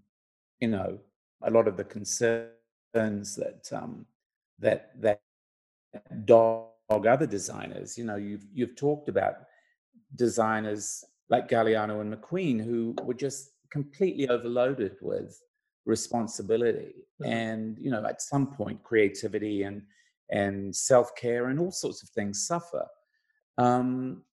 you 0.59 0.67
know 0.67 0.99
a 1.43 1.49
lot 1.49 1.67
of 1.67 1.77
the 1.77 1.83
concerns 1.83 3.35
that 3.35 3.69
um, 3.71 4.05
that 4.59 4.91
that 5.01 5.21
dog 6.25 6.69
other 6.89 7.25
designers. 7.25 7.97
You 7.97 8.05
know, 8.05 8.17
you've 8.17 8.45
you've 8.53 8.75
talked 8.75 9.09
about 9.09 9.35
designers 10.15 11.03
like 11.31 11.49
Galliano 11.49 12.01
and 12.01 12.13
McQueen, 12.13 12.63
who 12.63 12.93
were 13.03 13.15
just 13.15 13.51
completely 13.71 14.27
overloaded 14.29 14.97
with 15.01 15.41
responsibility. 15.85 16.93
Mm-hmm. 17.21 17.31
And, 17.31 17.77
you 17.79 17.89
know, 17.89 18.05
at 18.05 18.21
some 18.21 18.47
point, 18.53 18.83
creativity 18.83 19.63
and 19.63 19.81
and 20.33 20.73
self-care 20.73 21.47
and 21.49 21.59
all 21.59 21.71
sorts 21.71 22.03
of 22.03 22.09
things 22.09 22.47
suffer. 22.47 22.85
Um, 23.57 24.23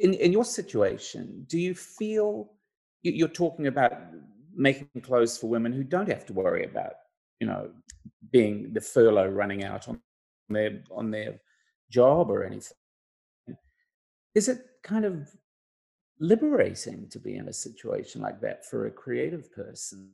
in, 0.00 0.14
in 0.14 0.32
your 0.32 0.44
situation, 0.44 1.44
do 1.46 1.56
you 1.56 1.72
feel 1.72 2.50
you're 3.02 3.28
talking 3.28 3.68
about 3.68 3.92
making 4.54 4.88
clothes 5.02 5.38
for 5.38 5.46
women 5.46 5.72
who 5.72 5.84
don't 5.84 6.08
have 6.08 6.26
to 6.26 6.32
worry 6.32 6.64
about, 6.64 6.94
you 7.38 7.46
know, 7.46 7.70
being 8.32 8.72
the 8.72 8.80
furlough 8.80 9.28
running 9.28 9.62
out 9.64 9.88
on 9.88 10.00
their 10.48 10.82
on 10.90 11.10
their 11.12 11.40
job 11.90 12.30
or 12.30 12.44
anything? 12.44 12.76
Is 14.34 14.48
it 14.48 14.66
kind 14.82 15.04
of 15.04 15.30
liberating 16.20 17.08
to 17.10 17.18
be 17.18 17.36
in 17.36 17.48
a 17.48 17.52
situation 17.52 18.20
like 18.20 18.40
that 18.40 18.64
for 18.66 18.86
a 18.86 18.90
creative 18.90 19.52
person? 19.52 20.10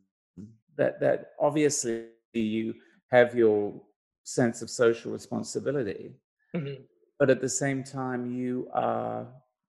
That 0.76 1.00
that 1.00 1.32
obviously 1.40 2.06
you 2.32 2.74
have 3.10 3.34
your 3.34 3.80
sense 4.24 4.62
of 4.62 4.70
social 4.70 5.10
responsibility, 5.10 6.12
mm-hmm. 6.54 6.82
but 7.18 7.30
at 7.30 7.40
the 7.40 7.48
same 7.48 7.82
time 7.82 8.26
you 8.26 8.68
are 8.72 9.26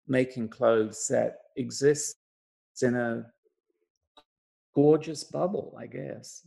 making 0.07 0.49
clothes 0.49 1.07
that 1.09 1.38
exist 1.55 2.17
in 2.82 2.95
a 2.95 3.25
gorgeous 4.75 5.23
bubble, 5.23 5.77
I 5.80 5.88
guess. 5.88 6.45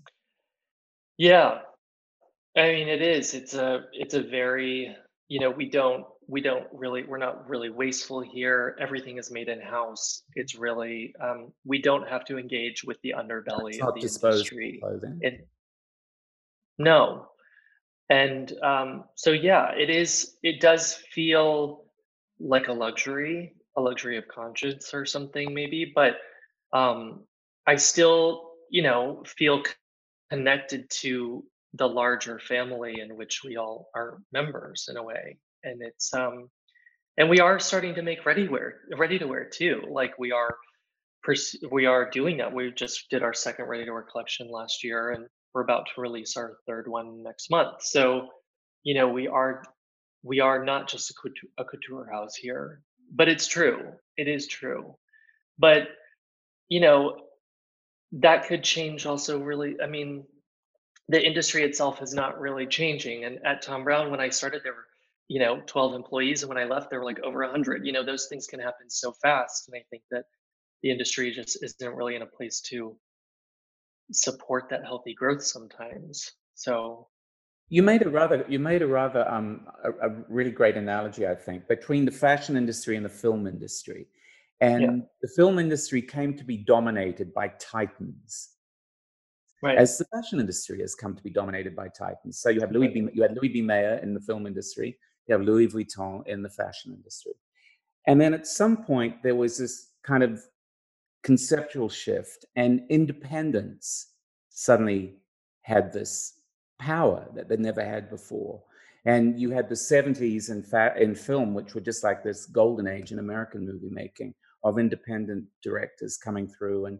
Yeah. 1.18 1.60
I 2.56 2.72
mean 2.72 2.88
it 2.88 3.02
is. 3.02 3.34
It's 3.34 3.54
a 3.54 3.84
it's 3.92 4.14
a 4.14 4.22
very, 4.22 4.94
you 5.28 5.40
know, 5.40 5.50
we 5.50 5.68
don't 5.68 6.04
we 6.28 6.40
don't 6.40 6.66
really 6.72 7.04
we're 7.04 7.18
not 7.18 7.48
really 7.48 7.70
wasteful 7.70 8.20
here. 8.20 8.76
Everything 8.80 9.18
is 9.18 9.30
made 9.30 9.48
in 9.48 9.60
house. 9.60 10.22
It's 10.34 10.54
really 10.54 11.14
um 11.20 11.52
we 11.64 11.80
don't 11.80 12.08
have 12.08 12.24
to 12.26 12.38
engage 12.38 12.84
with 12.84 13.00
the 13.02 13.14
underbelly 13.16 13.80
of 13.80 13.94
the 13.94 14.00
industry. 14.00 14.80
It, 15.20 15.48
no. 16.78 17.28
And 18.08 18.52
um 18.62 19.04
so 19.14 19.30
yeah, 19.30 19.72
it 19.76 19.90
is 19.90 20.36
it 20.42 20.60
does 20.60 20.94
feel 20.94 21.86
like 22.40 22.68
a 22.68 22.72
luxury, 22.72 23.54
a 23.76 23.80
luxury 23.80 24.16
of 24.18 24.26
conscience 24.28 24.92
or 24.94 25.06
something 25.06 25.54
maybe, 25.54 25.92
but 25.94 26.16
um, 26.72 27.24
I 27.66 27.76
still, 27.76 28.52
you 28.70 28.82
know, 28.82 29.22
feel 29.26 29.62
connected 30.30 30.88
to 30.90 31.44
the 31.74 31.86
larger 31.86 32.38
family 32.38 33.00
in 33.00 33.16
which 33.16 33.42
we 33.44 33.56
all 33.56 33.88
are 33.94 34.18
members 34.32 34.88
in 34.90 34.96
a 34.96 35.02
way. 35.02 35.38
And 35.64 35.80
it's 35.82 36.12
um 36.14 36.48
and 37.18 37.28
we 37.28 37.40
are 37.40 37.58
starting 37.58 37.94
to 37.94 38.02
make 38.02 38.24
ready 38.26 38.48
wear 38.48 38.80
ready 38.96 39.18
to 39.18 39.26
wear 39.26 39.44
too. 39.44 39.82
Like 39.90 40.18
we 40.18 40.32
are 40.32 40.56
we 41.70 41.86
are 41.86 42.10
doing 42.10 42.38
that. 42.38 42.52
We 42.52 42.72
just 42.72 43.08
did 43.10 43.22
our 43.22 43.34
second 43.34 43.66
ready 43.66 43.84
to 43.84 43.92
wear 43.92 44.02
collection 44.02 44.50
last 44.50 44.82
year 44.82 45.10
and 45.10 45.26
we're 45.54 45.62
about 45.62 45.86
to 45.94 46.00
release 46.00 46.36
our 46.36 46.56
third 46.66 46.88
one 46.88 47.22
next 47.22 47.50
month. 47.50 47.82
So, 47.82 48.28
you 48.82 48.94
know, 48.94 49.08
we 49.08 49.28
are 49.28 49.62
we 50.22 50.40
are 50.40 50.64
not 50.64 50.88
just 50.88 51.10
a 51.10 51.14
couture, 51.14 51.50
a 51.58 51.64
couture 51.64 52.08
house 52.10 52.34
here, 52.34 52.80
but 53.14 53.28
it's 53.28 53.46
true. 53.46 53.92
It 54.16 54.28
is 54.28 54.46
true. 54.46 54.94
But, 55.58 55.88
you 56.68 56.80
know, 56.80 57.16
that 58.12 58.46
could 58.46 58.62
change 58.62 59.06
also 59.06 59.40
really. 59.40 59.76
I 59.82 59.86
mean, 59.86 60.24
the 61.08 61.24
industry 61.24 61.62
itself 61.64 62.02
is 62.02 62.14
not 62.14 62.40
really 62.40 62.66
changing. 62.66 63.24
And 63.24 63.38
at 63.44 63.62
Thom 63.62 63.84
Browne 63.84 64.10
when 64.10 64.20
I 64.20 64.30
started, 64.30 64.62
there 64.64 64.72
were, 64.72 64.86
you 65.32 65.38
know, 65.38 65.62
12 65.64 65.94
employees. 65.94 66.42
And 66.42 66.50
when 66.50 66.58
I 66.58 66.64
left, 66.64 66.90
there 66.90 66.98
were 66.98 67.06
like 67.06 67.18
over 67.20 67.40
100. 67.40 67.86
You 67.86 67.92
know, 67.92 68.04
those 68.04 68.26
things 68.26 68.46
can 68.46 68.60
happen 68.60 68.90
so 68.90 69.14
fast. 69.22 69.66
And 69.66 69.74
I 69.74 69.82
think 69.88 70.02
that 70.10 70.24
the 70.82 70.90
industry 70.90 71.30
just 71.30 71.56
isn't 71.64 71.94
really 71.94 72.16
in 72.16 72.22
a 72.22 72.26
place 72.26 72.60
to 72.68 72.94
support 74.12 74.64
that 74.68 74.84
healthy 74.84 75.14
growth 75.14 75.42
sometimes. 75.42 76.32
So 76.54 77.08
you 77.70 77.82
made 77.82 78.02
a 78.02 78.10
rather 78.10 78.44
you 78.46 78.58
made 78.58 78.82
a 78.82 78.86
rather 78.86 79.26
um, 79.26 79.66
a, 79.82 80.10
a, 80.10 80.10
really 80.28 80.50
great 80.50 80.76
analogy, 80.76 81.26
I 81.26 81.34
think, 81.34 81.66
between 81.66 82.04
the 82.04 82.10
fashion 82.10 82.54
industry 82.54 82.96
and 82.96 83.04
the 83.04 83.14
film 83.24 83.46
industry. 83.46 84.08
And 84.60 84.82
yeah. 84.82 84.96
the 85.22 85.28
film 85.34 85.58
industry 85.58 86.02
came 86.02 86.36
to 86.36 86.44
be 86.44 86.58
dominated 86.58 87.32
by 87.32 87.48
titans, 87.58 88.50
right. 89.62 89.78
as 89.78 89.96
the 89.96 90.04
fashion 90.14 90.40
industry 90.40 90.80
has 90.82 90.94
come 90.94 91.16
to 91.16 91.22
be 91.22 91.30
dominated 91.30 91.74
by 91.74 91.88
titans. 91.88 92.38
So 92.38 92.50
you 92.50 92.60
have 92.60 92.70
Louis 92.70 92.88
B. 92.88 93.08
You 93.14 93.22
had 93.22 93.34
Louis 93.34 93.48
B. 93.48 93.62
Mayer 93.62 93.98
in 94.02 94.12
the 94.12 94.20
film 94.20 94.46
industry. 94.46 94.98
You 95.26 95.34
have 95.34 95.42
Louis 95.42 95.68
Vuitton 95.68 96.26
in 96.26 96.42
the 96.42 96.50
fashion 96.50 96.92
industry. 96.92 97.32
And 98.06 98.20
then 98.20 98.34
at 98.34 98.46
some 98.46 98.84
point 98.84 99.22
there 99.22 99.36
was 99.36 99.58
this 99.58 99.90
kind 100.02 100.22
of 100.22 100.42
conceptual 101.22 101.88
shift, 101.88 102.44
and 102.56 102.82
independence 102.90 104.14
suddenly 104.48 105.16
had 105.62 105.92
this 105.92 106.40
power 106.78 107.28
that 107.34 107.48
they 107.48 107.56
never 107.56 107.84
had 107.84 108.10
before. 108.10 108.60
And 109.04 109.38
you 109.40 109.50
had 109.50 109.68
the 109.68 109.74
70s 109.74 110.50
in, 110.50 110.62
fa- 110.62 110.94
in 110.98 111.14
film, 111.14 111.54
which 111.54 111.74
were 111.74 111.80
just 111.80 112.04
like 112.04 112.22
this 112.22 112.46
golden 112.46 112.86
age 112.86 113.12
in 113.12 113.18
American 113.18 113.64
movie 113.66 113.90
making 113.90 114.34
of 114.64 114.78
independent 114.78 115.44
directors 115.62 116.16
coming 116.16 116.48
through 116.48 116.86
and 116.86 116.98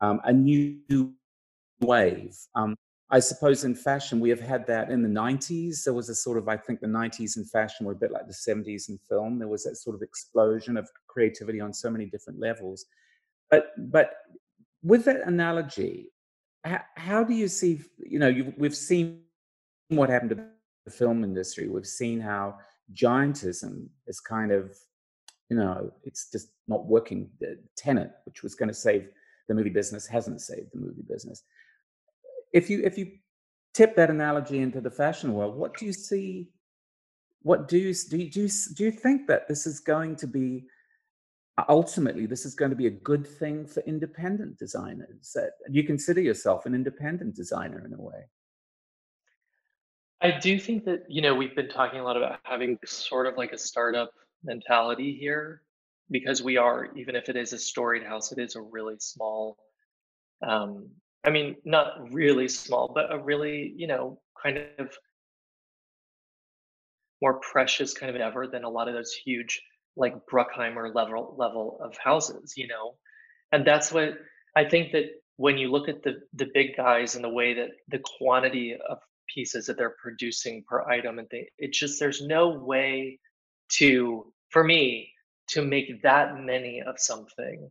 um, 0.00 0.20
a 0.24 0.32
new 0.32 1.14
wave. 1.80 2.36
Um, 2.54 2.76
I 3.12 3.18
suppose 3.18 3.64
in 3.64 3.74
fashion, 3.74 4.20
we 4.20 4.30
have 4.30 4.40
had 4.40 4.66
that 4.68 4.90
in 4.90 5.02
the 5.02 5.08
90s. 5.08 5.82
There 5.84 5.94
was 5.94 6.08
a 6.08 6.14
sort 6.14 6.38
of, 6.38 6.48
I 6.48 6.56
think 6.56 6.80
the 6.80 6.86
90s 6.86 7.36
in 7.36 7.44
fashion 7.44 7.84
were 7.84 7.92
a 7.92 7.96
bit 7.96 8.12
like 8.12 8.28
the 8.28 8.32
70s 8.32 8.88
in 8.88 8.98
film. 9.08 9.38
There 9.38 9.48
was 9.48 9.64
that 9.64 9.76
sort 9.76 9.96
of 9.96 10.02
explosion 10.02 10.76
of 10.76 10.88
creativity 11.08 11.60
on 11.60 11.72
so 11.72 11.90
many 11.90 12.06
different 12.06 12.38
levels. 12.38 12.86
But, 13.50 13.72
but 13.76 14.12
with 14.84 15.04
that 15.06 15.26
analogy, 15.26 16.10
how, 16.64 16.80
how 16.96 17.24
do 17.24 17.34
you 17.34 17.48
see 17.48 17.80
you 17.98 18.18
know 18.18 18.52
we've 18.56 18.76
seen 18.76 19.22
what 19.88 20.08
happened 20.08 20.30
to 20.30 20.44
the 20.84 20.90
film 20.90 21.24
industry 21.24 21.68
we've 21.68 21.86
seen 21.86 22.20
how 22.20 22.56
giantism 22.94 23.86
is 24.06 24.20
kind 24.20 24.52
of 24.52 24.76
you 25.48 25.56
know 25.56 25.90
it's 26.04 26.30
just 26.30 26.48
not 26.68 26.84
working 26.86 27.30
the 27.40 27.58
Tenet 27.76 28.12
which 28.24 28.42
was 28.42 28.54
going 28.54 28.68
to 28.68 28.74
save 28.74 29.08
the 29.48 29.54
movie 29.54 29.70
business 29.70 30.06
hasn't 30.06 30.40
saved 30.40 30.68
the 30.72 30.78
movie 30.78 31.04
business 31.08 31.44
if 32.52 32.70
you 32.70 32.82
if 32.84 32.98
you 32.98 33.12
tip 33.74 33.94
that 33.96 34.10
analogy 34.10 34.58
into 34.58 34.80
the 34.80 34.90
fashion 34.90 35.32
world 35.32 35.56
what 35.56 35.76
do 35.76 35.86
you 35.86 35.92
see 35.92 36.48
what 37.42 37.68
do 37.68 37.78
you 37.78 37.94
do 38.10 38.18
you, 38.18 38.30
do 38.30 38.42
you, 38.42 38.48
do 38.76 38.84
you 38.84 38.90
think 38.90 39.26
that 39.26 39.48
this 39.48 39.66
is 39.66 39.80
going 39.80 40.16
to 40.16 40.26
be 40.26 40.64
ultimately 41.68 42.26
this 42.26 42.46
is 42.46 42.54
going 42.54 42.70
to 42.70 42.76
be 42.76 42.86
a 42.86 42.90
good 42.90 43.26
thing 43.26 43.66
for 43.66 43.80
independent 43.80 44.58
designers? 44.58 45.32
That 45.34 45.50
you 45.68 45.84
consider 45.84 46.20
yourself 46.20 46.66
an 46.66 46.74
independent 46.74 47.34
designer 47.34 47.84
in 47.84 47.94
a 47.94 48.00
way. 48.00 48.26
I 50.22 50.38
do 50.38 50.58
think 50.58 50.84
that 50.84 51.04
you 51.08 51.22
know 51.22 51.34
we've 51.34 51.56
been 51.56 51.68
talking 51.68 52.00
a 52.00 52.04
lot 52.04 52.16
about 52.16 52.40
having 52.44 52.78
sort 52.84 53.26
of 53.26 53.36
like 53.36 53.52
a 53.52 53.58
startup 53.58 54.12
mentality 54.44 55.16
here 55.18 55.62
because 56.10 56.42
we 56.42 56.56
are 56.56 56.88
even 56.96 57.14
if 57.14 57.28
it 57.28 57.36
is 57.36 57.52
a 57.52 57.58
storied 57.58 58.02
house 58.02 58.32
it 58.32 58.38
is 58.38 58.56
a 58.56 58.60
really 58.60 58.96
small 58.98 59.56
um 60.46 60.88
i 61.24 61.30
mean 61.30 61.56
not 61.64 62.12
really 62.12 62.48
small 62.48 62.90
but 62.94 63.12
a 63.12 63.18
really 63.18 63.72
you 63.76 63.86
know 63.86 64.18
kind 64.42 64.58
of 64.78 64.96
more 67.22 67.40
precious 67.40 67.92
kind 67.92 68.14
of 68.14 68.20
ever 68.20 68.46
than 68.46 68.64
a 68.64 68.68
lot 68.68 68.88
of 68.88 68.94
those 68.94 69.12
huge 69.12 69.60
like 69.96 70.14
Bruckheimer 70.26 70.94
level 70.94 71.34
level 71.38 71.78
of 71.82 71.96
houses, 71.98 72.54
you 72.56 72.66
know, 72.66 72.94
and 73.52 73.66
that's 73.66 73.92
what 73.92 74.14
I 74.56 74.64
think 74.64 74.92
that 74.92 75.04
when 75.36 75.58
you 75.58 75.70
look 75.70 75.88
at 75.88 76.02
the 76.02 76.20
the 76.34 76.48
big 76.54 76.76
guys 76.76 77.14
and 77.14 77.24
the 77.24 77.28
way 77.28 77.54
that 77.54 77.70
the 77.88 78.00
quantity 78.18 78.76
of 78.88 78.98
pieces 79.32 79.66
that 79.66 79.76
they're 79.76 79.96
producing 80.02 80.64
per 80.68 80.82
item 80.88 81.18
and 81.18 81.28
they, 81.30 81.48
it's 81.58 81.78
just 81.78 82.00
there's 82.00 82.22
no 82.22 82.48
way 82.48 83.18
to 83.68 84.32
for 84.48 84.64
me 84.64 85.12
to 85.48 85.62
make 85.62 86.02
that 86.02 86.38
many 86.38 86.82
of 86.82 86.98
something. 86.98 87.70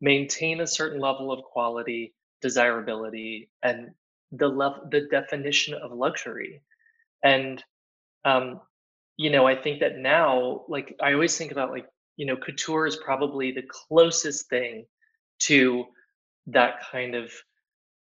Maintain 0.00 0.60
a 0.60 0.66
certain 0.66 1.00
level 1.00 1.32
of 1.32 1.42
quality 1.42 2.14
desirability 2.40 3.50
and 3.62 3.90
the 4.32 4.48
level 4.48 4.88
the 4.90 5.08
definition 5.10 5.74
of 5.74 5.92
luxury. 5.92 6.62
And 7.24 7.62
um, 8.24 8.60
you 9.16 9.30
know, 9.30 9.46
I 9.46 9.56
think 9.56 9.80
that 9.80 9.98
now, 9.98 10.64
like, 10.68 10.94
I 11.02 11.12
always 11.12 11.36
think 11.36 11.50
about 11.50 11.70
like, 11.70 11.86
you 12.16 12.26
know, 12.26 12.36
couture 12.36 12.86
is 12.86 12.96
probably 12.96 13.52
the 13.52 13.64
closest 13.88 14.48
thing 14.48 14.86
to 15.40 15.86
that 16.46 16.80
kind 16.90 17.14
of 17.14 17.32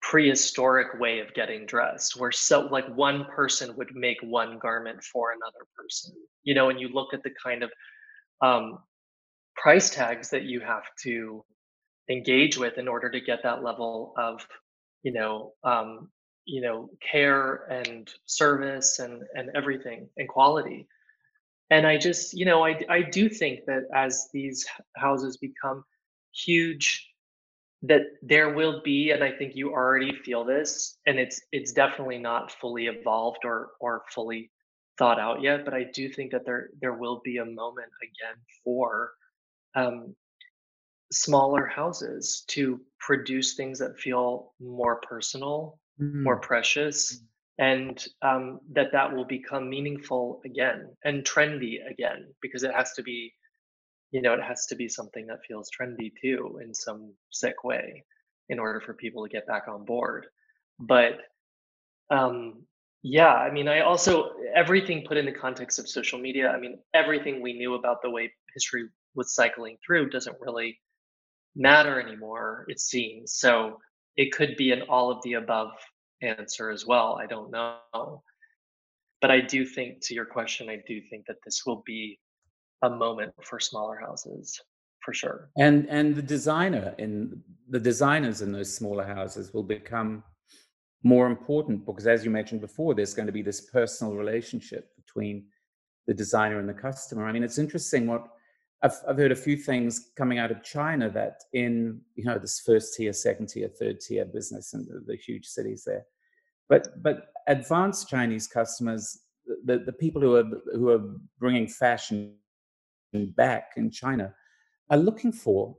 prehistoric 0.02 1.00
way 1.00 1.20
of 1.20 1.34
getting 1.34 1.66
dressed 1.66 2.20
where 2.20 2.32
so 2.32 2.62
like 2.62 2.88
one 2.96 3.26
person 3.26 3.76
would 3.76 3.94
make 3.94 4.18
one 4.22 4.60
garment 4.60 5.04
for 5.04 5.32
another 5.32 5.66
person 5.76 6.14
you 6.44 6.54
know 6.54 6.70
and 6.70 6.80
you 6.80 6.88
look 6.90 7.14
at 7.14 7.24
the 7.24 7.32
kind 7.44 7.64
of 7.64 7.72
um, 8.42 8.78
price 9.56 9.90
tags 9.90 10.30
that 10.30 10.44
you 10.44 10.60
have 10.60 10.84
to 11.02 11.44
engage 12.10 12.58
with 12.58 12.78
in 12.78 12.88
order 12.88 13.10
to 13.10 13.20
get 13.20 13.44
that 13.44 13.64
level 13.64 14.14
of 14.18 14.46
you 15.04 15.12
know 15.12 15.54
um, 15.64 16.10
you 16.46 16.62
know 16.62 16.90
care 17.02 17.66
and 17.70 18.10
service 18.26 19.00
and 19.00 19.24
and 19.36 19.50
everything 19.56 20.10
and 20.18 20.28
quality. 20.28 20.88
And 21.70 21.86
i 21.86 21.98
just 21.98 22.34
you 22.34 22.46
know 22.46 22.66
i 22.66 22.80
i 22.90 23.02
do 23.02 23.28
think 23.28 23.66
that 23.66 23.84
as 23.94 24.30
these 24.34 24.66
houses 24.96 25.36
become 25.36 25.84
huge 26.34 27.10
that 27.82 28.04
there 28.22 28.54
will 28.54 28.82
be 28.86 29.12
and 29.12 29.22
i 29.22 29.30
think 29.30 29.54
you 29.54 29.72
already 29.72 30.14
feel 30.24 30.46
this 30.46 30.98
and 31.08 31.20
it's 31.20 31.42
it's 31.52 31.74
definitely 31.74 32.20
not 32.20 32.54
fully 32.54 32.86
evolved 32.86 33.40
or 33.44 33.72
or 33.82 34.04
fully 34.10 34.50
thought 34.98 35.20
out 35.20 35.42
yet, 35.42 35.64
but 35.64 35.74
I 35.74 35.86
do 35.94 36.10
think 36.10 36.32
that 36.32 36.46
there 36.46 36.70
there 36.82 36.94
will 36.94 37.22
be 37.24 37.38
a 37.38 37.46
moment 37.46 37.92
again 38.02 38.38
for 38.64 39.12
um, 39.76 40.16
smaller 41.12 41.66
houses 41.66 42.44
to 42.48 42.82
produce 43.00 43.56
things 43.56 43.80
that 43.80 43.98
feel 43.98 44.54
more 44.60 44.98
personal, 45.02 45.80
more 46.00 46.40
Mm. 46.40 46.42
precious, 46.42 47.24
and 47.60 48.06
um, 48.22 48.60
that 48.74 48.92
that 48.92 49.14
will 49.14 49.26
become 49.26 49.70
meaningful 49.70 50.42
again 50.46 50.96
and 51.04 51.24
trendy 51.24 51.80
again 51.90 52.34
because 52.42 52.64
it 52.64 52.74
has 52.74 52.94
to 52.94 53.04
be, 53.04 53.34
you 54.12 54.22
know, 54.22 54.34
it 54.34 54.44
has 54.44 54.66
to 54.68 54.76
be 54.76 54.88
something 54.88 55.28
that 55.28 55.44
feels 55.48 55.70
trendy 55.72 56.12
too 56.22 56.60
in 56.64 56.74
some 56.74 57.14
sick 57.32 57.64
way 57.64 58.04
in 58.50 58.60
order 58.60 58.80
for 58.82 58.94
people 58.94 59.24
to 59.24 59.30
get 59.30 59.48
back 59.48 59.68
on 59.68 59.86
board. 59.86 60.28
But 60.80 61.20
um, 62.10 62.64
yeah, 63.04 63.34
I 63.34 63.52
mean, 63.52 63.68
I 63.68 63.82
also 63.82 64.32
everything 64.56 65.06
put 65.08 65.18
in 65.18 65.26
the 65.26 65.32
context 65.32 65.80
of 65.80 65.88
social 65.90 66.20
media. 66.20 66.50
I 66.50 66.60
mean, 66.60 66.80
everything 66.94 67.42
we 67.42 67.54
knew 67.54 67.76
about 67.76 68.02
the 68.02 68.10
way 68.10 68.32
history 68.54 68.90
was 69.16 69.36
cycling 69.36 69.78
through 69.86 70.10
doesn't 70.10 70.38
really 70.42 70.80
matter 71.58 72.00
anymore, 72.00 72.66
it 72.68 72.80
seems. 72.80 73.34
So 73.34 73.80
it 74.16 74.32
could 74.32 74.56
be 74.56 74.72
an 74.72 74.84
all 74.84 75.12
of 75.12 75.22
the 75.24 75.34
above 75.34 75.72
answer 76.22 76.70
as 76.70 76.86
well. 76.86 77.20
I 77.22 77.26
don't 77.26 77.52
know. 77.52 78.24
But 79.22 79.32
I 79.32 79.42
do 79.42 79.66
think, 79.66 80.02
to 80.04 80.14
your 80.14 80.26
question, 80.26 80.70
I 80.70 80.80
do 80.88 81.02
think 81.10 81.26
that 81.28 81.38
this 81.44 81.64
will 81.66 81.84
be 81.86 82.20
a 82.84 82.90
moment 82.90 83.34
for 83.42 83.60
smaller 83.60 83.98
houses 84.00 84.60
for 85.08 85.14
sure. 85.14 85.50
And 85.58 85.88
and 85.90 86.16
the 86.16 86.22
designer 86.22 86.94
in 86.98 87.42
the 87.70 87.80
designers 87.80 88.42
in 88.42 88.52
those 88.52 88.76
smaller 88.76 89.06
houses 89.06 89.54
will 89.54 89.64
become 89.64 90.24
more 91.04 91.28
important 91.28 91.86
because 91.86 92.08
as 92.08 92.26
you 92.26 92.32
mentioned 92.32 92.62
before, 92.62 92.94
there's 92.94 93.14
going 93.14 93.26
to 93.28 93.32
be 93.32 93.42
this 93.42 93.62
personal 93.62 94.14
relationship 94.16 94.90
between 94.96 95.46
the 96.08 96.14
designer 96.14 96.60
and 96.60 96.68
the 96.68 96.74
customer. 96.74 97.26
I 97.26 97.32
mean, 97.32 97.44
it's 97.44 97.58
interesting 97.58 98.06
what 98.06 98.28
I've, 98.84 98.94
I've 99.08 99.18
heard 99.18 99.32
a 99.32 99.36
few 99.36 99.58
things 99.58 100.12
coming 100.16 100.38
out 100.38 100.52
of 100.52 100.64
China 100.64 101.10
that 101.10 101.42
in 101.54 102.02
you 102.16 102.26
know 102.26 102.38
this 102.38 102.60
first 102.60 102.96
tier, 102.96 103.14
second 103.14 103.48
tier, 103.48 103.70
third 103.70 104.00
tier 104.00 104.26
business 104.26 104.74
and 104.74 104.88
the, 104.88 105.04
the 105.06 105.16
huge 105.16 105.46
cities 105.46 105.84
there, 105.86 106.06
but 106.70 107.02
but 107.02 107.28
advanced 107.48 108.10
Chinese 108.10 108.48
customers, 108.48 109.20
the, 109.66 109.80
the 109.80 109.94
people 109.94 110.22
who 110.22 110.36
are 110.36 110.46
who 110.74 110.90
are 110.90 111.16
bringing 111.40 111.68
fashion 111.68 112.36
back 113.36 113.72
in 113.78 113.90
China, 113.90 114.34
are 114.90 114.98
looking 114.98 115.32
for 115.32 115.76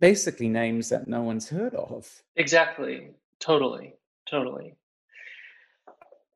basically 0.00 0.48
names 0.48 0.88
that 0.88 1.06
no 1.06 1.22
one's 1.22 1.48
heard 1.48 1.74
of. 1.74 2.10
Exactly. 2.36 3.10
Totally. 3.38 3.94
Totally. 4.28 4.76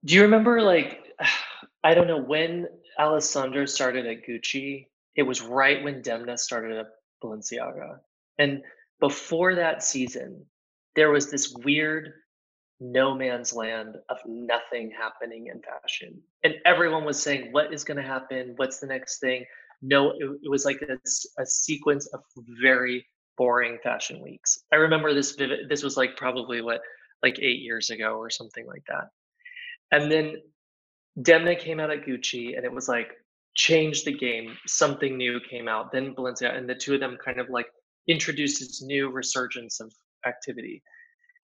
Do 0.04 0.14
you 0.14 0.22
remember 0.22 0.62
like 0.62 1.00
I 1.84 1.94
don't 1.94 2.06
know 2.06 2.22
when 2.22 2.66
Alessandro 2.98 3.66
started 3.66 4.06
at 4.06 4.26
Gucci? 4.26 4.86
It 5.16 5.22
was 5.22 5.42
right 5.42 5.82
when 5.82 6.02
Demna 6.02 6.38
started 6.38 6.76
at 6.76 6.86
Balenciaga. 7.22 7.98
And 8.38 8.62
before 9.00 9.54
that 9.54 9.82
season, 9.82 10.44
there 10.96 11.10
was 11.10 11.30
this 11.30 11.54
weird 11.64 12.12
no 12.80 13.14
man's 13.14 13.54
land 13.54 13.96
of 14.08 14.18
nothing 14.26 14.90
happening 14.90 15.46
in 15.46 15.60
fashion. 15.62 16.20
And 16.42 16.54
everyone 16.66 17.04
was 17.04 17.22
saying, 17.22 17.52
what 17.52 17.72
is 17.72 17.84
going 17.84 17.96
to 17.96 18.02
happen? 18.02 18.54
What's 18.56 18.80
the 18.80 18.86
next 18.86 19.20
thing? 19.20 19.44
No, 19.80 20.10
it, 20.10 20.24
it 20.42 20.50
was 20.50 20.64
like 20.64 20.82
a 20.82 21.46
sequence 21.46 22.06
of 22.08 22.20
very 22.60 23.06
boring 23.36 23.78
fashion 23.82 24.20
weeks. 24.22 24.58
I 24.72 24.76
remember 24.76 25.14
this 25.14 25.32
vivid, 25.32 25.68
this 25.68 25.82
was 25.82 25.96
like 25.96 26.16
probably 26.16 26.60
what, 26.60 26.80
like 27.22 27.38
eight 27.38 27.60
years 27.60 27.90
ago 27.90 28.16
or 28.16 28.28
something 28.28 28.66
like 28.66 28.84
that. 28.88 29.08
And 29.90 30.10
then 30.10 30.36
Demna 31.18 31.58
came 31.58 31.80
out 31.80 31.90
at 31.90 32.04
Gucci 32.04 32.56
and 32.56 32.64
it 32.64 32.72
was 32.72 32.88
like 32.88 33.12
changed 33.54 34.04
the 34.04 34.12
game. 34.12 34.56
Something 34.66 35.16
new 35.16 35.40
came 35.48 35.68
out. 35.68 35.92
Then 35.92 36.14
Balenciaga 36.14 36.56
and 36.56 36.68
the 36.68 36.74
two 36.74 36.94
of 36.94 37.00
them 37.00 37.16
kind 37.24 37.38
of 37.38 37.48
like 37.50 37.66
introduced 38.08 38.60
this 38.60 38.82
new 38.82 39.10
resurgence 39.10 39.80
of 39.80 39.92
activity. 40.26 40.82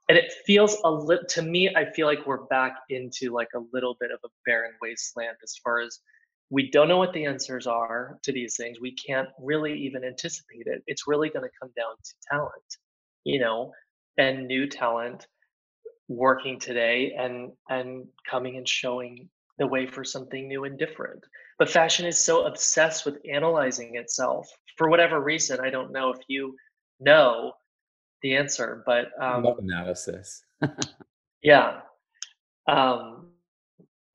And 0.10 0.18
it 0.18 0.34
feels 0.46 0.78
a 0.84 0.92
little 0.92 1.26
to 1.30 1.42
me, 1.42 1.70
I 1.76 1.86
feel 1.92 2.08
like 2.08 2.26
we're 2.26 2.46
back 2.46 2.74
into 2.90 3.32
like 3.32 3.50
a 3.56 3.62
little 3.72 3.96
bit 4.00 4.12
of 4.12 4.20
a 4.26 4.30
barren 4.46 4.72
wasteland 4.82 5.38
as 5.44 5.56
far 5.64 5.80
as 5.80 6.00
we 6.50 6.72
don't 6.72 6.88
know 6.88 6.98
what 6.98 7.14
the 7.14 7.26
answers 7.26 7.68
are 7.68 8.18
to 8.24 8.32
these 8.32 8.56
things. 8.58 8.80
We 8.82 8.96
can't 8.96 9.30
really 9.40 9.74
even 9.74 10.04
anticipate 10.04 10.66
it. 10.66 10.82
It's 10.88 11.08
really 11.08 11.30
going 11.30 11.46
to 11.46 11.52
come 11.62 11.70
down 11.78 11.94
to 12.04 12.14
talent, 12.32 12.78
you 13.24 13.40
know, 13.40 13.72
and 14.18 14.48
new 14.48 14.68
talent 14.68 15.28
working 16.08 16.60
today 16.60 17.14
and 17.18 17.52
and 17.70 18.08
coming 18.28 18.58
and 18.58 18.68
showing 18.68 19.30
the 19.60 19.68
way 19.68 19.86
for 19.86 20.04
something 20.04 20.48
new 20.48 20.64
and 20.64 20.80
different 20.80 21.24
but 21.60 21.70
fashion 21.70 22.06
is 22.06 22.18
so 22.20 22.46
obsessed 22.46 23.06
with 23.06 23.18
analyzing 23.32 23.96
itself 23.96 24.50
for 24.78 24.90
whatever 24.90 25.20
reason 25.22 25.60
i 25.60 25.70
don't 25.70 25.92
know 25.92 26.10
if 26.10 26.20
you 26.28 26.56
know 27.00 27.52
the 28.24 28.36
answer 28.36 28.84
but 28.86 29.08
um 29.22 29.44
love 29.44 29.60
analysis. 29.60 30.42
yeah 31.44 31.82
um 32.68 33.28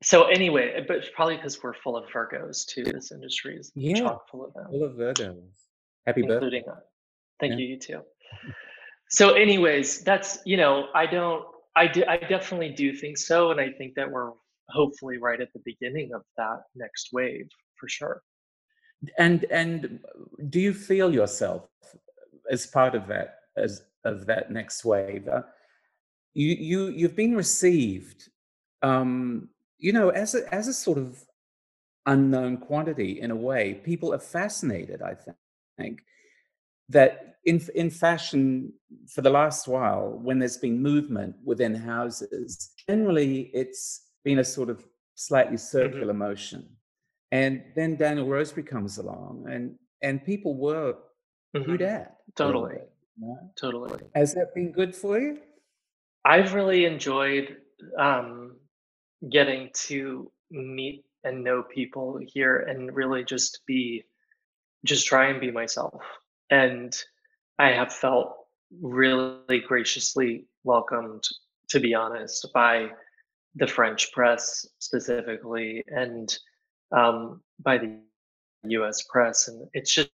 so 0.03 0.25
anyway 0.25 0.83
but 0.87 1.03
probably 1.15 1.35
because 1.37 1.61
we're 1.63 1.73
full 1.73 1.95
of 1.97 2.05
virgos 2.09 2.65
too 2.65 2.83
this 2.83 3.11
industry 3.11 3.57
is 3.57 3.71
Yeah, 3.75 3.99
chock 3.99 4.29
full 4.29 4.45
of 4.45 4.53
them 4.53 4.67
full 4.69 4.83
of 4.83 4.93
Virgos. 4.93 5.41
Happy 6.05 6.21
birthday. 6.21 6.33
including 6.35 6.63
uh, 6.69 6.75
thank 7.39 7.51
Yeah. 7.53 7.57
you 7.59 7.65
you 7.67 7.79
too 7.79 8.01
so 9.09 9.33
anyways 9.33 10.01
that's 10.01 10.39
you 10.45 10.57
know 10.57 10.87
i 10.93 11.05
don't 11.05 11.45
i 11.75 11.87
do 11.87 12.03
i 12.07 12.17
definitely 12.17 12.69
do 12.69 12.93
think 12.93 13.17
so 13.17 13.51
and 13.51 13.59
i 13.59 13.69
think 13.71 13.95
that 13.95 14.09
we're 14.11 14.31
hopefully 14.69 15.17
right 15.17 15.41
at 15.41 15.51
the 15.53 15.61
beginning 15.65 16.13
of 16.13 16.21
that 16.37 16.61
next 16.75 17.09
wave 17.13 17.47
for 17.79 17.87
sure 17.87 18.21
And 19.17 19.45
and 19.51 19.99
do 20.49 20.59
you 20.59 20.73
feel 20.73 21.13
yourself 21.13 21.67
as 22.49 22.65
part 22.65 22.95
of 22.95 23.07
that 23.07 23.39
as 23.57 23.83
of 24.03 24.25
that 24.25 24.51
next 24.51 24.83
wave? 24.85 25.27
Uh, 25.27 25.43
you 26.33 26.55
you 26.55 26.87
you've 26.87 27.15
been 27.15 27.35
received, 27.35 28.29
um, 28.81 29.49
you 29.77 29.93
know, 29.93 30.09
as 30.09 30.35
a 30.35 30.53
as 30.53 30.67
a 30.67 30.73
sort 30.73 30.97
of 30.97 31.23
unknown 32.05 32.57
quantity 32.57 33.21
in 33.21 33.31
a 33.31 33.35
way. 33.35 33.73
People 33.75 34.13
are 34.13 34.19
fascinated, 34.19 35.01
I 35.01 35.15
thi- 35.15 35.31
think, 35.77 36.03
that 36.89 37.35
in 37.45 37.61
in 37.75 37.89
fashion 37.89 38.73
for 39.13 39.21
the 39.21 39.29
last 39.29 39.67
while, 39.67 40.19
when 40.23 40.39
there's 40.39 40.57
been 40.57 40.81
movement 40.81 41.35
within 41.43 41.75
houses, 41.75 42.71
generally 42.87 43.51
it's 43.53 44.04
been 44.25 44.39
a 44.39 44.43
sort 44.43 44.69
of 44.69 44.83
slightly 45.13 45.55
circular 45.55 46.13
motion. 46.13 46.67
And 47.31 47.63
then 47.75 47.95
Daniel 47.95 48.27
Roseberry 48.27 48.63
comes 48.67 48.97
along, 48.97 49.45
and 49.49 49.75
and 50.01 50.23
people 50.25 50.57
were 50.57 50.97
who 51.53 51.63
Mhm. 51.77 51.79
dat? 51.79 52.17
Totally. 52.35 52.79
No? 53.17 53.39
totally 53.55 53.97
Has 54.13 54.33
that 54.33 54.53
been 54.53 54.73
good 54.73 54.93
for 54.93 55.17
you? 55.17 55.41
i've 56.25 56.53
really 56.55 56.83
enjoyed 56.85 57.45
um 57.97 58.57
getting 59.29 59.69
to 59.87 60.29
meet 60.51 61.05
and 61.23 61.43
know 61.43 61.63
people 61.79 62.19
here 62.35 62.57
and 62.69 62.93
really 62.95 63.23
just 63.23 63.51
be 63.67 64.03
just 64.83 65.05
try 65.05 65.27
and 65.29 65.39
be 65.39 65.51
myself 65.51 66.01
and 66.49 66.91
i 67.59 67.69
have 67.79 67.93
felt 67.93 68.29
really 68.81 69.59
graciously 69.69 70.31
welcomed 70.63 71.23
to 71.69 71.79
be 71.79 71.93
honest 71.93 72.39
by 72.53 72.89
the 73.55 73.67
french 73.67 74.11
press 74.11 74.65
specifically 74.79 75.83
and 75.87 76.37
um, 76.91 77.41
by 77.61 77.77
the 77.77 77.99
us 78.63 79.03
press 79.09 79.47
and 79.47 79.67
it's 79.73 79.93
just 79.93 80.09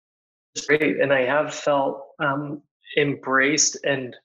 great 0.67 0.99
and 0.99 1.13
i 1.13 1.21
have 1.21 1.53
felt 1.53 2.07
um, 2.19 2.61
embraced 2.97 3.77
and 3.85 4.15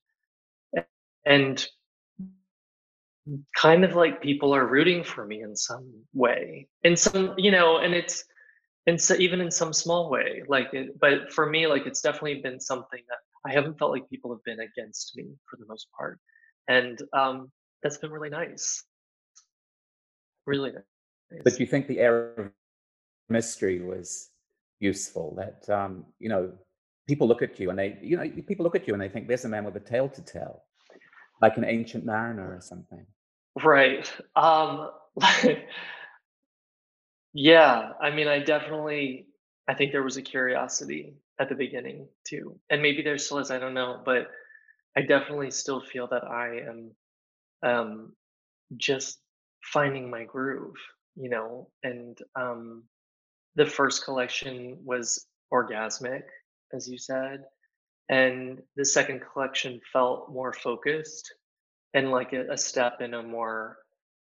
and 1.24 1.66
kind 3.56 3.84
of 3.84 3.94
like 3.94 4.22
people 4.22 4.54
are 4.54 4.66
rooting 4.66 5.02
for 5.02 5.26
me 5.26 5.42
in 5.42 5.56
some 5.56 5.92
way 6.14 6.68
in 6.84 6.96
some 6.96 7.34
you 7.36 7.50
know 7.50 7.78
and 7.78 7.94
it's 7.94 8.24
and 8.86 9.00
so 9.00 9.14
even 9.14 9.40
in 9.40 9.50
some 9.50 9.72
small 9.72 10.08
way 10.10 10.42
like 10.48 10.72
it, 10.72 10.98
but 11.00 11.32
for 11.32 11.46
me 11.46 11.66
like 11.66 11.86
it's 11.86 12.00
definitely 12.00 12.40
been 12.40 12.60
something 12.60 13.02
that 13.08 13.18
i 13.48 13.52
haven't 13.52 13.78
felt 13.78 13.90
like 13.90 14.08
people 14.08 14.32
have 14.32 14.42
been 14.44 14.60
against 14.60 15.16
me 15.16 15.24
for 15.50 15.56
the 15.56 15.66
most 15.66 15.88
part 15.96 16.20
and 16.68 17.02
um 17.12 17.50
that's 17.82 17.98
been 17.98 18.10
really 18.10 18.30
nice 18.30 18.84
really 20.46 20.72
nice 20.72 20.82
But 21.44 21.60
you 21.60 21.66
think 21.66 21.86
the 21.86 22.00
air 22.00 22.32
of 22.36 22.52
mystery 23.28 23.80
was 23.82 24.30
useful? 24.80 25.34
That 25.36 25.68
um, 25.74 26.06
you 26.18 26.28
know, 26.28 26.52
people 27.08 27.28
look 27.28 27.42
at 27.42 27.58
you 27.60 27.70
and 27.70 27.78
they, 27.78 27.98
you 28.02 28.16
know, 28.16 28.28
people 28.48 28.64
look 28.64 28.76
at 28.76 28.86
you 28.88 28.94
and 28.94 29.02
they 29.02 29.08
think 29.08 29.28
there's 29.28 29.44
a 29.44 29.48
man 29.48 29.64
with 29.64 29.76
a 29.76 29.80
tale 29.80 30.08
to 30.10 30.22
tell, 30.22 30.64
like 31.42 31.56
an 31.58 31.64
ancient 31.64 32.04
mariner 32.06 32.54
or 32.56 32.60
something. 32.60 33.06
right 33.64 34.12
um 34.36 34.90
yeah 37.34 37.92
i 38.00 38.10
mean 38.10 38.28
i 38.28 38.38
definitely 38.38 39.26
i 39.68 39.74
think 39.74 39.92
there 39.92 40.02
was 40.02 40.16
a 40.16 40.22
curiosity 40.22 41.14
at 41.38 41.48
the 41.48 41.54
beginning 41.54 42.08
too 42.24 42.58
and 42.70 42.80
maybe 42.82 43.02
there 43.02 43.18
still 43.18 43.38
is 43.38 43.50
i 43.50 43.58
don't 43.58 43.74
know 43.74 44.00
but 44.04 44.28
i 44.96 45.02
definitely 45.02 45.50
still 45.50 45.80
feel 45.80 46.06
that 46.08 46.24
i 46.24 46.60
am 46.68 46.90
um 47.62 48.12
just 48.76 49.18
finding 49.72 50.10
my 50.10 50.24
groove 50.24 50.76
you 51.16 51.30
know, 51.30 51.68
and 51.82 52.18
um, 52.36 52.84
the 53.56 53.66
first 53.66 54.04
collection 54.04 54.78
was 54.84 55.26
orgasmic, 55.52 56.22
as 56.74 56.86
you 56.86 56.98
said, 56.98 57.44
and 58.08 58.60
the 58.76 58.84
second 58.84 59.22
collection 59.32 59.80
felt 59.92 60.30
more 60.30 60.52
focused 60.52 61.34
and 61.94 62.10
like 62.10 62.34
a, 62.34 62.52
a 62.52 62.56
step 62.56 63.00
in 63.00 63.14
a 63.14 63.22
more 63.22 63.78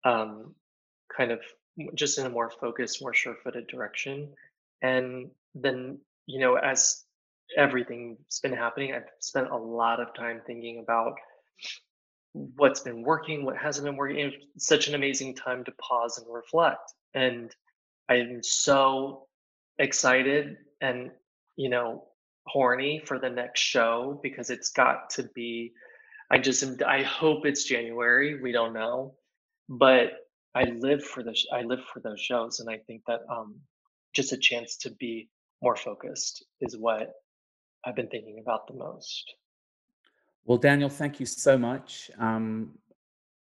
um, 0.05 0.55
kind 1.15 1.31
of 1.31 1.41
just 1.95 2.17
in 2.17 2.25
a 2.25 2.29
more 2.29 2.49
focused, 2.49 3.01
more 3.01 3.13
sure-footed 3.13 3.67
direction. 3.67 4.29
And 4.81 5.29
then, 5.53 5.99
you 6.25 6.39
know, 6.39 6.55
as 6.55 7.03
everything's 7.57 8.39
been 8.41 8.53
happening, 8.53 8.93
I've 8.93 9.09
spent 9.19 9.49
a 9.49 9.57
lot 9.57 9.99
of 9.99 10.13
time 10.13 10.41
thinking 10.47 10.79
about 10.79 11.15
what's 12.33 12.81
been 12.81 13.01
working, 13.01 13.43
what 13.43 13.57
hasn't 13.57 13.85
been 13.85 13.95
working. 13.95 14.31
It's 14.55 14.67
such 14.67 14.87
an 14.87 14.95
amazing 14.95 15.35
time 15.35 15.63
to 15.65 15.71
pause 15.73 16.17
and 16.17 16.33
reflect. 16.33 16.93
And 17.13 17.53
I'm 18.09 18.41
so 18.43 19.27
excited 19.77 20.57
and, 20.81 21.11
you 21.55 21.69
know, 21.69 22.05
horny 22.47 23.01
for 23.05 23.19
the 23.19 23.29
next 23.29 23.61
show 23.61 24.19
because 24.23 24.49
it's 24.49 24.69
got 24.69 25.09
to 25.11 25.23
be 25.35 25.71
I 26.31 26.37
just 26.37 26.61
am 26.63 26.77
I 26.85 27.01
hope 27.03 27.45
it's 27.45 27.63
January, 27.63 28.41
we 28.41 28.51
don't 28.51 28.73
know. 28.73 29.15
But 29.67 30.11
I 30.55 30.63
live 30.63 31.03
for 31.03 31.23
the 31.23 31.35
I 31.53 31.61
live 31.63 31.83
for 31.91 31.99
those 31.99 32.19
shows 32.19 32.59
and 32.59 32.69
I 32.69 32.77
think 32.87 33.03
that 33.07 33.21
um 33.31 33.55
just 34.13 34.33
a 34.33 34.37
chance 34.37 34.77
to 34.77 34.91
be 34.91 35.29
more 35.61 35.75
focused 35.75 36.45
is 36.61 36.77
what 36.77 37.11
I've 37.85 37.95
been 37.95 38.09
thinking 38.09 38.39
about 38.41 38.67
the 38.67 38.73
most. 38.73 39.33
Well, 40.49 40.57
Daniel, 40.57 40.89
thank 40.89 41.19
you 41.19 41.27
so 41.27 41.59
much. 41.59 42.09
Um, 42.17 42.71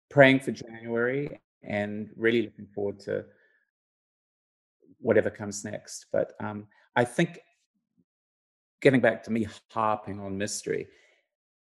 praying 0.09 0.39
for 0.39 0.53
January 0.53 1.41
and 1.65 2.09
really 2.17 2.43
looking 2.43 2.69
forward 2.73 3.01
to 3.01 3.25
whatever 5.01 5.29
comes 5.29 5.65
next. 5.65 6.07
But 6.13 6.35
um, 6.39 6.69
I 6.95 7.05
think 7.05 7.41
getting 8.83 9.01
back 9.01 9.25
to 9.25 9.33
me 9.33 9.49
harping 9.73 10.21
on 10.21 10.39
mystery, 10.39 10.87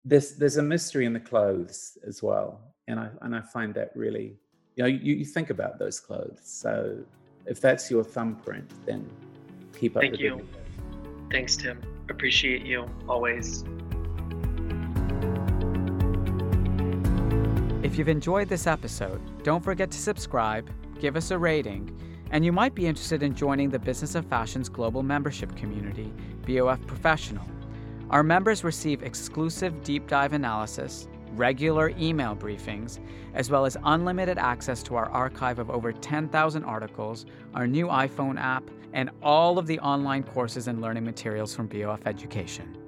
there's 0.02 0.36
there's 0.36 0.56
a 0.56 0.62
mystery 0.62 1.04
in 1.04 1.12
the 1.12 1.20
clothes 1.20 1.98
as 2.06 2.22
well, 2.22 2.62
and 2.86 2.98
I 2.98 3.10
and 3.20 3.36
I 3.36 3.42
find 3.42 3.74
that 3.74 3.90
really, 3.94 4.38
you 4.76 4.82
know, 4.82 4.86
you, 4.86 5.14
you 5.14 5.26
think 5.26 5.50
about 5.50 5.78
those 5.78 6.00
clothes. 6.00 6.40
So 6.42 6.96
if 7.44 7.60
that's 7.60 7.90
your 7.90 8.02
thumbprint, 8.02 8.70
then 8.86 9.06
keep 9.78 9.94
up. 9.94 10.04
Thank 10.04 10.20
you. 10.20 10.48
Thanks, 11.30 11.54
Tim. 11.54 11.82
Appreciate 12.08 12.64
you 12.64 12.88
always. 13.06 13.62
You've 17.98 18.08
enjoyed 18.08 18.48
this 18.48 18.68
episode, 18.68 19.20
don't 19.42 19.64
forget 19.64 19.90
to 19.90 19.98
subscribe, 19.98 20.70
give 21.00 21.16
us 21.16 21.32
a 21.32 21.38
rating, 21.38 21.90
and 22.30 22.44
you 22.44 22.52
might 22.52 22.74
be 22.74 22.86
interested 22.86 23.22
in 23.24 23.34
joining 23.34 23.70
the 23.70 23.78
Business 23.78 24.14
of 24.14 24.24
Fashion's 24.26 24.68
global 24.68 25.02
membership 25.02 25.54
community, 25.56 26.12
BOF 26.46 26.86
Professional. 26.86 27.44
Our 28.10 28.22
members 28.22 28.62
receive 28.62 29.02
exclusive 29.02 29.82
deep 29.82 30.06
dive 30.06 30.32
analysis, 30.32 31.08
regular 31.32 31.92
email 31.98 32.36
briefings, 32.36 33.00
as 33.34 33.50
well 33.50 33.66
as 33.66 33.76
unlimited 33.84 34.38
access 34.38 34.82
to 34.84 34.94
our 34.94 35.10
archive 35.10 35.58
of 35.58 35.68
over 35.68 35.92
10,000 35.92 36.64
articles, 36.64 37.26
our 37.54 37.66
new 37.66 37.88
iPhone 37.88 38.38
app, 38.38 38.62
and 38.92 39.10
all 39.22 39.58
of 39.58 39.66
the 39.66 39.78
online 39.80 40.22
courses 40.22 40.68
and 40.68 40.80
learning 40.80 41.04
materials 41.04 41.54
from 41.54 41.66
BOF 41.66 42.06
Education. 42.06 42.87